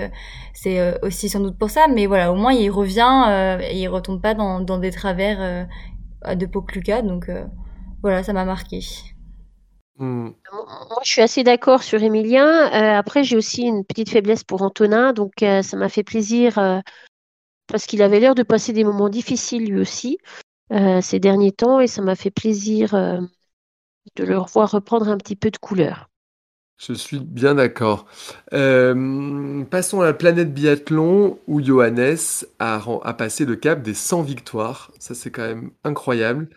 c'est 0.54 1.00
aussi 1.04 1.30
sans 1.30 1.40
doute 1.40 1.60
pour 1.60 1.70
ça. 1.70 1.88
Mais 1.88 2.08
voilà, 2.08 2.32
au 2.32 2.36
moins 2.36 2.54
il 2.54 2.72
revient 2.72 3.60
et 3.70 3.80
il 3.82 3.88
retombe 3.88 4.20
pas 4.20 4.34
dans, 4.34 4.62
dans 4.62 4.80
des 4.80 4.92
travers 4.92 5.68
de 6.28 6.46
Pokluka. 6.48 7.04
Donc 7.04 7.30
voilà, 8.02 8.24
ça 8.24 8.34
m'a 8.34 8.46
marqué. 8.46 8.80
Hmm. 10.00 10.30
Moi, 10.54 11.02
je 11.04 11.12
suis 11.12 11.22
assez 11.22 11.44
d'accord 11.44 11.84
sur 11.84 12.02
Emilien. 12.02 12.72
Euh, 12.72 12.98
après, 12.98 13.26
j'ai 13.26 13.36
aussi 13.36 13.64
une 13.64 13.84
petite 13.84 14.10
faiblesse 14.10 14.46
pour 14.46 14.62
Antonin, 14.62 15.12
donc 15.12 15.44
euh, 15.44 15.62
ça 15.62 15.76
m'a 15.76 15.90
fait 15.90 16.04
plaisir 16.04 16.58
euh, 16.58 16.80
parce 17.68 17.86
qu'il 17.86 18.02
avait 18.02 18.22
l'air 18.22 18.34
de 18.34 18.44
passer 18.44 18.72
des 18.72 18.86
moments 18.86 19.10
difficiles 19.10 19.70
lui 19.70 19.80
aussi 19.80 20.18
ces 21.02 21.20
derniers 21.20 21.52
temps, 21.52 21.80
et 21.80 21.88
ça 21.88 22.04
m'a 22.04 22.16
fait 22.16 22.30
plaisir 22.30 22.94
de 22.94 24.24
le 24.24 24.38
revoir 24.38 24.70
reprendre 24.70 25.10
un 25.10 25.18
petit 25.18 25.36
peu 25.36 25.50
de 25.50 25.58
couleur. 25.58 26.12
Je 26.78 26.94
suis 26.94 27.20
bien 27.20 27.56
d'accord. 27.56 28.06
Passons 28.52 30.02
à 30.02 30.06
la 30.06 30.14
planète 30.14 30.54
biathlon 30.54 31.40
où 31.48 31.64
Johannes 31.64 32.18
a, 32.60 32.80
a 33.04 33.14
passé 33.16 33.46
le 33.46 33.56
cap 33.56 33.82
des 33.82 33.96
100 33.96 34.22
victoires. 34.22 34.92
Ça, 35.00 35.16
c'est 35.16 35.32
quand 35.32 35.48
même 35.48 35.72
incroyable. 35.84 36.50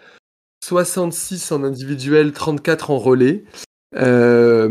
66 0.63 1.51
en 1.53 1.65
individuel, 1.65 2.33
34 2.33 2.91
en 2.91 2.99
relais. 2.99 3.45
Euh, 3.97 4.69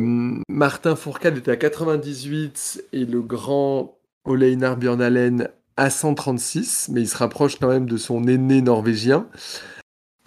Martin 0.50 0.96
Fourcade 0.96 1.38
était 1.38 1.52
à 1.52 1.58
98 1.58 2.86
et 2.94 3.06
le 3.06 3.22
grand 3.22 3.98
Ole 4.26 4.44
Einar 4.44 4.78
Bjørnalen 4.78 5.50
à 5.76 5.90
136, 5.90 6.90
mais 6.94 7.02
il 7.02 7.08
se 7.08 7.18
rapproche 7.18 7.60
quand 7.60 7.68
même 7.68 7.88
de 7.88 7.98
son 7.98 8.26
aîné 8.28 8.62
norvégien. 8.62 9.28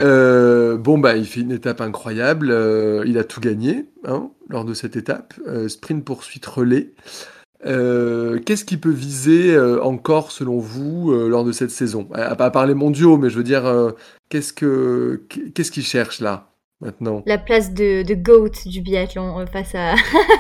Euh, 0.03 0.77
bon, 0.77 0.99
bah, 0.99 1.17
il 1.17 1.27
fait 1.27 1.41
une 1.41 1.53
étape 1.53 1.81
incroyable. 1.81 2.51
euh, 2.51 3.03
il 3.07 3.17
a 3.17 3.25
tout 3.25 3.41
gagné 3.41 3.87
hein, 4.05 4.31
lors 4.51 4.67
de 4.67 4.75
cette 4.75 4.97
étape. 4.97 5.35
Sprint, 5.69 6.05
poursuite, 6.05 6.45
relais. 6.45 6.93
Euh, 7.67 8.39
Qu'est-ce 8.45 8.65
qui 8.65 8.77
peut 8.77 8.91
viser 8.91 9.55
euh, 9.55 9.83
encore, 9.83 10.31
selon 10.33 10.59
vous, 10.59 11.13
euh, 11.13 11.29
lors 11.29 11.45
de 11.45 11.53
cette 11.53 11.71
saison? 11.71 12.09
À, 12.13 12.51
part 12.51 12.67
les 12.67 12.75
mondiaux, 12.75 13.17
mais 13.17 13.31
je 13.31 13.37
veux 13.37 13.43
dire, 13.45 13.65
qu'est-ce 14.29 14.53
que 14.53 15.23
qu'est-ce 15.55 15.71
qu'il 15.71 15.85
cherche 15.85 16.21
là, 16.21 16.51
maintenant? 16.81 17.23
La 17.27 17.39
place 17.39 17.73
de, 17.73 18.03
de 18.03 18.15
GOAT 18.15 18.67
du 18.67 18.83
biathlon 18.83 19.45
face 19.47 19.75
à, 19.75 19.95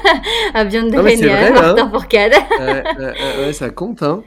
à 0.54 0.64
Björn 0.64 0.90
Ah, 0.94 1.00
vrai, 1.00 1.22
à 1.30 1.50
là, 1.50 1.50
Martin 1.52 1.86
hein. 1.86 1.90
Fourcade. 1.90 2.32
Ouais, 2.60 2.66
ouais, 2.66 2.82
ouais, 2.98 3.46
ouais, 3.46 3.52
ça 3.52 3.70
compte, 3.70 4.02
hein. 4.02 4.22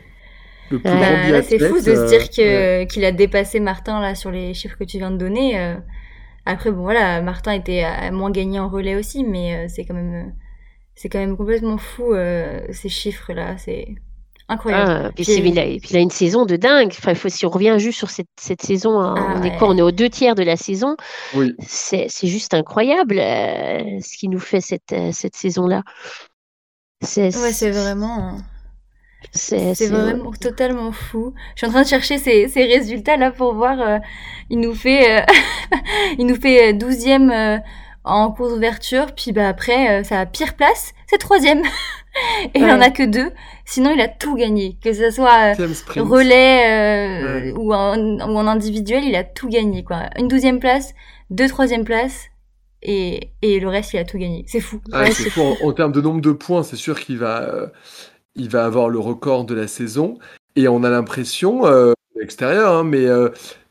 Le 0.71 0.79
plus 0.79 0.89
Euh, 0.89 0.93
grand 0.93 1.01
Bah, 1.01 1.29
là, 1.29 1.43
c'est 1.43 1.59
fou 1.59 1.75
de 1.75 1.95
se 1.95 2.07
dire 2.07 2.29
que 2.29 2.83
qu'il 2.85 3.05
a 3.05 3.11
dépassé 3.11 3.59
Martin 3.59 4.01
là 4.01 4.15
sur 4.15 4.31
les 4.31 4.53
chiffres 4.53 4.77
que 4.77 4.83
tu 4.83 4.97
viens 4.97 5.11
de 5.11 5.17
donner. 5.17 5.75
Après 6.45 6.71
bon 6.71 6.81
voilà, 6.81 7.21
Martin 7.21 7.51
était 7.51 7.83
à 7.83 8.09
moins 8.11 8.31
gagné 8.31 8.59
en 8.59 8.69
relais 8.69 8.95
aussi, 8.95 9.23
mais 9.23 9.67
c'est 9.69 9.85
quand 9.85 9.93
même 9.93 10.33
c'est 10.97 11.09
quand 11.09 11.19
même 11.19 11.37
complètement 11.37 11.77
fou 11.77 12.13
euh, 12.13 12.59
ces 12.73 12.89
chiffres 12.89 13.31
là, 13.33 13.57
c'est 13.57 13.95
incroyable. 14.49 14.91
Ah, 15.07 15.11
puis 15.15 15.25
il, 15.25 15.59
a, 15.59 15.63
puis 15.63 15.89
il 15.91 15.97
a 15.97 15.99
une 15.99 16.09
saison 16.09 16.45
de 16.45 16.55
dingue. 16.55 16.89
Enfin, 16.97 17.13
faut, 17.15 17.29
si 17.29 17.45
on 17.45 17.49
revient 17.49 17.75
juste 17.79 17.97
sur 17.97 18.09
cette, 18.09 18.27
cette 18.39 18.61
saison, 18.61 18.99
hein, 18.99 19.15
Ah 19.17 19.33
on 19.37 19.43
est 19.43 19.51
ouais. 19.51 19.57
quoi 19.57 19.69
On 19.69 19.77
est 19.77 19.81
aux 19.81 19.91
deux 19.91 20.09
tiers 20.09 20.35
de 20.35 20.43
la 20.43 20.55
saison? 20.57 20.95
Oui. 21.35 21.53
C'est 21.59 22.07
juste 22.23 22.53
incroyable 22.53 23.19
euh, 23.19 23.99
ce 24.01 24.17
qui 24.17 24.29
nous 24.29 24.39
fait 24.39 24.61
cette, 24.61 24.93
euh, 24.93 25.11
cette 25.11 25.35
saison-là. 25.35 25.83
C'est 27.01 27.35
Ouais, 27.37 27.53
c'est 27.53 27.71
vraiment 27.71 28.37
c'est- 29.33 29.73
vraiment 29.87 30.31
totalement 30.31 30.91
fou. 30.91 31.33
Je 31.55 31.59
suis 31.59 31.67
en 31.67 31.71
train 31.71 31.83
de 31.83 31.87
chercher 31.87 32.17
ces, 32.17 32.47
ces 32.47 32.63
résultats 32.65 33.17
là 33.17 33.31
pour 33.31 33.53
voir. 33.53 33.79
euh, 33.81 33.97
il 34.49 34.59
nous 34.59 34.73
fait 34.73 35.19
euh, 35.21 35.25
il 36.17 36.25
nous 36.25 36.35
fait 36.39 36.73
euh, 36.73 36.77
12e 36.77 37.31
euh, 37.31 37.59
en 38.07 38.31
course 38.31 38.53
d'ouverture, 38.53 39.07
puis 39.15 39.31
bah 39.31 39.47
après 39.47 39.99
euh, 39.99 40.03
sa 40.03 40.25
pire 40.25 40.55
place, 40.55 40.93
c'est 41.07 41.17
troisième. 41.17 41.61
Et 42.55 42.59
il 42.59 42.65
en 42.65 42.81
a 42.81 42.89
que 42.89 43.03
deux. 43.03 43.31
Sinon, 43.65 43.91
il 43.93 44.01
a 44.01 44.07
tout 44.07 44.35
gagné, 44.35 44.77
que 44.83 44.91
ce 44.91 45.11
soit 45.11 45.53
euh, 45.59 45.67
relais 46.01 46.63
euh, 46.67 47.51
Ouais. 47.51 47.53
ou, 47.55 47.73
en, 47.73 47.95
ou 47.99 48.37
en 48.37 48.47
individuel, 48.47 49.03
il 49.05 49.15
a 49.15 49.23
tout 49.23 49.49
gagné 49.49 49.83
quoi. 49.83 50.03
Une 50.17 50.27
douzième 50.27 50.59
place, 50.59 50.95
deux 51.29 51.47
troisième 51.47 51.83
places 51.83 52.25
et, 52.81 53.29
et 53.43 53.59
le 53.59 53.67
reste, 53.69 53.93
il 53.93 53.99
a 53.99 54.03
tout 54.03 54.17
gagné. 54.17 54.45
C'est 54.47 54.59
fou. 54.61 54.81
Ah, 54.91 55.01
Ouais, 55.03 55.11
c'est 55.11 55.29
fou. 55.29 55.41
En, 55.41 55.67
en 55.67 55.73
termes 55.73 55.91
de 55.91 56.01
nombre 56.01 56.21
de 56.21 56.31
points, 56.31 56.63
c'est 56.63 56.75
sûr 56.75 56.99
qu'il 56.99 57.19
va, 57.19 57.43
euh, 57.43 57.67
il 58.35 58.49
va 58.49 58.65
avoir 58.65 58.89
le 58.89 58.97
record 58.99 59.45
de 59.45 59.53
la 59.53 59.67
saison. 59.67 60.17
Et 60.55 60.67
on 60.67 60.83
a 60.83 60.89
l'impression, 60.89 61.67
euh, 61.67 61.91
à 62.15 62.19
l'extérieur, 62.19 62.73
hein, 62.73 62.83
mais 62.83 63.05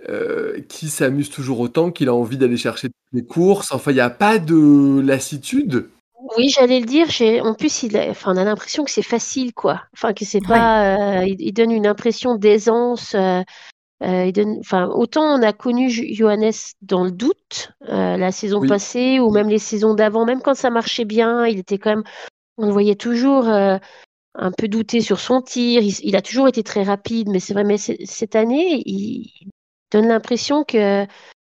euh, 0.08 0.60
qu'il 0.68 0.88
s'amuse 0.90 1.30
toujours 1.30 1.60
autant, 1.60 1.90
qu'il 1.90 2.08
a 2.08 2.14
envie 2.14 2.36
d'aller 2.36 2.56
chercher 2.56 2.88
les 3.12 3.24
courses. 3.24 3.72
Enfin, 3.72 3.90
il 3.90 3.94
n'y 3.94 4.00
a 4.00 4.10
pas 4.10 4.38
de 4.38 5.00
lassitude. 5.00 5.88
Oui, 6.36 6.48
j'allais 6.48 6.80
le 6.80 6.86
dire. 6.86 7.08
j'ai- 7.08 7.40
En 7.40 7.54
plus, 7.54 7.82
il 7.84 7.96
a... 7.96 8.10
enfin, 8.10 8.34
on 8.34 8.36
a 8.36 8.44
l'impression 8.44 8.84
que 8.84 8.90
c'est 8.90 9.02
facile, 9.02 9.52
quoi. 9.54 9.82
Enfin, 9.94 10.12
que 10.12 10.24
c'est 10.24 10.40
pas. 10.44 11.20
euh, 11.20 11.24
il, 11.38 11.52
donne 11.52 11.70
une 11.70 11.86
impression 11.86 12.34
d'aisance. 12.34 13.14
euh, 13.14 13.42
euh, 14.02 14.24
il 14.26 14.32
donne... 14.32 14.56
enfin, 14.60 14.88
autant 14.88 15.22
on 15.22 15.42
a 15.42 15.52
connu 15.52 15.88
Jo- 15.88 16.04
Johannes 16.10 16.52
dans 16.82 17.04
le 17.04 17.12
doute 17.12 17.70
euh, 17.88 18.16
la 18.16 18.32
saison 18.32 18.60
Oui. 18.60 18.68
passée 18.68 19.20
ou 19.20 19.30
même 19.30 19.48
les 19.48 19.58
saisons 19.58 19.94
d'avant, 19.94 20.24
même 20.26 20.42
quand 20.42 20.54
ça 20.54 20.70
marchait 20.70 21.04
bien, 21.04 21.46
il 21.46 21.58
était 21.60 21.78
quand 21.78 21.90
même. 21.90 22.04
On 22.58 22.66
le 22.66 22.72
voyait 22.72 22.96
toujours 22.96 23.48
euh, 23.48 23.76
un 24.34 24.50
peu 24.52 24.68
douter 24.68 25.00
sur 25.00 25.20
son 25.20 25.42
tir. 25.42 25.82
Il, 25.82 25.94
il 26.02 26.16
a 26.16 26.22
toujours 26.22 26.48
été 26.48 26.62
très 26.62 26.82
rapide, 26.82 27.28
mais 27.28 27.40
c'est 27.40 27.54
vrai. 27.54 27.64
Mais 27.64 27.78
c'est- 27.78 28.04
cette 28.04 28.34
année, 28.36 28.82
il 28.84 29.30
donne 29.92 30.08
l'impression 30.08 30.64
que 30.64 31.06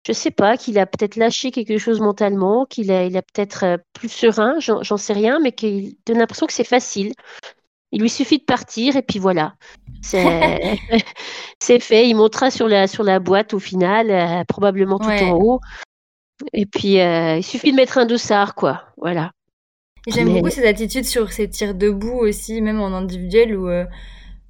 je 0.07 0.13
sais 0.13 0.31
pas, 0.31 0.57
qu'il 0.57 0.79
a 0.79 0.87
peut-être 0.87 1.15
lâché 1.15 1.51
quelque 1.51 1.77
chose 1.77 1.99
mentalement, 2.01 2.65
qu'il 2.65 2.89
a, 2.91 3.05
il 3.05 3.15
a 3.17 3.21
peut-être 3.21 3.63
euh, 3.65 3.77
plus 3.93 4.09
serein, 4.09 4.55
j'en 4.59 4.97
sais 4.97 5.13
rien, 5.13 5.39
mais 5.39 5.51
qu'il 5.51 5.93
donne 6.07 6.17
l'impression 6.17 6.47
que 6.47 6.53
c'est 6.53 6.63
facile. 6.63 7.13
Il 7.91 8.01
lui 8.01 8.09
suffit 8.09 8.39
de 8.39 8.43
partir 8.43 8.95
et 8.95 9.03
puis 9.03 9.19
voilà. 9.19 9.53
C'est 10.01 10.23
c'est 11.59 11.79
fait. 11.79 12.07
Il 12.09 12.15
montera 12.15 12.49
sur 12.49 12.67
la, 12.67 12.87
sur 12.87 13.03
la 13.03 13.19
boîte 13.19 13.53
au 13.53 13.59
final, 13.59 14.09
euh, 14.09 14.43
probablement 14.47 14.97
tout 14.97 15.07
Ouais. 15.07 15.23
en 15.23 15.33
haut. 15.37 15.59
Et 16.53 16.65
puis, 16.65 16.99
euh, 16.99 17.37
il 17.37 17.43
suffit 17.43 17.71
de 17.71 17.75
mettre 17.75 17.99
un 17.99 18.05
dossard, 18.07 18.55
quoi. 18.55 18.85
Voilà. 18.97 19.31
Et 20.07 20.11
J'aime 20.11 20.29
Mais- 20.29 20.39
beaucoup 20.39 20.49
cette 20.49 20.65
attitude 20.65 21.05
sur 21.05 21.31
ses 21.31 21.47
tirs 21.47 21.75
debout 21.75 22.17
aussi, 22.17 22.59
même 22.61 22.81
en 22.81 22.87
individuel, 22.87 23.55
où, 23.55 23.69
euh, 23.69 23.83
où 23.83 23.89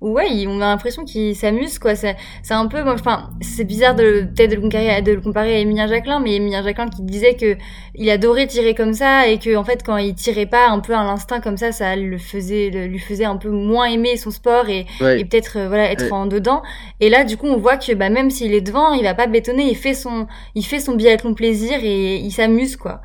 ouais, 0.01 0.45
on 0.47 0.57
a 0.61 0.65
l'impression 0.65 1.05
qu'il 1.05 1.35
s'amuse, 1.35 1.79
quoi. 1.79 1.95
C'est 1.95 2.15
c'est 2.43 2.53
un 2.53 2.67
peu, 2.67 2.81
enfin, 2.89 3.29
c'est 3.41 3.63
bizarre 3.63 3.95
de 3.95 4.21
peut-être 4.35 4.49
de 4.51 4.55
le 4.55 4.61
comparer, 4.61 4.89
à- 4.89 5.01
de 5.01 5.11
le 5.13 5.21
comparer 5.21 5.55
à 5.55 5.59
Emilien 5.59 5.87
Jacquelin, 5.87 6.19
mais 6.19 6.35
Emilien 6.35 6.63
Jacquelin 6.63 6.89
qui 6.89 7.01
disait 7.03 7.35
que 7.35 7.55
il 7.95 8.09
adorait 8.09 8.47
tirer 8.47 8.73
comme 8.75 8.93
ça 8.93 9.27
et 9.27 9.37
que 9.37 9.55
en 9.55 9.63
fait, 9.63 9.83
quand 9.85 9.97
il 9.97 10.13
tirait 10.15 10.45
pas 10.45 10.67
un 10.69 10.79
peu 10.79 10.93
à 10.95 11.03
l'instinct 11.03 11.39
comme 11.39 11.57
ça, 11.57 11.71
ça 11.71 11.95
le 11.95 12.17
faisait, 12.17 12.69
le- 12.71 12.87
lui 12.87 12.99
faisait 12.99 13.25
un 13.25 13.37
peu 13.37 13.49
moins 13.49 13.85
aimer 13.85 14.17
son 14.17 14.31
sport 14.31 14.67
et, 14.69 14.85
Ouais. 14.99 15.19
et 15.21 15.25
peut-être 15.25 15.57
euh, 15.57 15.67
voilà 15.67 15.91
être 15.91 16.05
Ouais. 16.05 16.11
en 16.11 16.25
dedans. 16.25 16.61
Et 16.99 17.09
là, 17.09 17.23
du 17.23 17.37
coup, 17.37 17.47
on 17.47 17.57
voit 17.57 17.77
que 17.77 17.93
bah 17.93 18.09
même 18.09 18.29
s'il 18.29 18.53
est 18.53 18.61
devant, 18.61 18.93
il 18.93 19.03
va 19.03 19.13
pas 19.13 19.27
bétonner, 19.27 19.69
il 19.69 19.75
fait 19.77 19.93
son, 19.93 20.27
il 20.55 20.65
fait 20.65 20.79
son 20.79 20.95
biathlon 20.95 21.33
plaisir 21.33 21.79
et 21.83 22.15
il 22.17 22.31
s'amuse, 22.31 22.75
quoi. 22.75 23.01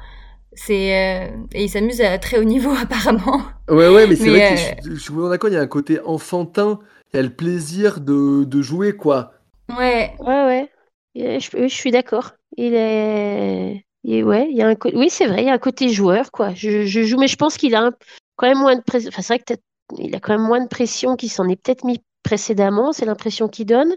C'est 0.57 1.27
euh, 1.27 1.29
et 1.53 1.65
il 1.65 1.69
s'amuse 1.71 2.01
à 2.01 2.19
très 2.19 2.39
haut 2.39 2.45
niveau 2.45 2.71
apparemment. 2.83 3.43
Ouais, 3.69 3.89
ouais, 3.89 4.07
mais 4.07 4.17
c'est 4.17 4.31
vrai 4.31 4.43
que 4.43 4.55
euh, 4.55 4.57
je, 4.57 4.91
je 4.91 4.95
suis 4.95 5.09
complètement 5.09 5.31
d'accord, 5.31 5.51
il 5.51 5.55
y 5.55 5.57
a 5.57 5.61
un 5.61 5.67
côté 5.67 6.01
enfantin, 6.01 6.79
il 7.13 7.17
y 7.17 7.21
a 7.21 7.23
le 7.23 7.31
plaisir 7.35 8.01
de, 8.01 8.45
de 8.45 8.63
jouer, 8.63 8.93
quoi. 8.97 9.33
Ouais. 9.69 10.15
Ouais, 10.21 10.45
ouais. 10.45 10.71
Je, 11.15 11.49
je 11.69 11.75
suis 11.75 11.91
d'accord. 11.91 12.33
Il 12.57 12.75
est. 12.75 13.83
ouais, 14.05 14.49
il 14.51 14.57
y 14.57 14.63
a 14.63 14.69
un 14.69 14.75
co- 14.75 14.91
Oui, 14.95 15.11
c'est 15.11 15.27
vrai, 15.27 15.43
il 15.43 15.47
y 15.47 15.51
a 15.51 15.55
un 15.55 15.59
côté 15.59 15.89
joueur, 15.89 16.31
quoi. 16.31 16.55
Je, 16.55 16.87
je 16.87 17.03
joue, 17.03 17.19
mais 17.19 17.29
je 17.29 17.37
pense 17.37 17.57
qu'il 17.57 17.75
a 17.75 17.83
un- 17.87 17.93
quand 18.37 18.47
même 18.49 18.59
moins 18.59 18.77
de 18.77 18.83
pression. 18.83 19.09
Enfin, 19.09 19.23
c'est 19.23 19.35
vrai 19.35 19.39
que 19.41 19.45
peut-être 19.45 19.63
il 19.99 20.15
a 20.15 20.21
quand 20.21 20.33
même 20.37 20.47
moins 20.47 20.61
de 20.63 20.69
pression 20.69 21.17
qu'il 21.17 21.31
s'en 21.31 21.49
est 21.49 21.57
peut-être 21.57 21.85
mis 21.85 22.03
précédemment, 22.23 22.93
c'est 22.93 23.05
l'impression 23.07 23.49
qu'il 23.49 23.67
donne. 23.67 23.95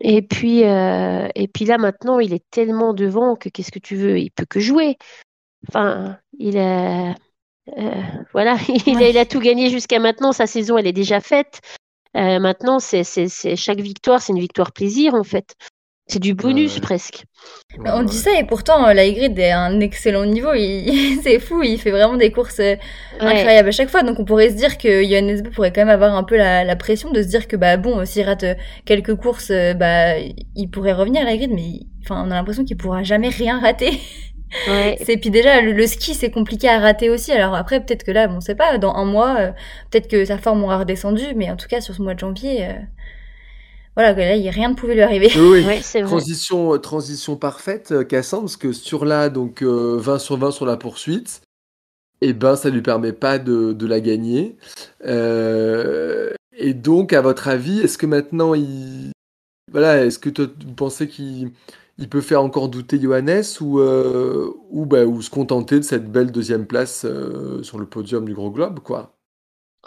Et 0.00 0.22
puis, 0.22 0.64
euh, 0.64 1.28
et 1.34 1.48
puis 1.48 1.64
là, 1.64 1.78
maintenant, 1.78 2.18
il 2.20 2.34
est 2.34 2.44
tellement 2.50 2.92
devant 2.94 3.36
que 3.36 3.48
qu'est-ce 3.48 3.72
que 3.72 3.78
tu 3.78 3.96
veux? 3.96 4.18
Il 4.18 4.30
peut 4.30 4.46
que 4.46 4.60
jouer. 4.60 4.98
Enfin, 5.68 6.18
il 6.38 6.58
a. 6.58 7.10
euh, 7.78 8.02
voilà, 8.32 8.56
il 8.86 8.96
a, 9.02 9.08
il 9.08 9.18
a 9.18 9.24
tout 9.24 9.40
gagné 9.40 9.70
jusqu'à 9.70 9.98
maintenant. 9.98 10.32
Sa 10.32 10.46
saison, 10.46 10.78
elle 10.78 10.86
est 10.86 10.92
déjà 10.92 11.20
faite. 11.20 11.60
Euh, 12.16 12.38
maintenant, 12.38 12.78
c'est, 12.78 13.04
c'est, 13.04 13.28
c'est 13.28 13.56
chaque 13.56 13.80
victoire, 13.80 14.22
c'est 14.22 14.32
une 14.32 14.38
victoire 14.40 14.72
plaisir 14.72 15.14
en 15.14 15.24
fait. 15.24 15.54
C'est 16.08 16.20
du 16.20 16.34
bonus 16.34 16.76
Ouais. 16.76 16.80
presque. 16.80 17.24
Mais 17.80 17.90
On 17.90 18.04
dit 18.04 18.16
ça 18.16 18.38
et 18.38 18.44
pourtant 18.46 18.86
euh, 18.86 18.94
la 18.94 19.04
Ygritte 19.06 19.36
est 19.40 19.50
à 19.50 19.58
un 19.60 19.80
excellent 19.80 20.24
niveau. 20.24 20.54
Il... 20.54 21.18
c'est 21.22 21.40
fou, 21.40 21.62
il 21.64 21.80
fait 21.80 21.90
vraiment 21.90 22.16
des 22.16 22.30
courses 22.30 22.58
Ouais. 22.60 22.78
incroyables 23.18 23.68
à 23.68 23.72
chaque 23.72 23.90
fois. 23.90 24.04
Donc 24.04 24.20
on 24.20 24.24
pourrait 24.24 24.50
se 24.50 24.54
dire 24.54 24.78
que 24.78 25.02
Johannes 25.02 25.42
pourrait 25.52 25.72
quand 25.72 25.80
même 25.80 25.88
avoir 25.90 26.14
un 26.14 26.22
peu 26.22 26.36
la, 26.36 26.62
la 26.62 26.76
pression 26.76 27.10
de 27.10 27.20
se 27.22 27.26
dire 27.26 27.48
que 27.48 27.56
bah 27.56 27.76
bon, 27.76 28.04
s'il 28.06 28.22
rate 28.22 28.44
quelques 28.84 29.16
courses, 29.16 29.50
bah 29.76 30.16
il 30.54 30.70
pourrait 30.70 30.92
revenir 30.92 31.22
à 31.22 31.24
la 31.24 31.32
Ygritte, 31.34 31.50
mais 31.52 31.62
il- 31.62 31.86
enfin 32.04 32.22
on 32.24 32.30
a 32.30 32.34
l'impression 32.34 32.64
qu'il 32.64 32.76
pourra 32.76 33.02
jamais 33.02 33.28
rien 33.28 33.58
rater. 33.60 33.90
Ouais. 34.68 34.96
C'est 35.04 35.16
puis 35.16 35.30
déjà 35.30 35.60
le, 35.60 35.72
le 35.72 35.86
ski 35.86 36.14
c'est 36.14 36.30
compliqué 36.30 36.68
à 36.68 36.78
rater 36.78 37.10
aussi. 37.10 37.32
Alors 37.32 37.54
après 37.54 37.80
peut-être 37.84 38.04
que 38.04 38.10
là, 38.12 38.28
bon, 38.28 38.36
on 38.36 38.40
sait 38.40 38.54
pas, 38.54 38.78
dans 38.78 38.94
un 38.94 39.04
mois, 39.04 39.36
euh, 39.38 39.50
peut-être 39.90 40.08
que 40.08 40.24
sa 40.24 40.38
forme 40.38 40.62
aura 40.64 40.78
redescendu, 40.78 41.34
mais 41.34 41.50
en 41.50 41.56
tout 41.56 41.66
cas 41.68 41.80
sur 41.80 41.94
ce 41.94 42.02
mois 42.02 42.14
de 42.14 42.20
janvier, 42.20 42.66
euh, 42.66 42.72
voilà, 43.96 44.14
que 44.14 44.20
là 44.20 44.36
il 44.36 44.48
rien 44.50 44.70
ne 44.70 44.74
pouvait 44.74 44.94
lui 44.94 45.02
arriver. 45.02 45.30
Oui. 45.36 45.64
Ouais, 45.64 45.80
c'est 45.82 46.00
vrai. 46.00 46.08
Transition, 46.10 46.74
euh, 46.74 46.78
transition 46.78 47.36
parfaite, 47.36 47.92
euh, 47.92 48.04
Cassandre, 48.04 48.44
parce 48.44 48.56
que 48.56 48.72
sur 48.72 49.04
là, 49.04 49.28
donc 49.30 49.62
euh, 49.62 49.96
20 49.98 50.18
sur 50.18 50.36
20 50.36 50.50
sur 50.52 50.66
la 50.66 50.76
poursuite, 50.76 51.40
et 52.20 52.32
ben 52.32 52.56
ça 52.56 52.70
lui 52.70 52.82
permet 52.82 53.12
pas 53.12 53.38
de, 53.38 53.72
de 53.72 53.86
la 53.86 54.00
gagner. 54.00 54.56
Euh, 55.04 56.32
et 56.56 56.72
donc, 56.72 57.12
à 57.12 57.20
votre 57.20 57.48
avis, 57.48 57.80
est-ce 57.80 57.98
que 57.98 58.06
maintenant 58.06 58.54
il, 58.54 59.10
voilà, 59.72 60.04
est-ce 60.04 60.18
que 60.18 60.30
vous 60.40 60.72
pensez 60.74 61.08
qu'il 61.08 61.50
il 61.98 62.08
peut 62.08 62.20
faire 62.20 62.42
encore 62.42 62.68
douter 62.68 63.00
Johannes 63.00 63.42
ou 63.60 63.80
euh, 63.80 64.52
ou 64.70 64.86
bah, 64.86 65.04
ou 65.06 65.22
se 65.22 65.30
contenter 65.30 65.76
de 65.76 65.82
cette 65.84 66.10
belle 66.10 66.32
deuxième 66.32 66.66
place 66.66 67.04
euh, 67.04 67.62
sur 67.62 67.78
le 67.78 67.86
podium 67.86 68.24
du 68.24 68.34
Gros 68.34 68.50
Globe, 68.50 68.80
quoi? 68.80 69.16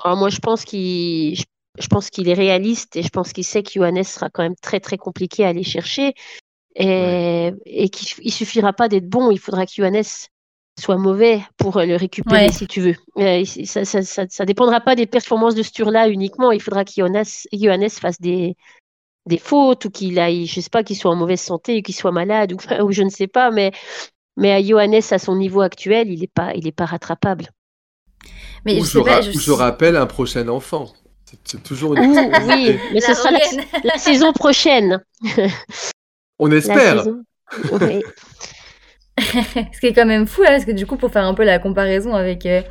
Alors, 0.04 0.18
moi, 0.18 0.30
je 0.30 0.40
pense 0.40 0.64
qu'il, 0.66 1.36
je, 1.36 1.44
je 1.78 1.88
pense 1.88 2.10
qu'il 2.10 2.30
est 2.30 2.34
réaliste 2.34 2.96
et 2.96 3.04
je 3.04 3.10
pense 3.10 3.34
qu'il 3.34 3.44
sait 3.44 3.64
que 3.64 3.72
Johannes 3.74 4.04
sera 4.04 4.30
quand 4.30 4.44
même 4.44 4.56
très 4.56 4.80
très 4.80 4.98
compliqué 4.98 5.44
à 5.46 5.50
aller 5.50 5.64
chercher 5.64 6.14
et, 6.76 7.52
et 7.66 7.90
qu'il 7.90 8.08
il 8.26 8.32
suffira 8.34 8.74
pas 8.74 8.90
d'être 8.90 9.10
bon. 9.10 9.32
Il 9.32 9.40
faudra 9.40 9.66
que 9.66 9.74
Johannes 9.76 10.04
soit 10.80 10.98
mauvais 10.98 11.42
pour 11.58 11.80
le 11.82 11.96
récupérer, 11.98 12.50
Ouais. 12.50 12.52
si 12.52 12.68
tu 12.68 12.82
veux. 12.82 12.96
Euh, 13.20 13.46
ça, 13.46 13.86
ça, 13.86 14.04
ça, 14.04 14.26
ça 14.30 14.46
dépendra 14.46 14.82
pas 14.82 14.96
des 14.96 15.08
performances 15.08 15.56
de 15.56 15.64
ce 15.64 15.72
tour-là 15.74 16.10
uniquement. 16.10 16.52
Il 16.52 16.62
faudra 16.62 16.86
que 16.86 16.92
Johannes, 16.98 17.26
Johannes 17.54 17.90
fasse 17.90 18.22
des 18.22 18.56
des 19.30 19.38
fautes 19.38 19.86
ou 19.86 19.90
qu'il 19.92 20.20
aille, 20.20 20.46
je 20.48 20.60
sais 20.60 20.70
pas, 20.70 20.84
qu'il 20.84 20.98
soit 20.98 21.12
en 21.12 21.16
mauvaise 21.16 21.40
santé 21.42 21.80
ou 21.80 21.82
qu'il 21.82 21.96
soit 21.96 22.12
malade 22.12 22.54
ou, 22.54 22.58
ou 22.84 22.92
je 22.92 23.04
ne 23.04 23.10
sais 23.10 23.28
pas, 23.28 23.52
mais 23.52 23.72
mais 24.38 24.52
à 24.54 24.62
Johannes 24.62 25.02
à 25.12 25.20
son 25.20 25.36
niveau 25.36 25.62
actuel, 25.62 26.10
il 26.12 26.24
est 26.24 26.34
pas, 26.34 26.54
il 26.56 26.68
est 26.68 26.74
pas 26.74 26.86
rattrapable. 26.86 27.48
Mais 28.66 28.80
Ou 28.80 28.84
je 28.84 28.90
je, 28.90 28.98
sais 29.00 29.04
pas, 29.04 29.16
ra- 29.16 29.22
je 29.22 29.32
ou 29.32 29.40
je 29.40 29.52
rappelle 29.52 29.96
un 29.96 30.06
prochain 30.08 30.48
enfant. 30.50 30.92
C'est- 31.44 31.62
toujours 31.64 31.96
une 31.96 32.10
oui, 32.48 32.80
mais 32.94 33.02
ce 33.02 33.14
sera 33.14 33.30
la, 33.84 33.98
saison 33.98 34.34
prochaine. 34.34 35.00
On 36.40 36.52
espère. 36.52 37.04
saison. 37.04 37.24
Oui. 37.72 38.02
Ce 39.20 39.80
qui 39.80 39.88
est 39.88 39.94
quand 39.94 40.06
même 40.06 40.26
fou, 40.28 40.42
là, 40.42 40.50
parce 40.52 40.66
que 40.66 40.72
du 40.72 40.86
coup, 40.88 40.96
pour 40.98 41.12
faire 41.12 41.26
un 41.26 41.34
peu 41.34 41.44
la 41.44 41.60
comparaison 41.60 42.14
avec 42.16 42.46
euh, 42.46 42.62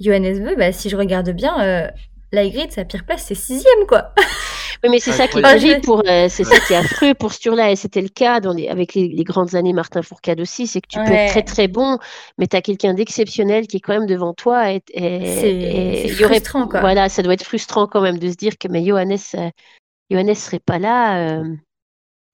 Johannes 0.00 0.54
bah, 0.58 0.72
si 0.72 0.90
je 0.90 0.96
regarde 0.96 1.30
bien, 1.30 1.60
euh, 1.60 1.88
la 2.32 2.44
Ygritte, 2.44 2.72
sa 2.72 2.84
pire 2.84 3.04
place, 3.06 3.24
c'est 3.26 3.34
sixième, 3.34 3.86
quoi. 3.88 4.12
Oui, 4.84 4.90
mais 4.90 4.98
c'est 4.98 5.12
ça 5.12 5.26
qui 5.28 5.38
est 5.38 5.42
terrible 5.42 5.80
pour, 5.82 6.02
euh, 6.06 6.28
c'est 6.28 6.44
ça 6.44 6.58
qui 6.60 6.72
est 6.72 6.76
affreux 6.76 7.14
pour 7.14 7.32
ce 7.32 7.40
tour-là, 7.40 7.70
et 7.70 7.76
c'était 7.76 8.02
le 8.02 8.08
cas 8.08 8.40
dans 8.40 8.52
les, 8.52 8.68
avec 8.68 8.94
les, 8.94 9.08
les 9.08 9.24
grandes 9.24 9.54
années 9.54 9.72
Martin 9.72 10.02
Fourcade 10.02 10.40
aussi, 10.40 10.66
c'est 10.66 10.80
que 10.80 10.88
tu 10.88 10.98
peux 10.98 11.12
être 11.12 11.30
très 11.30 11.42
très 11.42 11.68
bon, 11.68 11.98
mais 12.38 12.46
tu 12.46 12.56
as 12.56 12.62
quelqu'un 12.62 12.94
d'exceptionnel 12.94 13.66
qui 13.66 13.78
est 13.78 13.80
quand 13.80 13.94
même 13.94 14.06
devant 14.06 14.34
toi, 14.34 14.72
et, 14.72 14.82
et- 14.92 15.04
et 15.04 16.06
il 16.06 16.20
y 16.20 16.24
aurait- 16.24 16.34
frustrant, 16.40 16.68
quoi. 16.68 16.80
Voilà, 16.80 17.08
ça 17.08 17.22
doit 17.22 17.34
être 17.34 17.44
frustrant 17.44 17.86
quand 17.86 18.00
même 18.02 18.18
de 18.18 18.28
se 18.30 18.36
dire 18.36 18.58
que 18.58 18.68
mais 18.68 18.84
Johannes, 18.84 19.16
euh, 19.34 19.50
Johannes 20.10 20.34
serait 20.34 20.60
pas 20.60 20.78
là. 20.78 21.18
euh, 21.38 21.44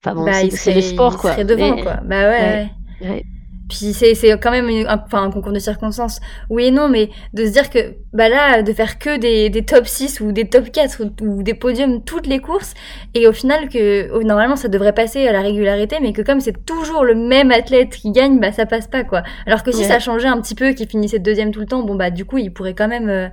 Enfin 0.05 0.16
bon, 0.16 0.24
bah, 0.24 0.32
c'est 0.51 0.74
le 0.74 0.80
sport 0.80 1.12
il 1.14 1.18
quoi. 1.18 1.32
serait 1.32 1.45
devant, 1.45 1.76
Mais- 1.76 1.82
quoi. 1.82 1.95
Bah 2.05 2.28
ouais. 2.28 2.68
ouais, 3.01 3.09
ouais. 3.09 3.24
Puis 3.69 3.93
c'est 3.95 4.15
c'est 4.15 4.39
quand 4.39 4.51
même 4.51 4.69
une- 4.69 4.87
un, 4.87 5.03
enfin, 5.07 5.23
un 5.23 5.31
concours 5.31 5.53
de 5.53 5.59
circonstances. 5.59 6.21
Oui 6.51 6.65
et 6.67 6.71
non, 6.71 6.89
mais 6.89 7.11
de 7.33 7.47
se 7.47 7.51
dire 7.53 7.71
que 7.71 7.95
bah 8.13 8.29
là, 8.29 8.63
de 8.63 8.73
faire 8.73 8.99
que 8.99 9.17
des, 9.17 9.49
des 9.51 9.65
top 9.65 9.87
6 9.87 10.21
ou 10.21 10.33
des 10.33 10.49
top 10.49 10.71
4 10.71 11.01
ou, 11.03 11.25
ou 11.25 11.43
des 11.43 11.55
podiums 11.55 12.03
toutes 12.05 12.27
les 12.27 12.39
courses, 12.41 12.75
et 13.15 13.27
au 13.27 13.33
final 13.33 13.69
que 13.69 14.11
oh, 14.13 14.23
normalement 14.23 14.57
ça 14.57 14.69
devrait 14.69 14.93
passer 14.93 15.27
à 15.27 15.33
la 15.33 15.41
régularité, 15.41 15.97
mais 16.03 16.13
que 16.13 16.21
comme 16.23 16.41
c'est 16.41 16.67
toujours 16.67 17.05
le 17.05 17.15
même 17.15 17.51
athlète 17.53 17.91
qui 17.97 18.11
gagne, 18.13 18.41
bah 18.41 18.53
ça 18.53 18.67
passe 18.67 18.89
pas 18.89 19.05
quoi. 19.05 19.23
Alors 19.47 19.63
que 19.63 19.73
si 19.73 19.79
Ouais. 19.83 19.89
ça 19.89 19.99
changeait 20.01 20.29
un 20.29 20.41
petit 20.41 20.55
peu, 20.55 20.73
qu'il 20.73 20.89
finissait 20.89 21.19
deuxième 21.19 21.51
tout 21.53 21.61
le 21.61 21.67
temps, 21.67 21.83
bon 21.83 21.95
bah 21.95 22.11
du 22.11 22.25
coup 22.27 22.39
il 22.39 22.53
pourrait 22.53 22.75
quand 22.75 22.89
même 22.89 23.09
euh, 23.09 23.29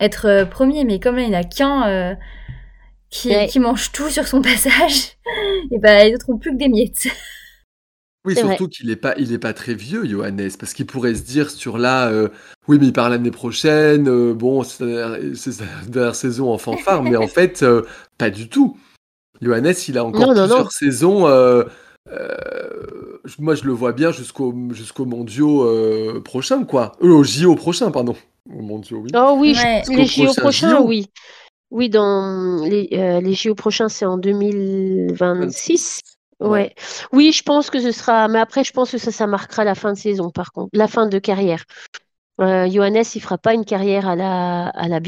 être 0.00 0.26
euh, 0.26 0.44
premier, 0.44 0.84
mais 0.84 0.98
comme 1.00 1.16
là 1.16 1.22
il 1.22 1.30
n'y 1.30 1.36
a 1.36 1.44
qu'un 1.44 1.88
euh, 1.88 2.14
qui, 3.10 3.30
Ouais. 3.30 3.46
qui 3.46 3.58
mange 3.60 3.92
tout 3.92 4.10
sur 4.10 4.26
son 4.26 4.42
passage, 4.42 5.12
et 5.70 5.78
bah 5.78 6.04
les 6.04 6.14
autres 6.14 6.28
ont 6.28 6.36
plus 6.38 6.50
que 6.52 6.58
des 6.58 6.68
miettes. 6.68 7.06
Oui, 8.28 8.34
C'est 8.34 8.42
surtout 8.46 8.68
qu'il 8.68 8.90
est 8.90 8.96
pas, 8.96 9.14
il 9.18 9.32
est 9.32 9.38
pas 9.38 9.52
très 9.52 9.74
vieux, 9.74 10.06
Johannes, 10.06 10.50
parce 10.58 10.72
qu'il 10.74 10.86
pourrait 10.86 11.14
se 11.14 11.22
dire 11.22 11.50
sur 11.50 11.78
là, 11.78 12.08
euh, 12.08 12.28
oui, 12.68 12.78
mais 12.80 12.86
il 12.86 12.92
part 12.92 13.08
l'année 13.10 13.30
prochaine, 13.30 14.08
euh, 14.08 14.34
bon, 14.34 14.62
c'est 14.62 14.78
sa 14.78 14.86
dernière- 14.86 15.36
c'est 15.36 15.52
sa 15.52 15.64
dernière 15.88 16.14
saison 16.14 16.52
en 16.52 16.58
fanfare, 16.58 17.02
mais 17.02 17.16
en 17.16 17.26
fait, 17.28 17.62
euh, 17.62 17.82
pas 18.18 18.30
du 18.30 18.48
tout. 18.48 18.76
Johannes, 19.40 19.72
il 19.88 19.98
a 19.98 20.04
encore 20.04 20.20
Non, 20.20 20.34
non, 20.34 20.40
plusieurs 20.42 20.64
non. 20.64 20.70
saisons. 20.70 21.26
euh, 21.28 21.64
euh, 22.10 22.36
je- 23.24 23.36
moi, 23.40 23.54
je 23.54 23.64
le 23.64 23.72
vois 23.72 23.92
bien 23.92 24.10
jusqu'au 24.12 24.54
jusqu'au 24.72 25.04
mondiaux 25.04 25.62
euh, 25.64 26.20
prochain, 26.22 26.64
quoi. 26.64 26.92
Euh, 27.02 27.08
au 27.10 27.24
JO 27.24 27.54
prochain, 27.54 27.90
pardon. 27.90 28.14
Au 28.50 28.62
mondiaux, 28.62 28.98
oui. 29.04 29.10
Oh 29.14 29.36
oui, 29.38 29.54
je- 29.54 29.62
Ouais. 29.62 29.82
les 29.96 30.06
JO 30.06 30.24
prochain 30.24 30.40
prochains, 30.42 30.78
JO. 30.78 30.86
oui. 30.86 31.06
Oui, 31.70 31.90
dans 31.90 32.64
les, 32.64 32.88
euh, 32.94 33.20
les 33.20 33.34
JO 33.34 33.54
prochains, 33.54 33.90
c'est 33.90 34.06
en 34.06 34.16
2026. 34.16 36.00
Ouais. 36.40 36.74
Oui, 37.12 37.32
je 37.32 37.42
pense 37.42 37.70
que 37.70 37.80
ce 37.80 37.90
sera. 37.92 38.28
Mais 38.28 38.38
après, 38.38 38.64
je 38.64 38.72
pense 38.72 38.92
que 38.92 38.98
ça, 38.98 39.10
ça 39.10 39.26
marquera 39.26 39.64
la 39.64 39.74
fin 39.74 39.92
de 39.92 39.98
saison, 39.98 40.30
par 40.30 40.52
contre, 40.52 40.70
la 40.72 40.86
fin 40.86 41.06
de 41.06 41.18
carrière. 41.18 41.64
Euh, 42.40 42.70
Johannes, 42.70 43.02
il 43.14 43.20
fera 43.20 43.36
pas 43.38 43.54
une 43.54 43.64
carrière 43.64 44.06
à 44.08 44.14
la 44.14 44.68
à 44.68 44.88
la. 44.88 45.00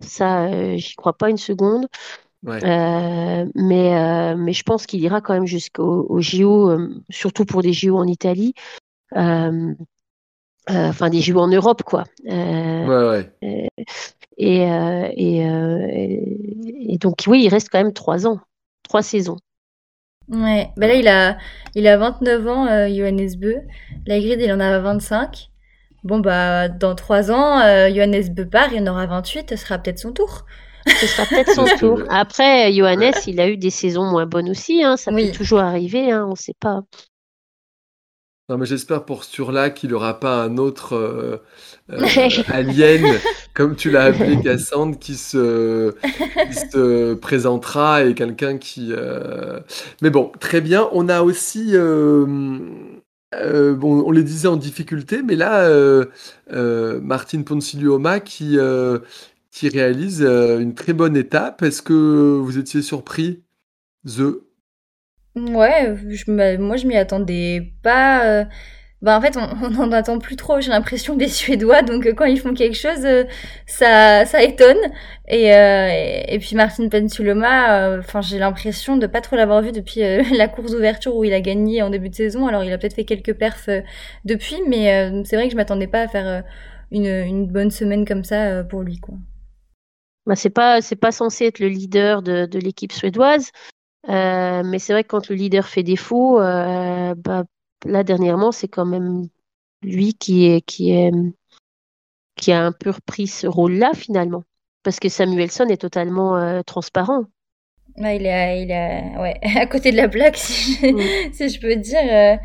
Ça, 0.00 0.44
euh, 0.46 0.76
j'y 0.76 0.94
crois 0.94 1.14
pas 1.14 1.30
une 1.30 1.38
seconde. 1.38 1.86
Ouais. 2.42 2.62
Euh, 2.64 3.46
mais 3.54 4.34
mais 4.36 4.52
je 4.52 4.62
pense 4.62 4.86
qu'il 4.86 5.00
ira 5.00 5.20
quand 5.20 5.32
même 5.32 5.46
jusqu'au 5.46 6.06
au 6.08 6.20
JO, 6.20 6.76
surtout 7.08 7.44
pour 7.46 7.62
des 7.62 7.72
JO 7.72 7.96
en 7.96 8.06
Italie. 8.06 8.52
Enfin, 10.68 11.10
des 11.10 11.20
JO 11.20 11.40
en 11.40 11.48
Europe, 11.48 11.82
quoi. 11.82 12.04
Ouais, 12.24 12.86
ouais. 12.86 13.32
et, 13.42 13.68
et, 14.36 14.58
et- 15.16 16.94
et 16.94 16.98
donc, 16.98 17.24
oui, 17.26 17.44
il 17.44 17.48
reste 17.48 17.68
quand 17.70 17.82
même 17.82 17.92
trois 17.92 18.26
ans, 18.26 18.38
trois 18.82 19.02
saisons. 19.02 19.36
Ouais, 20.28 20.70
bah 20.76 20.86
là 20.86 20.94
il 20.94 21.08
a, 21.08 21.36
il 21.74 21.86
a 21.86 21.96
29 21.96 22.46
ans, 22.48 22.66
euh, 22.66 22.88
Johannes 22.88 23.36
Bö. 23.38 23.54
La 24.06 24.18
Grid 24.20 24.40
il 24.40 24.52
en 24.52 24.60
a 24.60 24.78
25. 24.78 25.48
Bon 26.04 26.18
bah 26.20 26.68
dans 26.68 26.94
3 26.94 27.30
ans, 27.30 27.60
euh, 27.60 27.88
Johannes 27.94 28.28
Bö 28.34 28.46
part, 28.46 28.72
il 28.72 28.82
en 28.88 28.92
aura 28.92 29.06
28, 29.06 29.50
ce 29.50 29.56
sera 29.56 29.78
peut-être 29.78 29.98
son 29.98 30.12
tour. 30.12 30.46
Ce 31.00 31.06
sera 31.06 31.26
peut-être 31.26 31.52
son 31.52 31.64
tour. 31.78 32.02
Après, 32.10 32.72
Johannes, 32.72 33.12
il 33.26 33.40
a 33.40 33.48
eu 33.48 33.56
des 33.56 33.70
saisons 33.70 34.04
moins 34.04 34.26
bonnes 34.26 34.50
aussi, 34.50 34.82
hein, 34.82 34.96
ça 34.96 35.12
Oui. 35.12 35.30
peut 35.30 35.36
toujours 35.36 35.60
arriver, 35.60 36.10
hein, 36.10 36.24
on 36.26 36.30
ne 36.30 36.36
sait 36.36 36.56
pas. 36.58 36.80
Non, 38.52 38.58
mais 38.58 38.66
j'espère 38.66 39.04
pour 39.06 39.24
Sturla 39.24 39.70
qu'il 39.70 39.90
n'aura 39.90 40.20
pas 40.20 40.44
un 40.44 40.58
autre 40.58 40.94
euh, 40.94 41.38
euh, 41.90 42.10
alien, 42.48 43.20
comme 43.54 43.76
tu 43.76 43.90
l'as 43.90 44.04
appelé 44.04 44.38
Cassandre, 44.40 44.98
qui 44.98 45.14
se, 45.16 45.94
qui 46.42 46.54
se 46.54 47.14
présentera 47.14 48.04
et 48.04 48.14
quelqu'un 48.14 48.58
qui. 48.58 48.92
euh, 48.92 49.60
Mais 50.02 50.10
bon, 50.10 50.30
très 50.40 50.60
bien. 50.60 50.88
On 50.92 51.08
a 51.08 51.22
aussi. 51.22 51.70
euh, 51.74 52.26
bon, 53.74 54.02
on 54.06 54.10
les 54.10 54.24
disait 54.24 54.48
en 54.48 54.56
difficulté, 54.56 55.22
mais 55.22 55.36
là, 55.36 55.64
euh, 55.66 56.06
euh, 56.52 57.00
Martine 57.00 57.44
Ponsiluoma 57.44 58.20
qui, 58.20 58.58
qui 59.50 59.68
réalise 59.68 60.22
une 60.22 60.74
très 60.74 60.92
bonne 60.92 61.16
étape. 61.16 61.62
Est-ce 61.62 61.82
que 61.82 62.38
vous 62.40 62.58
étiez 62.58 62.82
surpris, 62.82 63.42
The 64.06 64.42
Ouais, 65.34 65.94
je 66.10 66.30
moi 66.58 66.76
je 66.76 66.86
m'y 66.86 66.96
attendais 66.96 67.72
pas. 67.82 68.26
euh, 68.26 68.44
Bah 69.02 69.18
en 69.18 69.22
fait, 69.22 69.36
on 69.38 69.70
n'en 69.70 69.92
attend 69.92 70.18
plus 70.18 70.36
trop, 70.36 70.60
j'ai 70.62 70.70
l'impression 70.70 71.16
des 71.16 71.28
Suédois, 71.28 71.82
donc 71.82 72.06
euh, 72.06 72.14
quand 72.14 72.26
ils 72.26 72.40
font 72.40 72.54
quelque 72.54 72.76
chose, 72.76 73.04
euh, 73.06 73.24
ça, 73.66 74.26
ça 74.26 74.42
étonne. 74.42 74.78
Et, 75.28 75.54
euh, 75.54 75.88
et, 76.28 76.38
puis 76.40 76.56
Martin 76.56 76.88
Pensuloma, 76.88 77.98
enfin 78.00 78.22
j'ai 78.22 78.38
l'impression 78.40 78.96
de 78.98 79.06
pas 79.06 79.20
trop 79.22 79.36
l'avoir 79.36 79.62
vu 79.62 79.72
depuis 79.72 80.00
la 80.38 80.48
course 80.48 80.72
d'ouverture 80.72 81.16
où 81.16 81.24
il 81.24 81.34
a 81.34 81.42
gagné 81.42 81.82
en 81.82 81.90
début 81.90 82.10
de 82.10 82.16
saison. 82.16 82.48
Alors 82.48 82.64
il 82.64 82.72
a 82.72 82.78
peut-être 82.78 82.96
fait 82.96 83.04
quelques 83.06 83.34
perfs 83.34 83.70
depuis, 84.26 84.56
mais 84.68 85.12
c'est 85.26 85.36
vrai 85.36 85.46
que 85.46 85.52
je 85.52 85.58
m'attendais 85.58 85.88
pas 85.88 86.02
à 86.02 86.08
faire 86.08 86.44
une, 86.92 87.06
une 87.06 87.46
bonne 87.48 87.70
semaine 87.72 88.06
comme 88.06 88.24
ça 88.24 88.64
pour 88.64 88.82
lui, 88.82 88.98
quoi. 89.00 89.16
Bah, 90.26 90.36
c'est 90.36 90.50
pas, 90.50 90.80
c'est 90.80 90.96
pas 90.96 91.10
censé 91.12 91.46
être 91.46 91.58
le 91.58 91.68
leader 91.68 92.22
de, 92.22 92.46
de 92.46 92.58
l'équipe 92.58 92.92
suédoise, 92.92 93.50
euh, 94.08 94.62
mais 94.64 94.78
c'est 94.78 94.92
vrai 94.92 95.04
que 95.04 95.08
quand 95.08 95.28
le 95.28 95.36
leader 95.36 95.66
fait 95.66 95.82
défaut, 95.82 96.40
euh, 96.40 97.14
bah, 97.16 97.44
là 97.84 98.04
dernièrement, 98.04 98.52
c'est 98.52 98.68
quand 98.68 98.86
même 98.86 99.28
lui 99.82 100.14
qui 100.14 100.46
est, 100.46 100.60
qui 100.62 100.90
est, 100.92 101.12
qui 102.36 102.52
a 102.52 102.64
un 102.64 102.72
peu 102.72 102.90
repris 102.90 103.26
ce 103.26 103.46
rôle-là 103.46 103.92
finalement, 103.94 104.44
parce 104.82 104.98
que 105.00 105.08
Samuelson 105.08 105.66
est 105.68 105.80
totalement 105.80 106.36
euh, 106.36 106.62
transparent. 106.62 107.24
Ouais, 107.98 108.16
il 108.16 108.26
est, 108.26 108.32
à- 108.32 108.56
il 108.56 108.70
est 108.70 108.74
à- 109.16 109.20
ouais, 109.20 109.38
à 109.58 109.66
côté 109.66 109.92
de 109.92 109.96
la 109.96 110.08
plaque, 110.08 110.36
si 110.36 110.74
je, 110.74 110.86
Mm. 110.86 111.12
si 111.32 111.48
je 111.48 111.60
peux 111.60 111.76
dire. 111.76 112.38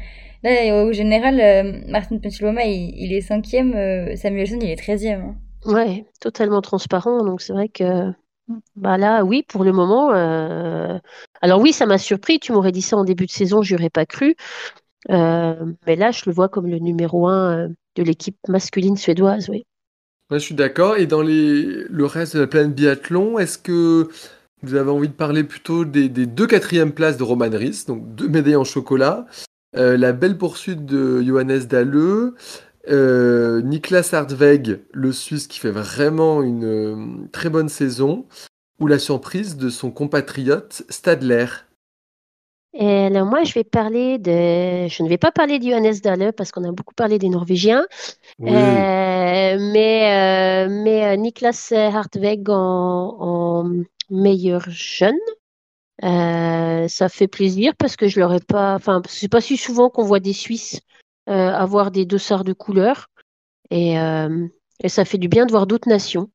Là, 0.44 0.84
au 0.86 0.94
général, 0.94 1.84
Martin 1.88 2.20
Pensiloma, 2.20 2.64
il, 2.66 2.94
il 2.96 3.14
est 3.14 3.22
cinquième, 3.22 4.16
Samuelson, 4.16 4.60
il 4.62 4.70
est 4.70 4.76
treizième. 4.76 5.22
hein. 5.22 5.36
Ouais, 5.66 6.06
totalement 6.20 6.62
transparent. 6.62 7.24
Donc 7.24 7.42
c'est 7.42 7.54
vrai 7.54 7.70
que 7.70 8.12
bah 8.76 8.98
là, 8.98 9.24
oui, 9.24 9.44
pour 9.44 9.64
le 9.64 9.72
moment. 9.72 10.14
euh, 10.14 10.98
Alors 11.42 11.62
oui, 11.62 11.74
ça 11.74 11.86
m'a 11.86 11.98
surpris. 11.98 12.40
Tu 12.40 12.52
m'aurais 12.52 12.72
dit 12.72 12.82
ça 12.82 12.98
en 12.98 13.04
début 13.04 13.26
de 13.26 13.32
saison, 13.32 13.62
j'y 13.62 13.76
aurais 13.76 13.90
pas 13.90 14.06
cru. 14.06 14.36
Euh, 15.10 15.74
mais 15.86 15.96
là, 15.96 16.12
je 16.12 16.24
le 16.26 16.32
vois 16.34 16.50
comme 16.50 16.68
le 16.68 16.80
numéro 16.80 17.28
un 17.28 17.58
euh, 17.58 17.68
de 17.96 18.04
l'équipe 18.04 18.38
masculine 18.48 18.98
suédoise. 18.98 19.50
Oui. 19.50 19.66
Je 20.32 20.38
suis 20.38 20.56
d'accord. 20.56 20.98
Et 20.98 21.08
dans 21.08 21.24
le 21.24 22.06
reste 22.06 22.36
de 22.36 22.42
la 22.42 22.48
planète 22.48 22.76
biathlon, 22.76 23.40
est-ce 23.40 23.58
que 23.58 24.10
vous 24.64 24.76
avez 24.76 24.90
envie 24.90 25.08
de 25.08 25.14
parler 25.14 25.44
plutôt 25.44 25.86
des, 25.86 26.10
deux 26.10 26.48
quatrièmes 26.48 26.92
places 26.92 27.18
de 27.18 27.24
Roman 27.24 27.50
Ries, 27.52 27.86
donc 27.88 28.16
deux 28.16 28.28
médailles 28.28 28.56
en 28.56 28.66
chocolat, 28.66 29.26
la 29.74 30.12
belle 30.12 30.38
poursuite 30.38 30.86
de 30.86 31.22
Johannes 31.22 31.60
Dalleux, 31.60 32.36
euh, 32.90 33.62
Niklas 33.62 34.10
Hartweg, 34.14 34.80
le 34.92 35.12
Suisse 35.12 35.48
qui 35.48 35.60
fait 35.60 35.72
vraiment 35.72 36.42
une 36.42 36.66
euh, 36.66 37.28
très 37.32 37.50
bonne 37.50 37.70
saison, 37.70 38.26
ou 38.80 38.88
la 38.88 39.00
surprise 39.00 39.58
de 39.58 39.70
son 39.70 39.92
compatriote 39.92 40.84
Stadler. 40.90 41.48
Et 42.74 43.06
alors 43.06 43.26
moi, 43.26 43.44
je 43.44 43.54
vais 43.54 43.64
parler 43.64 44.20
de. 44.20 44.88
Je 44.88 45.02
ne 45.02 45.10
vais 45.10 45.18
pas 45.18 45.32
parler 45.32 45.58
de 45.58 45.64
Johannes 45.64 45.98
Dahle 46.04 46.32
parce 46.34 46.52
qu'on 46.52 46.64
a 46.64 46.72
beaucoup 46.72 46.94
parlé 46.94 47.18
des 47.18 47.30
Norvégiens. 47.30 47.86
Oui. 48.38 48.52
Euh, 48.52 49.58
mais 49.74 50.68
euh, 50.68 50.70
mais 50.70 51.18
Niklas 51.18 51.72
Hartweg 51.72 52.50
en, 52.50 53.18
en 53.20 53.72
meilleur 54.12 54.62
jeune. 54.70 55.18
Euh, 56.04 56.88
ça 56.88 57.10
fait 57.10 57.28
plaisir 57.28 57.74
parce 57.76 57.96
que 57.96 58.08
je 58.08 58.20
l'aurais 58.20 58.42
pas. 58.42 58.76
Enfin, 58.76 59.02
c'est 59.10 59.32
pas 59.32 59.42
si 59.42 59.58
souvent 59.58 59.90
qu'on 59.90 60.04
voit 60.04 60.20
des 60.20 60.34
Suisses 60.34 60.82
avoir 61.34 61.92
des 61.92 62.06
dossards 62.06 62.44
de 62.44 62.54
couleur 62.54 63.08
et, 63.72 64.00
euh, 64.00 64.48
et 64.84 64.90
ça 64.90 65.06
fait 65.06 65.18
du 65.18 65.28
bien 65.28 65.46
de 65.46 65.52
voir 65.52 65.68
d'autres 65.68 65.90
nations 65.90 66.30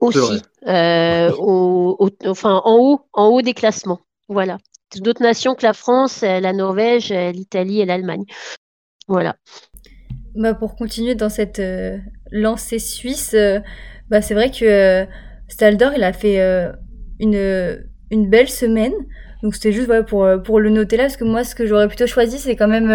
aussi 0.00 0.42
euh, 0.66 1.32
au, 1.38 1.96
au- 1.98 2.28
enfin 2.28 2.60
en 2.64 2.76
haut 2.78 3.00
en 3.12 3.28
haut 3.28 3.42
des 3.42 3.54
classements. 3.54 4.00
Voilà, 4.28 4.58
d'autres 4.96 5.22
nations 5.22 5.54
que 5.54 5.64
la 5.66 5.72
France, 5.72 6.22
euh, 6.22 6.40
la 6.40 6.52
Norvège, 6.52 7.12
euh, 7.12 7.32
l'Italie 7.32 7.80
et 7.80 7.86
l'Allemagne. 7.86 8.24
Voilà. 9.08 9.36
Bah, 10.34 10.54
pour 10.54 10.76
continuer 10.76 11.14
dans 11.14 11.28
cette 11.28 11.58
euh, 11.58 11.98
lancée 12.30 12.78
suisse, 12.78 13.34
euh, 13.34 13.60
bah, 14.08 14.22
c'est 14.22 14.34
vrai 14.34 14.50
que 14.50 14.64
euh, 14.64 15.04
Staldor, 15.48 15.92
il 15.96 16.04
a 16.04 16.12
fait 16.12 16.40
euh, 16.40 16.70
une, 17.18 17.82
une 18.10 18.28
belle 18.28 18.48
semaine. 18.48 18.92
Donc 19.42 19.54
c'était 19.54 19.72
juste 19.72 19.90
pour, 20.06 20.24
euh, 20.24 20.38
pour 20.38 20.60
le 20.60 20.70
noter 20.70 20.96
là, 20.96 21.04
parce 21.04 21.16
que 21.16 21.24
moi, 21.24 21.44
ce 21.44 21.54
que 21.54 21.66
j'aurais 21.66 21.88
plutôt 21.88 22.06
choisi, 22.06 22.38
c'est 22.38 22.56
quand 22.56 22.68
même 22.68 22.90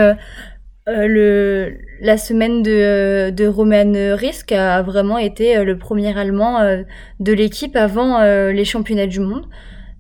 euh, 0.90 1.08
le, 1.08 1.78
la 2.02 2.18
semaine 2.18 2.62
de, 2.64 2.72
euh, 2.72 3.32
de 3.32 3.48
Roman 3.48 3.94
qui 4.48 4.54
a 4.56 4.82
vraiment 4.82 5.18
été 5.18 5.58
euh, 5.58 5.64
le 5.64 5.78
premier 5.78 6.18
Allemand 6.18 6.60
de 7.20 7.34
l'équipe 7.34 7.76
avant 7.76 8.22
les 8.22 8.66
championnats 8.66 9.08
du 9.08 9.20
monde. 9.20 9.46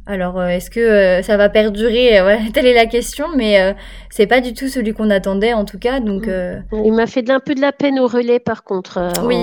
Alors, 0.05 0.43
est-ce 0.43 0.69
que 0.69 1.21
ça 1.23 1.37
va 1.37 1.47
perdurer? 1.47 2.21
Ouais, 2.21 2.39
Telle 2.53 2.65
est 2.65 2.73
la 2.73 2.87
question, 2.87 3.27
mais 3.37 3.61
euh, 3.61 3.71
c'est 4.09 4.27
pas 4.27 4.41
du 4.41 4.53
tout 4.53 4.67
celui 4.67 4.93
qu'on 4.93 5.09
attendait 5.09 5.53
en 5.53 5.63
tout 5.63 5.79
cas. 5.79 6.01
Donc, 6.01 6.27
Mm. 6.27 6.29
euh, 6.29 6.59
Il 6.83 6.91
m'a 6.91 7.07
fait 7.07 7.29
un 7.29 7.39
peu 7.39 7.55
de 7.55 7.61
la 7.61 7.71
peine 7.71 7.99
au 7.99 8.07
relais 8.07 8.39
par 8.39 8.65
contre. 8.65 8.97
euh, 8.97 9.11
Oui. 9.25 9.35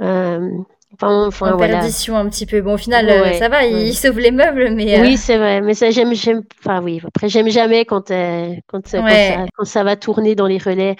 en- 0.00 0.64
enfin, 0.94 1.26
enfin, 1.26 1.52
en 1.52 1.56
voilà. 1.56 1.74
perdition 1.74 2.16
un 2.16 2.28
petit 2.28 2.46
peu. 2.46 2.60
Bon, 2.60 2.74
au 2.74 2.78
final, 2.78 3.08
euh, 3.08 3.22
Ouais, 3.22 3.34
ça 3.34 3.48
va, 3.48 3.64
il, 3.64 3.76
ouais. 3.76 3.88
il 3.88 3.94
sauve 3.94 4.18
les 4.18 4.30
meubles, 4.30 4.70
mais 4.74 4.98
euh, 4.98 5.00
Oui, 5.02 5.16
c'est 5.16 5.38
vrai, 5.38 5.60
mais 5.60 5.74
ça 5.74 5.90
j'aime, 5.90 6.14
j'aime. 6.14 6.42
Enfin 6.60 6.82
oui, 6.82 7.00
après 7.06 7.28
j'aime 7.28 7.48
jamais 7.48 7.84
quand 7.84 8.10
euh, 8.10 8.54
quand, 8.66 8.86
ça- 8.86 9.02
quand 9.02 9.18
ça 9.18 9.46
quand 9.56 9.64
ça 9.64 9.84
va 9.84 9.96
tourner 9.96 10.34
dans 10.34 10.46
les 10.46 10.58
relais. 10.58 10.96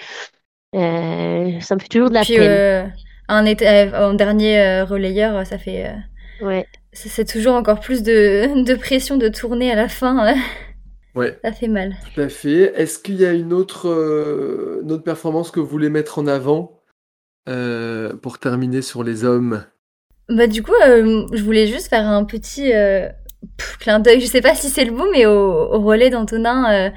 Euh, 0.75 1.59
ça 1.61 1.75
me 1.75 1.79
fait 1.81 1.87
toujours 1.89 2.09
de 2.09 2.15
la 2.15 2.25
puis 2.25 2.35
peine. 2.35 2.49
euh, 2.49 2.87
un, 3.27 3.45
été- 3.45 3.67
euh, 3.67 4.09
en 4.09 4.13
dernier 4.15 4.59
euh, 4.59 4.85
relayeur, 4.85 5.45
ça 5.45 5.57
fait, 5.59 5.87
euh, 5.87 5.93
Ouais. 6.39 6.67
c'est 6.93 7.09
c'est 7.09 7.25
toujours 7.25 7.55
encore 7.55 7.79
plus 7.79 8.03
de, 8.03 8.63
de 8.65 8.75
pression 8.75 9.17
de 9.17 9.27
tourner 9.29 9.71
à 9.71 9.75
la 9.75 9.89
fin. 9.89 10.27
euh, 10.27 10.35
Ouais, 11.15 11.39
ça 11.43 11.51
fait 11.53 11.67
mal. 11.67 11.95
tout 11.99 12.19
à 12.21 12.29
fait. 12.29 12.73
Est-ce 12.79 12.99
qu'il 12.99 13.15
y 13.15 13.25
a 13.25 13.33
une 13.33 13.53
autre, 13.53 13.87
euh, 13.89 14.81
une 14.83 14.91
autre 14.91 15.03
performance 15.03 15.51
que 15.51 15.59
vous 15.59 15.67
voulez 15.67 15.89
mettre 15.89 16.19
en 16.19 16.27
avant 16.27 16.81
euh, 17.49 18.15
pour 18.17 18.39
terminer 18.39 18.81
sur 18.81 19.03
les 19.03 19.25
hommes? 19.25 19.65
Bah 20.29 20.47
du 20.47 20.63
coup, 20.63 20.73
euh, 20.85 21.25
je 21.33 21.43
voulais 21.43 21.67
juste 21.67 21.89
faire 21.89 22.07
un 22.07 22.23
petit 22.23 22.71
euh, 22.73 23.09
clin 23.79 23.99
d'œil. 23.99 24.21
Je 24.21 24.25
sais 24.25 24.41
pas 24.41 24.55
si 24.55 24.69
c'est 24.69 24.85
le 24.85 24.93
mot, 24.93 25.05
mais 25.11 25.25
au, 25.25 25.79
relais 25.81 26.09
d'Antonin 26.09 26.71
euh, 26.71 26.89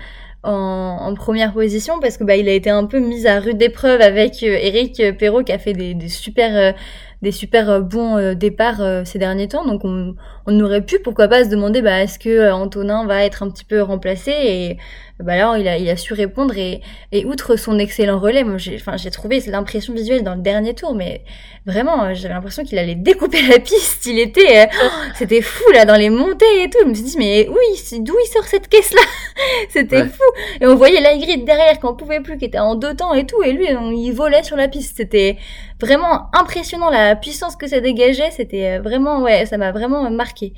en, 0.44 1.12
première 1.14 1.52
position, 1.52 1.98
parce 2.00 2.16
que 2.18 2.24
bah 2.24 2.36
il 2.36 2.48
a 2.48 2.52
été 2.52 2.70
un 2.70 2.84
peu 2.86 3.00
mis 3.00 3.26
à 3.26 3.40
rude 3.40 3.60
épreuve 3.60 4.00
avec 4.00 4.42
Eric 4.42 5.02
Perrault 5.18 5.42
qui 5.42 5.52
a 5.52 5.58
fait 5.58 5.72
des, 5.72 6.08
super 6.08 6.74
des 7.22 7.32
super 7.32 7.70
euh, 7.70 7.80
bons 7.80 8.16
euh, 8.18 8.34
départs 8.34 8.80
euh, 8.82 9.04
ces 9.04 9.18
derniers 9.18 9.48
temps. 9.48 9.64
Donc 9.66 9.84
on, 9.84 10.14
on 10.46 10.60
aurait 10.60 10.82
pu 10.82 10.98
pourquoi 10.98 11.28
pas 11.28 11.44
se 11.44 11.48
demander 11.48 11.82
bah 11.82 12.02
est-ce 12.02 12.18
que 12.18 12.50
Antonin 12.52 13.06
va 13.06 13.24
être 13.24 13.42
un 13.42 13.50
petit 13.50 13.64
peu 13.64 13.80
remplacé 13.82 14.30
et 14.32 14.76
bah 15.18 15.36
là 15.36 15.56
il 15.58 15.66
a 15.66 15.78
il 15.78 15.88
a 15.88 15.96
su 15.96 16.12
répondre 16.12 16.56
et 16.58 16.82
et 17.12 17.24
outre 17.24 17.56
son 17.56 17.78
excellent 17.78 18.18
relais, 18.18 18.44
moi 18.44 18.58
j'ai 18.58 18.76
enfin 18.76 18.96
trouvé 19.10 19.40
l'impression 19.46 19.94
visuelle 19.94 20.22
dans 20.22 20.34
le 20.34 20.42
dernier 20.42 20.74
tour, 20.74 20.94
mais 20.94 21.22
Vraiment, 21.68 22.14
j'avais 22.14 22.32
l'impression 22.32 22.62
qu'il 22.62 22.78
allait 22.78 22.94
découper 22.94 23.42
la 23.48 23.58
piste. 23.58 24.06
Il 24.06 24.20
était, 24.20 24.68
oh, 24.72 24.86
c'était 25.16 25.40
fou 25.42 25.64
là 25.72 25.84
dans 25.84 25.96
les 25.96 26.10
montées 26.10 26.62
et 26.62 26.70
tout. 26.70 26.78
Je 26.80 26.88
me 26.88 26.94
suis 26.94 27.02
dit 27.02 27.16
mais 27.18 27.48
oui, 27.48 27.98
d'où 28.02 28.14
il 28.24 28.28
sort 28.28 28.44
cette 28.44 28.68
caisse 28.68 28.92
là 28.92 29.00
C'était 29.70 30.02
Ouais. 30.02 30.08
fou. 30.08 30.22
Et 30.60 30.66
on 30.68 30.76
voyait 30.76 31.00
l'Aigrid 31.00 31.44
derrière 31.44 31.80
qu'on 31.80 31.96
pouvait 31.96 32.20
plus, 32.20 32.38
qui 32.38 32.44
était 32.44 32.60
en 32.60 32.76
deux 32.76 32.94
temps 32.94 33.14
et 33.14 33.26
tout. 33.26 33.42
Et 33.42 33.50
lui, 33.52 33.66
on- 33.76 33.90
il 33.90 34.12
volait 34.12 34.44
sur 34.44 34.56
la 34.56 34.68
piste. 34.68 34.96
C'était 34.96 35.38
vraiment 35.80 36.28
impressionnant 36.32 36.88
la 36.90 37.05
puissance 37.14 37.56
que 37.56 37.66
ça 37.66 37.80
dégageait. 37.80 38.30
C'était 38.30 38.78
euh, 38.78 38.82
vraiment, 38.82 39.22
ouais, 39.22 39.46
ça 39.46 39.58
m'a 39.58 39.70
vraiment 39.70 40.10
marqué. 40.10 40.52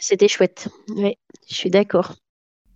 C'était 0.00 0.28
chouette. 0.28 0.68
Ouais, 0.88 1.18
je 1.48 1.54
suis 1.54 1.70
d'accord. 1.70 2.14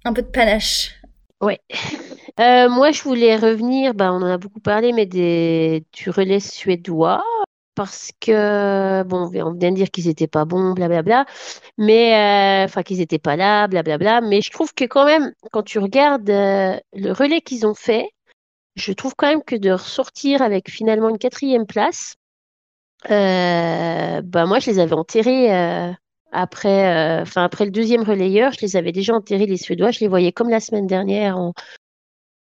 Un 0.04 0.12
peu 0.12 0.22
de 0.22 0.28
panache. 0.28 0.94
Ouais. 1.40 1.60
Euh, 2.40 2.68
moi, 2.68 2.92
je 2.92 3.02
voulais 3.02 3.34
revenir, 3.34 3.94
bah, 3.94 4.12
on 4.12 4.22
en 4.22 4.30
a 4.30 4.38
beaucoup 4.38 4.60
parlé, 4.60 4.92
mais 4.92 5.06
des, 5.06 5.84
du 5.92 6.08
relais 6.08 6.38
suédois, 6.38 7.24
parce 7.74 8.10
que, 8.20 9.02
bon, 9.04 9.24
on 9.24 9.28
vient 9.28 9.70
de 9.70 9.76
dire 9.76 9.90
qu'ils 9.90 10.08
étaient 10.08 10.28
pas 10.28 10.44
bons, 10.44 10.72
blablabla, 10.72 11.26
mais, 11.78 12.62
euh, 12.62 12.64
enfin, 12.64 12.82
qu'ils 12.82 13.00
étaient 13.00 13.18
pas 13.20 13.36
là, 13.36 13.68
blablabla, 13.68 14.20
mais 14.20 14.40
je 14.40 14.50
trouve 14.50 14.74
que 14.74 14.84
quand 14.84 15.04
même, 15.04 15.32
quand 15.52 15.62
tu 15.62 15.78
regardes 15.78 16.30
euh, 16.30 16.76
le 16.92 17.12
relais 17.12 17.40
qu'ils 17.40 17.66
ont 17.66 17.74
fait, 17.74 18.10
je 18.76 18.92
trouve 18.92 19.14
quand 19.16 19.28
même 19.28 19.44
que 19.44 19.56
de 19.56 19.70
ressortir 19.70 20.42
avec 20.42 20.70
finalement 20.70 21.08
une 21.08 21.18
quatrième 21.18 21.66
place, 21.66 22.14
euh, 22.16 22.17
bah, 23.04 24.46
moi, 24.46 24.58
je 24.58 24.70
les 24.70 24.78
avais 24.78 24.94
enterrés, 24.94 25.54
euh, 25.54 25.92
après, 26.32 27.20
euh, 27.20 27.22
enfin, 27.22 27.44
après 27.44 27.64
le 27.64 27.70
deuxième 27.70 28.02
relayeur, 28.02 28.52
je 28.52 28.60
les 28.62 28.76
avais 28.76 28.92
déjà 28.92 29.14
enterrés, 29.14 29.46
les 29.46 29.56
Suédois, 29.56 29.90
je 29.90 30.00
les 30.00 30.08
voyais 30.08 30.32
comme 30.32 30.50
la 30.50 30.60
semaine 30.60 30.86
dernière 30.86 31.38
en 31.38 31.54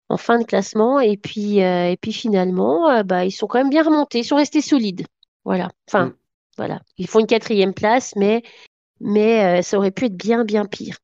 en 0.08 0.16
fin 0.16 0.38
de 0.38 0.44
classement. 0.44 1.00
Et 1.00 1.16
puis, 1.16 1.62
euh, 1.62 1.90
et 1.90 1.96
puis 1.96 2.12
finalement, 2.12 2.88
euh, 2.90 3.02
bah, 3.02 3.24
ils 3.24 3.32
sont 3.32 3.46
quand 3.46 3.58
même 3.58 3.70
bien 3.70 3.82
remontés, 3.82 4.20
ils 4.20 4.24
sont 4.24 4.36
restés 4.36 4.60
solides. 4.60 5.06
Voilà. 5.44 5.70
Enfin, 5.88 6.06
Mm. 6.06 6.14
voilà. 6.56 6.80
Ils 6.98 7.08
font 7.08 7.20
une 7.20 7.26
quatrième 7.26 7.74
place, 7.74 8.14
mais, 8.16 8.42
mais 9.00 9.58
euh, 9.58 9.62
ça 9.62 9.78
aurait 9.78 9.90
pu 9.90 10.06
être 10.06 10.16
bien, 10.16 10.44
bien 10.44 10.64
pire. 10.64 10.96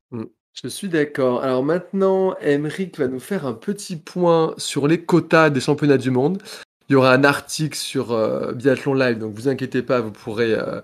Je 0.53 0.67
suis 0.67 0.87
d'accord. 0.87 1.43
Alors 1.43 1.63
maintenant, 1.63 2.35
Emeric 2.39 2.97
va 2.99 3.07
nous 3.07 3.19
faire 3.19 3.45
un 3.45 3.53
petit 3.53 3.95
point 3.95 4.53
sur 4.57 4.87
les 4.87 5.03
quotas 5.03 5.49
des 5.49 5.59
championnats 5.59 5.97
du 5.97 6.11
monde. 6.11 6.41
Il 6.89 6.93
y 6.93 6.95
aura 6.95 7.13
un 7.13 7.23
article 7.23 7.77
sur 7.77 8.11
euh, 8.11 8.51
Biathlon 8.53 8.93
Live, 8.93 9.17
donc 9.17 9.33
vous 9.33 9.47
inquiétez 9.47 9.81
pas, 9.81 10.01
vous 10.01 10.11
pourrez 10.11 10.53
euh, 10.53 10.81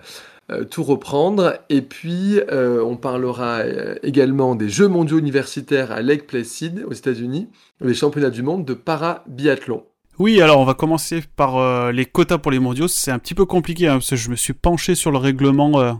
euh, 0.49 0.63
tout 0.63 0.83
reprendre. 0.83 1.55
Et 1.69 1.81
puis, 1.81 2.39
on 2.51 2.95
parlera 2.95 3.61
également 4.03 4.55
des 4.55 4.69
Jeux 4.69 4.87
mondiaux 4.87 5.19
universitaires 5.19 5.91
à 5.91 6.01
Lake 6.01 6.25
Placid, 6.25 6.85
aux 6.87 6.93
États-Unis, 6.93 7.49
les 7.81 7.93
championnats 7.93 8.29
du 8.29 8.43
monde 8.43 8.65
de 8.65 8.73
para-biathlon. 8.73 9.83
Oui, 10.17 10.41
alors 10.41 10.59
on 10.59 10.65
va 10.65 10.73
commencer 10.73 11.23
par 11.35 11.91
les 11.93 12.05
quotas 12.05 12.39
pour 12.39 12.51
les 12.51 12.59
mondiaux. 12.59 12.87
C'est 12.87 13.11
un 13.11 13.19
petit 13.19 13.35
peu 13.35 13.45
compliqué 13.45 13.87
hein, 13.87 13.93
parce 13.93 14.09
que 14.09 14.15
je 14.17 14.29
me 14.29 14.35
suis 14.35 14.53
penché 14.53 14.95
sur 14.95 15.11
le 15.11 15.17
règlement 15.17 15.97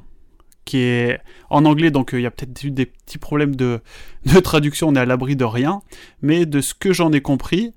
qui 0.66 0.80
est 0.80 1.20
en 1.50 1.66
anglais, 1.66 1.90
donc 1.90 2.12
il 2.14 2.22
y 2.22 2.26
a 2.26 2.32
peut-être 2.32 2.64
eu 2.64 2.72
des 2.72 2.86
petits 2.86 3.18
problèmes 3.18 3.56
de, 3.56 3.80
de 4.26 4.40
traduction, 4.40 4.90
on 4.90 4.96
est 4.96 5.00
à 5.00 5.06
l'abri 5.06 5.36
de 5.36 5.46
rien. 5.46 5.82
Mais 6.22 6.46
de 6.46 6.62
ce 6.62 6.74
que 6.74 6.94
j'en 6.94 7.12
ai 7.12 7.22
compris, 7.22 7.74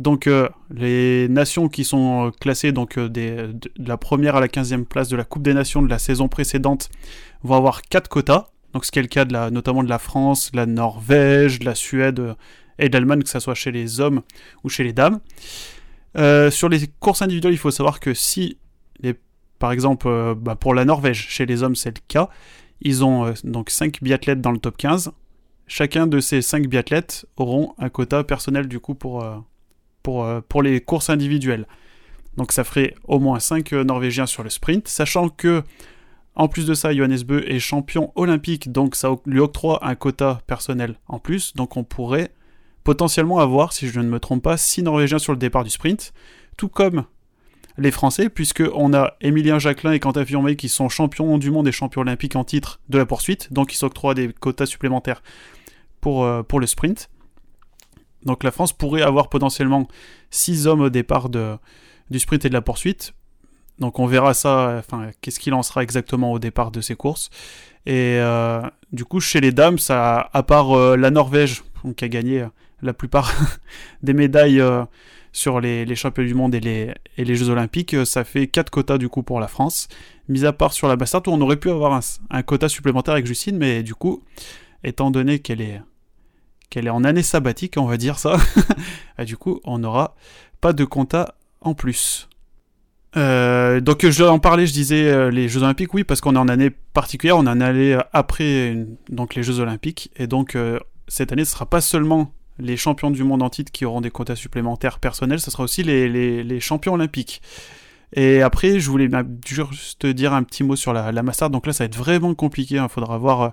donc 0.00 0.26
euh, 0.26 0.48
les 0.70 1.28
nations 1.28 1.68
qui 1.68 1.84
sont 1.84 2.28
euh, 2.28 2.30
classées 2.30 2.72
donc 2.72 2.96
euh, 2.96 3.08
de, 3.08 3.52
la 3.76 3.98
première 3.98 4.34
à 4.34 4.40
la 4.40 4.48
15e 4.48 4.84
place 4.84 5.08
de 5.08 5.16
la 5.16 5.24
Coupe 5.24 5.42
des 5.42 5.52
Nations 5.52 5.82
de 5.82 5.90
la 5.90 5.98
saison 5.98 6.26
précédente 6.26 6.88
vont 7.42 7.56
avoir 7.56 7.82
quatre 7.82 8.08
quotas. 8.08 8.48
Donc 8.72 8.86
ce 8.86 8.90
qui 8.90 8.98
est 8.98 9.02
le 9.02 9.08
cas 9.08 9.26
notamment 9.50 9.82
de 9.82 9.90
la 9.90 9.98
France, 9.98 10.52
de 10.52 10.56
la 10.56 10.64
Norvège, 10.64 11.58
de 11.58 11.66
la 11.66 11.74
Suède 11.74 12.34
et 12.78 12.88
de 12.88 12.94
l'Allemagne, 12.94 13.22
que 13.22 13.28
ce 13.28 13.40
soit 13.40 13.54
chez 13.54 13.72
les 13.72 14.00
hommes 14.00 14.22
ou 14.64 14.70
chez 14.70 14.84
les 14.84 14.92
dames. 14.92 15.20
Sur 16.50 16.68
les 16.68 16.86
courses 17.00 17.20
individuelles, 17.20 17.52
il 17.52 17.58
faut 17.58 17.72
savoir 17.72 18.00
que 18.00 18.14
si, 18.14 18.58
par 19.58 19.72
exemple, 19.72 20.34
bah, 20.36 20.54
pour 20.54 20.72
la 20.72 20.84
Norvège, 20.84 21.26
chez 21.28 21.46
les 21.46 21.64
hommes, 21.64 21.74
c'est 21.74 21.90
le 21.90 22.02
cas, 22.06 22.28
ils 22.80 23.04
ont 23.04 23.34
donc 23.42 23.70
5 23.70 24.02
biathlètes 24.02 24.40
dans 24.40 24.52
le 24.52 24.58
top 24.58 24.76
15. 24.76 25.10
Chacun 25.66 26.06
de 26.06 26.20
ces 26.20 26.40
5 26.40 26.68
biathlètes 26.68 27.26
auront 27.36 27.74
un 27.78 27.88
quota 27.88 28.22
personnel 28.22 28.68
du 28.68 28.78
coup 28.78 28.94
pour, 28.94 29.24
pour, 30.02 30.24
euh, 30.24 30.40
pour 30.48 30.62
les 30.62 30.80
courses 30.80 31.10
individuelles. 31.10 31.66
Donc 32.36 32.52
ça 32.52 32.64
ferait 32.64 32.94
au 33.04 33.18
moins 33.18 33.40
5 33.40 33.72
Norvégiens 33.72 34.26
sur 34.26 34.42
le 34.42 34.50
sprint, 34.50 34.88
sachant 34.88 35.28
que 35.28 35.62
en 36.36 36.48
plus 36.48 36.64
de 36.64 36.74
ça, 36.74 36.94
Johannes 36.94 37.22
Bö 37.26 37.42
est 37.46 37.58
champion 37.58 38.12
olympique, 38.14 38.70
donc 38.72 38.94
ça 38.94 39.14
lui 39.26 39.40
octroie 39.40 39.84
un 39.86 39.94
quota 39.94 40.40
personnel 40.46 40.94
en 41.08 41.18
plus. 41.18 41.54
Donc 41.54 41.76
on 41.76 41.84
pourrait 41.84 42.32
potentiellement 42.84 43.40
avoir, 43.40 43.72
si 43.72 43.88
je 43.88 44.00
ne 44.00 44.08
me 44.08 44.20
trompe 44.20 44.42
pas, 44.42 44.56
6 44.56 44.84
Norvégiens 44.84 45.18
sur 45.18 45.32
le 45.32 45.38
départ 45.38 45.64
du 45.64 45.70
sprint, 45.70 46.12
tout 46.56 46.68
comme 46.68 47.04
les 47.78 47.90
Français, 47.90 48.28
puisque 48.28 48.62
on 48.74 48.94
a 48.94 49.14
Emilien 49.20 49.58
Jacquelin 49.58 49.92
et 49.92 50.00
Quentin 50.00 50.24
Fillon 50.24 50.44
qui 50.54 50.68
sont 50.68 50.88
champions 50.88 51.38
du 51.38 51.50
monde 51.50 51.66
et 51.68 51.72
champions 51.72 52.02
olympiques 52.02 52.36
en 52.36 52.44
titre 52.44 52.80
de 52.88 52.98
la 52.98 53.06
poursuite, 53.06 53.52
donc 53.52 53.72
ils 53.72 53.76
s'octroient 53.76 54.14
des 54.14 54.32
quotas 54.32 54.66
supplémentaires 54.66 55.22
pour, 56.00 56.24
euh, 56.24 56.42
pour 56.42 56.60
le 56.60 56.66
sprint. 56.66 57.10
Donc 58.24 58.44
la 58.44 58.50
France 58.50 58.72
pourrait 58.72 59.02
avoir 59.02 59.28
potentiellement 59.28 59.88
6 60.30 60.66
hommes 60.66 60.82
au 60.82 60.90
départ 60.90 61.28
de, 61.28 61.56
du 62.10 62.18
sprint 62.18 62.44
et 62.44 62.48
de 62.48 62.54
la 62.54 62.62
poursuite. 62.62 63.14
Donc 63.78 63.98
on 63.98 64.06
verra 64.06 64.34
ça, 64.34 64.76
enfin, 64.78 65.10
qu'est-ce 65.20 65.40
qu'il 65.40 65.54
en 65.54 65.62
sera 65.62 65.82
exactement 65.82 66.32
au 66.32 66.38
départ 66.38 66.70
de 66.70 66.80
ces 66.80 66.94
courses. 66.94 67.30
Et 67.86 68.18
euh, 68.18 68.60
du 68.92 69.04
coup, 69.04 69.20
chez 69.20 69.40
les 69.40 69.52
dames, 69.52 69.78
ça, 69.78 70.28
à 70.32 70.42
part 70.42 70.76
euh, 70.76 70.96
la 70.96 71.10
Norvège, 71.10 71.62
qui 71.96 72.04
a 72.04 72.08
gagné 72.08 72.42
euh, 72.42 72.46
la 72.82 72.92
plupart 72.92 73.32
des 74.02 74.12
médailles 74.12 74.62
sur 75.32 75.60
les, 75.60 75.86
les 75.86 75.96
championnats 75.96 76.28
du 76.28 76.34
monde 76.34 76.54
et 76.54 76.60
les, 76.60 77.34
Jeux 77.34 77.48
Olympiques, 77.48 77.96
ça 78.04 78.24
fait 78.24 78.48
4 78.48 78.70
quotas 78.70 78.98
du 78.98 79.08
coup 79.08 79.22
pour 79.22 79.40
la 79.40 79.48
France. 79.48 79.88
Mis 80.28 80.44
à 80.44 80.52
part 80.52 80.72
sur 80.72 80.88
la 80.88 80.96
Bastard, 80.96 81.22
où 81.26 81.30
on 81.30 81.40
aurait 81.40 81.56
pu 81.56 81.70
avoir 81.70 81.98
un 82.30 82.42
quota 82.42 82.68
supplémentaire 82.68 83.14
avec 83.14 83.26
Justine, 83.26 83.56
mais 83.56 83.82
du 83.82 83.94
coup, 83.94 84.22
étant 84.84 85.10
donné 85.10 85.38
qu'elle 85.38 85.60
est, 85.60 85.80
qu'elle 86.70 86.86
est 86.86 86.90
en 86.90 87.04
année 87.04 87.22
sabbatique, 87.22 87.74
on 87.76 87.84
va 87.84 87.96
dire 87.96 88.18
ça, 88.18 88.36
du 89.26 89.36
coup, 89.36 89.60
on 89.64 89.78
n'aura 89.78 90.14
pas 90.60 90.72
de 90.72 90.84
quota 90.84 91.34
en 91.60 91.74
plus. 91.74 92.28
Euh, 93.16 93.80
donc 93.80 94.06
je 94.08 94.22
en 94.22 94.38
parlais, 94.38 94.66
je 94.66 94.72
disais 94.72 95.08
euh, 95.08 95.30
les 95.30 95.48
Jeux 95.48 95.62
Olympiques, 95.62 95.92
oui, 95.94 96.04
parce 96.04 96.20
qu'on 96.20 96.36
est 96.36 96.38
en 96.38 96.48
année 96.48 96.70
particulière, 96.70 97.36
on 97.36 97.40
en 97.40 97.60
année 97.60 97.94
euh, 97.94 98.00
après 98.12 98.86
donc 99.08 99.34
les 99.34 99.42
Jeux 99.42 99.58
Olympiques, 99.58 100.10
et 100.16 100.26
donc 100.26 100.56
cette 101.08 101.32
année 101.32 101.44
ce 101.44 101.52
sera 101.52 101.66
pas 101.66 101.80
seulement 101.80 102.32
les 102.58 102.76
champions 102.76 103.10
du 103.10 103.24
monde 103.24 103.42
en 103.42 103.50
titre 103.50 103.72
qui 103.72 103.84
auront 103.84 104.00
des 104.00 104.10
quotas 104.10 104.36
supplémentaires 104.36 105.00
personnels, 105.00 105.40
ce 105.40 105.50
sera 105.50 105.64
aussi 105.64 105.82
les, 105.82 106.60
champions 106.60 106.94
olympiques. 106.94 107.42
Et 108.12 108.42
après, 108.42 108.80
je 108.80 108.90
voulais 108.90 109.08
juste 109.46 110.04
dire 110.04 110.32
un 110.32 110.42
petit 110.42 110.64
mot 110.64 110.74
sur 110.74 110.92
la, 110.92 111.12
la 111.12 111.22
Mastard, 111.22 111.50
donc 111.50 111.66
là 111.66 111.72
ça 111.72 111.84
va 111.84 111.86
être 111.86 111.96
vraiment 111.96 112.34
compliqué, 112.34 112.76
il 112.76 112.88
faudra 112.88 113.18
voir 113.18 113.52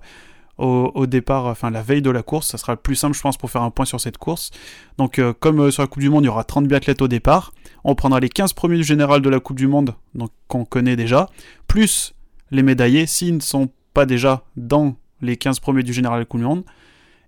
au, 0.58 1.06
départ, 1.06 1.46
enfin 1.46 1.70
la 1.70 1.82
veille 1.82 2.02
de 2.02 2.10
la 2.10 2.24
course, 2.24 2.48
ça 2.48 2.58
sera 2.58 2.74
le 2.74 2.80
plus 2.80 2.96
simple 2.96 3.16
je 3.16 3.22
pense 3.22 3.38
pour 3.38 3.52
faire 3.52 3.62
un 3.62 3.70
point 3.70 3.86
sur 3.86 4.02
cette 4.02 4.18
course. 4.18 4.52
Donc 4.98 5.20
euh, 5.20 5.34
comme 5.40 5.60
euh, 5.60 5.72
sur 5.72 5.84
la 5.84 5.88
Coupe 5.88 6.02
du 6.02 6.10
Monde, 6.10 6.24
il 6.24 6.28
y 6.28 6.30
aura 6.30 6.44
30 6.44 6.68
biathlètes 6.68 7.02
au 7.02 7.08
départ, 7.08 7.54
on 7.84 7.96
prendra 7.96 8.20
les 8.20 8.30
15 8.30 8.54
premiers 8.54 8.78
du 8.78 8.84
général 8.84 9.22
de 9.22 9.30
la 9.30 9.40
Coupe 9.40 9.58
du 9.58 9.68
Monde, 9.68 9.94
donc 10.16 10.32
qu'on 10.48 10.66
connaît 10.66 10.96
déjà, 10.96 11.30
plus 11.68 12.14
les 12.52 12.64
médaillés 12.64 13.06
s'ils 13.06 13.36
ne 13.36 13.42
sont 13.42 13.70
pas 13.94 14.06
déjà 14.06 14.44
dans 14.56 14.96
les 15.22 15.38
15 15.38 15.60
premiers 15.60 15.84
du 15.84 15.94
général 15.94 16.18
de 16.18 16.22
la 16.22 16.26
Coupe 16.26 16.40
du 16.40 16.48
Monde. 16.48 16.64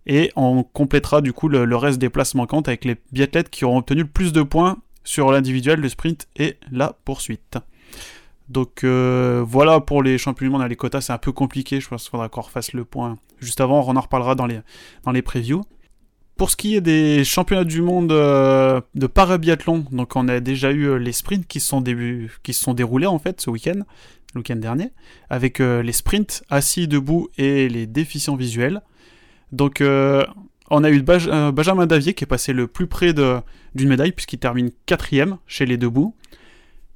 Et 0.05 0.31
on 0.35 0.63
complétera 0.63 1.21
du 1.21 1.33
coup 1.33 1.49
le, 1.49 1.65
le 1.65 1.75
reste 1.75 1.99
des 1.99 2.09
places 2.09 2.33
manquantes 2.33 2.67
avec 2.67 2.83
les 2.83 2.95
biathlètes 3.11 3.49
qui 3.49 3.63
auront 3.63 3.77
obtenu 3.77 4.01
le 4.01 4.07
plus 4.07 4.33
de 4.33 4.41
points 4.41 4.77
sur 5.03 5.31
l'individuel, 5.31 5.79
le 5.79 5.89
sprint 5.89 6.27
et 6.35 6.57
la 6.71 6.93
poursuite. 7.05 7.57
Donc 8.49 8.83
euh, 8.83 9.43
voilà 9.45 9.79
pour 9.79 10.01
les 10.01 10.17
championnats 10.17 10.49
du 10.49 10.57
monde, 10.57 10.69
les 10.69 10.75
quotas 10.75 11.01
c'est 11.01 11.13
un 11.13 11.19
peu 11.19 11.31
compliqué, 11.31 11.79
je 11.79 11.87
pense 11.87 12.03
qu'il 12.03 12.11
faudra 12.11 12.29
qu'on 12.29 12.41
refasse 12.41 12.73
le 12.73 12.83
point 12.83 13.17
juste 13.39 13.61
avant, 13.61 13.87
on 13.87 13.95
en 13.95 14.01
reparlera 14.01 14.35
dans 14.35 14.47
les, 14.47 14.59
dans 15.05 15.13
previews. 15.21 15.63
Pour 16.35 16.49
ce 16.49 16.55
qui 16.55 16.75
est 16.75 16.81
des 16.81 17.23
championnats 17.23 17.63
du 17.63 17.81
monde 17.81 18.11
euh, 18.11 18.81
de 18.95 19.07
parabiathlon, 19.07 19.85
donc 19.91 20.15
on 20.15 20.27
a 20.27 20.39
déjà 20.39 20.71
eu 20.71 20.85
euh, 20.85 20.95
les 20.97 21.11
sprints 21.11 21.45
qui 21.45 21.59
se 21.59 21.67
sont, 21.67 21.83
qui 22.41 22.53
sont 22.53 22.73
déroulés 22.73 23.05
en 23.05 23.19
fait 23.19 23.39
ce 23.39 23.51
week-end, 23.51 23.81
le 24.33 24.39
week-end 24.39 24.55
dernier, 24.55 24.91
avec 25.29 25.59
les 25.59 25.91
sprints 25.91 26.43
assis, 26.49 26.87
debout 26.87 27.29
et 27.37 27.67
les 27.67 27.87
déficients 27.87 28.35
visuels. 28.35 28.81
Donc 29.51 29.81
on 29.81 30.83
a 30.83 30.89
eu 30.91 31.01
Benjamin 31.01 31.87
Davier 31.87 32.13
qui 32.13 32.23
est 32.23 32.27
passé 32.27 32.53
le 32.53 32.67
plus 32.67 32.85
près 32.87 33.11
d'une 33.13 33.89
médaille 33.89 34.11
puisqu'il 34.11 34.37
termine 34.37 34.69
quatrième 34.85 35.37
chez 35.47 35.65
les 35.65 35.77
debout. 35.77 36.15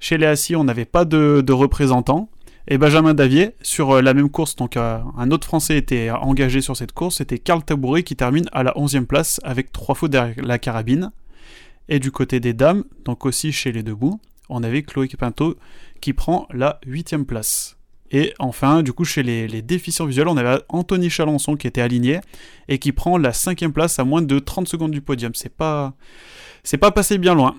Chez 0.03 0.17
les 0.17 0.25
assis, 0.25 0.53
on 0.57 0.65
n'avait 0.65 0.83
pas 0.83 1.05
de, 1.05 1.39
de 1.39 1.53
représentant. 1.53 2.29
Et 2.67 2.77
Benjamin 2.77 3.13
Davier, 3.13 3.51
sur 3.61 3.91
euh, 3.91 4.01
la 4.01 4.13
même 4.13 4.29
course, 4.29 4.57
donc 4.57 4.75
euh, 4.75 4.99
un 5.17 5.31
autre 5.31 5.47
Français 5.47 5.77
était 5.77 6.11
engagé 6.11 6.59
sur 6.59 6.75
cette 6.75 6.91
course, 6.91 7.19
c'était 7.19 7.39
Karl 7.39 7.63
Tabouret 7.63 8.03
qui 8.03 8.17
termine 8.17 8.49
à 8.51 8.63
la 8.63 8.73
11e 8.73 9.05
place 9.05 9.39
avec 9.45 9.71
trois 9.71 9.95
fautes 9.95 10.11
derrière 10.11 10.35
la 10.43 10.59
carabine. 10.59 11.13
Et 11.87 11.99
du 11.99 12.11
côté 12.11 12.41
des 12.41 12.51
dames, 12.51 12.83
donc 13.05 13.25
aussi 13.25 13.53
chez 13.53 13.71
les 13.71 13.81
debout, 13.81 14.19
on 14.49 14.61
avait 14.61 14.83
Chloé 14.83 15.07
Pinto 15.07 15.55
qui 16.01 16.11
prend 16.11 16.49
la 16.51 16.81
8e 16.85 17.23
place. 17.23 17.77
Et 18.11 18.33
enfin, 18.39 18.83
du 18.83 18.91
coup, 18.91 19.05
chez 19.05 19.23
les, 19.23 19.61
déficients 19.61 20.05
visuels, 20.05 20.27
on 20.27 20.35
avait 20.35 20.61
Anthony 20.67 21.09
Chalençon 21.09 21.55
qui 21.55 21.65
était 21.65 21.79
aligné 21.79 22.19
et 22.67 22.77
qui 22.77 22.91
prend 22.91 23.17
la 23.17 23.31
5e 23.31 23.71
place 23.71 23.99
à 23.99 24.03
moins 24.03 24.21
de 24.21 24.37
30 24.37 24.67
secondes 24.67 24.91
du 24.91 24.99
podium. 24.99 25.31
C'est 25.33 25.55
pas, 25.55 25.93
c'est 26.61 26.77
pas 26.77 26.91
passé 26.91 27.17
bien 27.17 27.35
loin. 27.35 27.55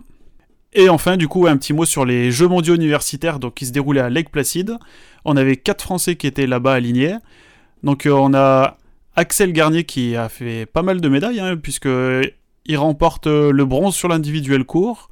Et 0.75 0.89
enfin, 0.89 1.17
du 1.17 1.29
coup, 1.29 1.47
un 1.47 1.57
petit 1.57 1.73
mot 1.73 1.85
sur 1.85 2.05
les 2.05 2.33
Jeux 2.33 2.49
mondiaux 2.49 2.75
universitaires 2.75 3.39
donc, 3.39 3.55
qui 3.55 3.67
se 3.67 3.73
déroulaient 3.73 4.01
à 4.01 4.11
Lake 4.11 4.31
Placid. 4.31 4.77
On 5.25 5.37
avait 5.37 5.57
quatre 5.57 5.83
Français 5.83 6.17
qui 6.17 6.27
étaient 6.27 6.49
là-bas 6.49 6.75
alignés. 6.75 7.17
Donc, 7.85 8.07
euh, 8.07 8.11
on 8.11 8.35
a 8.35 8.79
Axel 9.15 9.53
Garnier 9.53 9.85
qui 9.85 10.17
a 10.17 10.29
fait 10.29 10.67
pas 10.67 10.83
mal 10.83 11.01
de 11.01 11.09
médailles, 11.09 11.39
hein, 11.39 11.57
puisque 11.57 11.89
remporte 12.75 13.29
euh, 13.29 13.53
le 13.53 13.65
bronze 13.65 13.95
sur 13.95 14.09
l'individuel 14.09 14.65
court. 14.65 15.11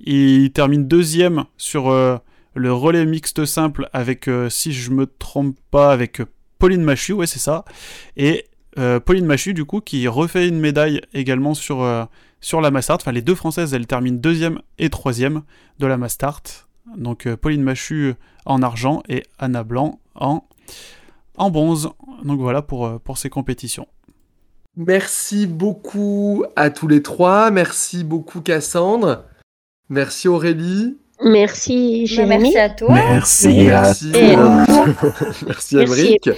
Il 0.00 0.50
termine 0.52 0.88
deuxième 0.88 1.44
sur 1.58 1.90
euh, 1.90 2.16
le 2.54 2.72
relais 2.72 3.04
mixte 3.04 3.44
simple 3.44 3.90
avec, 3.92 4.28
si 4.48 4.72
je 4.72 4.90
me 4.90 5.06
trompe 5.06 5.56
pas, 5.70 5.92
avec 5.92 6.22
Pauline 6.58 6.82
Machu, 6.82 7.12
ouais, 7.12 7.26
c'est 7.26 7.38
ça. 7.38 7.64
Et 8.16 8.46
Pauline 9.04 9.26
Machu, 9.26 9.52
du 9.52 9.64
coup, 9.64 9.80
qui 9.80 10.08
refait 10.08 10.48
une 10.48 10.58
médaille 10.58 11.02
également 11.12 11.54
sur, 11.54 12.08
sur 12.42 12.60
la 12.60 12.70
Mastart. 12.70 12.98
Enfin, 13.00 13.12
les 13.12 13.22
deux 13.22 13.34
Françaises, 13.34 13.72
elles 13.72 13.86
terminent 13.86 14.18
deuxième 14.20 14.60
et 14.78 14.90
troisième 14.90 15.42
de 15.78 15.86
la 15.86 15.96
Mastart. 15.96 16.42
Donc, 16.98 17.26
euh, 17.26 17.36
Pauline 17.38 17.62
Machu 17.62 18.12
en 18.44 18.60
argent 18.60 19.02
et 19.08 19.22
Anna 19.38 19.62
Blanc 19.64 19.98
en, 20.14 20.42
en 21.38 21.50
bronze. 21.50 21.88
Donc, 22.24 22.40
voilà 22.40 22.60
pour, 22.60 22.86
euh, 22.86 22.98
pour 22.98 23.16
ces 23.16 23.30
compétitions. 23.30 23.86
Merci 24.76 25.46
beaucoup 25.46 26.44
à 26.56 26.70
tous 26.70 26.88
les 26.88 27.02
trois. 27.02 27.50
Merci 27.50 28.04
beaucoup 28.04 28.40
Cassandre. 28.40 29.24
Merci 29.88 30.28
Aurélie. 30.28 30.98
Merci, 31.24 32.00
Bah, 32.00 32.06
Jérémy. 32.06 32.42
merci 32.54 32.58
à 32.58 32.70
toi. 32.70 32.94
Merci. 32.94 33.64
Merci. 33.66 34.10
Et- 34.14 34.36
Merci 35.46 35.76
Merci. 35.76 35.76
Emeric. 35.76 36.30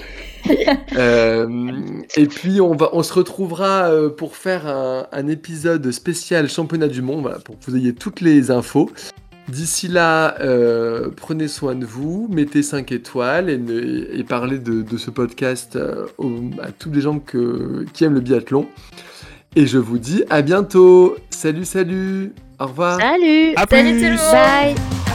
Euh, 0.96 1.48
et 2.16 2.26
puis 2.26 2.60
on, 2.60 2.74
va, 2.76 2.90
on 2.92 3.02
se 3.02 3.12
retrouvera 3.12 3.88
euh, 3.90 4.08
pour 4.10 4.36
faire 4.36 4.66
un, 4.68 5.06
un 5.10 5.26
épisode 5.28 5.90
spécial 5.90 6.48
championnat 6.48 6.86
du 6.88 7.02
monde, 7.02 7.22
voilà, 7.22 7.38
pour 7.40 7.58
que 7.58 7.64
vous 7.70 7.76
ayez 7.76 7.94
toutes 7.94 8.20
les 8.20 8.50
infos. 8.52 8.90
D'ici 9.48 9.88
là, 9.88 10.40
euh, 10.40 11.08
prenez 11.16 11.48
soin 11.48 11.74
de 11.74 11.84
vous, 11.84 12.28
mettez 12.30 12.62
5 12.62 12.92
étoiles 12.92 13.50
et, 13.50 13.58
ne- 13.58 14.06
et 14.16 14.22
parlez 14.24 14.58
de, 14.58 14.82
de 14.82 14.96
ce 14.96 15.10
podcast 15.10 15.76
euh, 15.76 16.06
aux- 16.18 16.50
à 16.62 16.70
tous 16.70 16.90
les 16.92 17.00
gens 17.00 17.18
que- 17.18 17.84
qui 17.92 18.04
aiment 18.04 18.14
le 18.14 18.20
biathlon. 18.20 18.66
Et 19.56 19.66
je 19.66 19.78
vous 19.78 19.98
dis 19.98 20.24
à 20.30 20.42
bientôt. 20.42 21.16
Salut, 21.30 21.64
salut. 21.64 22.32
Au 22.58 22.66
revoir. 22.66 22.98
Salut 23.00 23.52
À 23.56 23.66
Salut 23.68 23.90
plus 23.92 23.98
tout 24.00 24.04
le 24.04 24.10
monde 24.10 24.32
Bye 24.32 25.13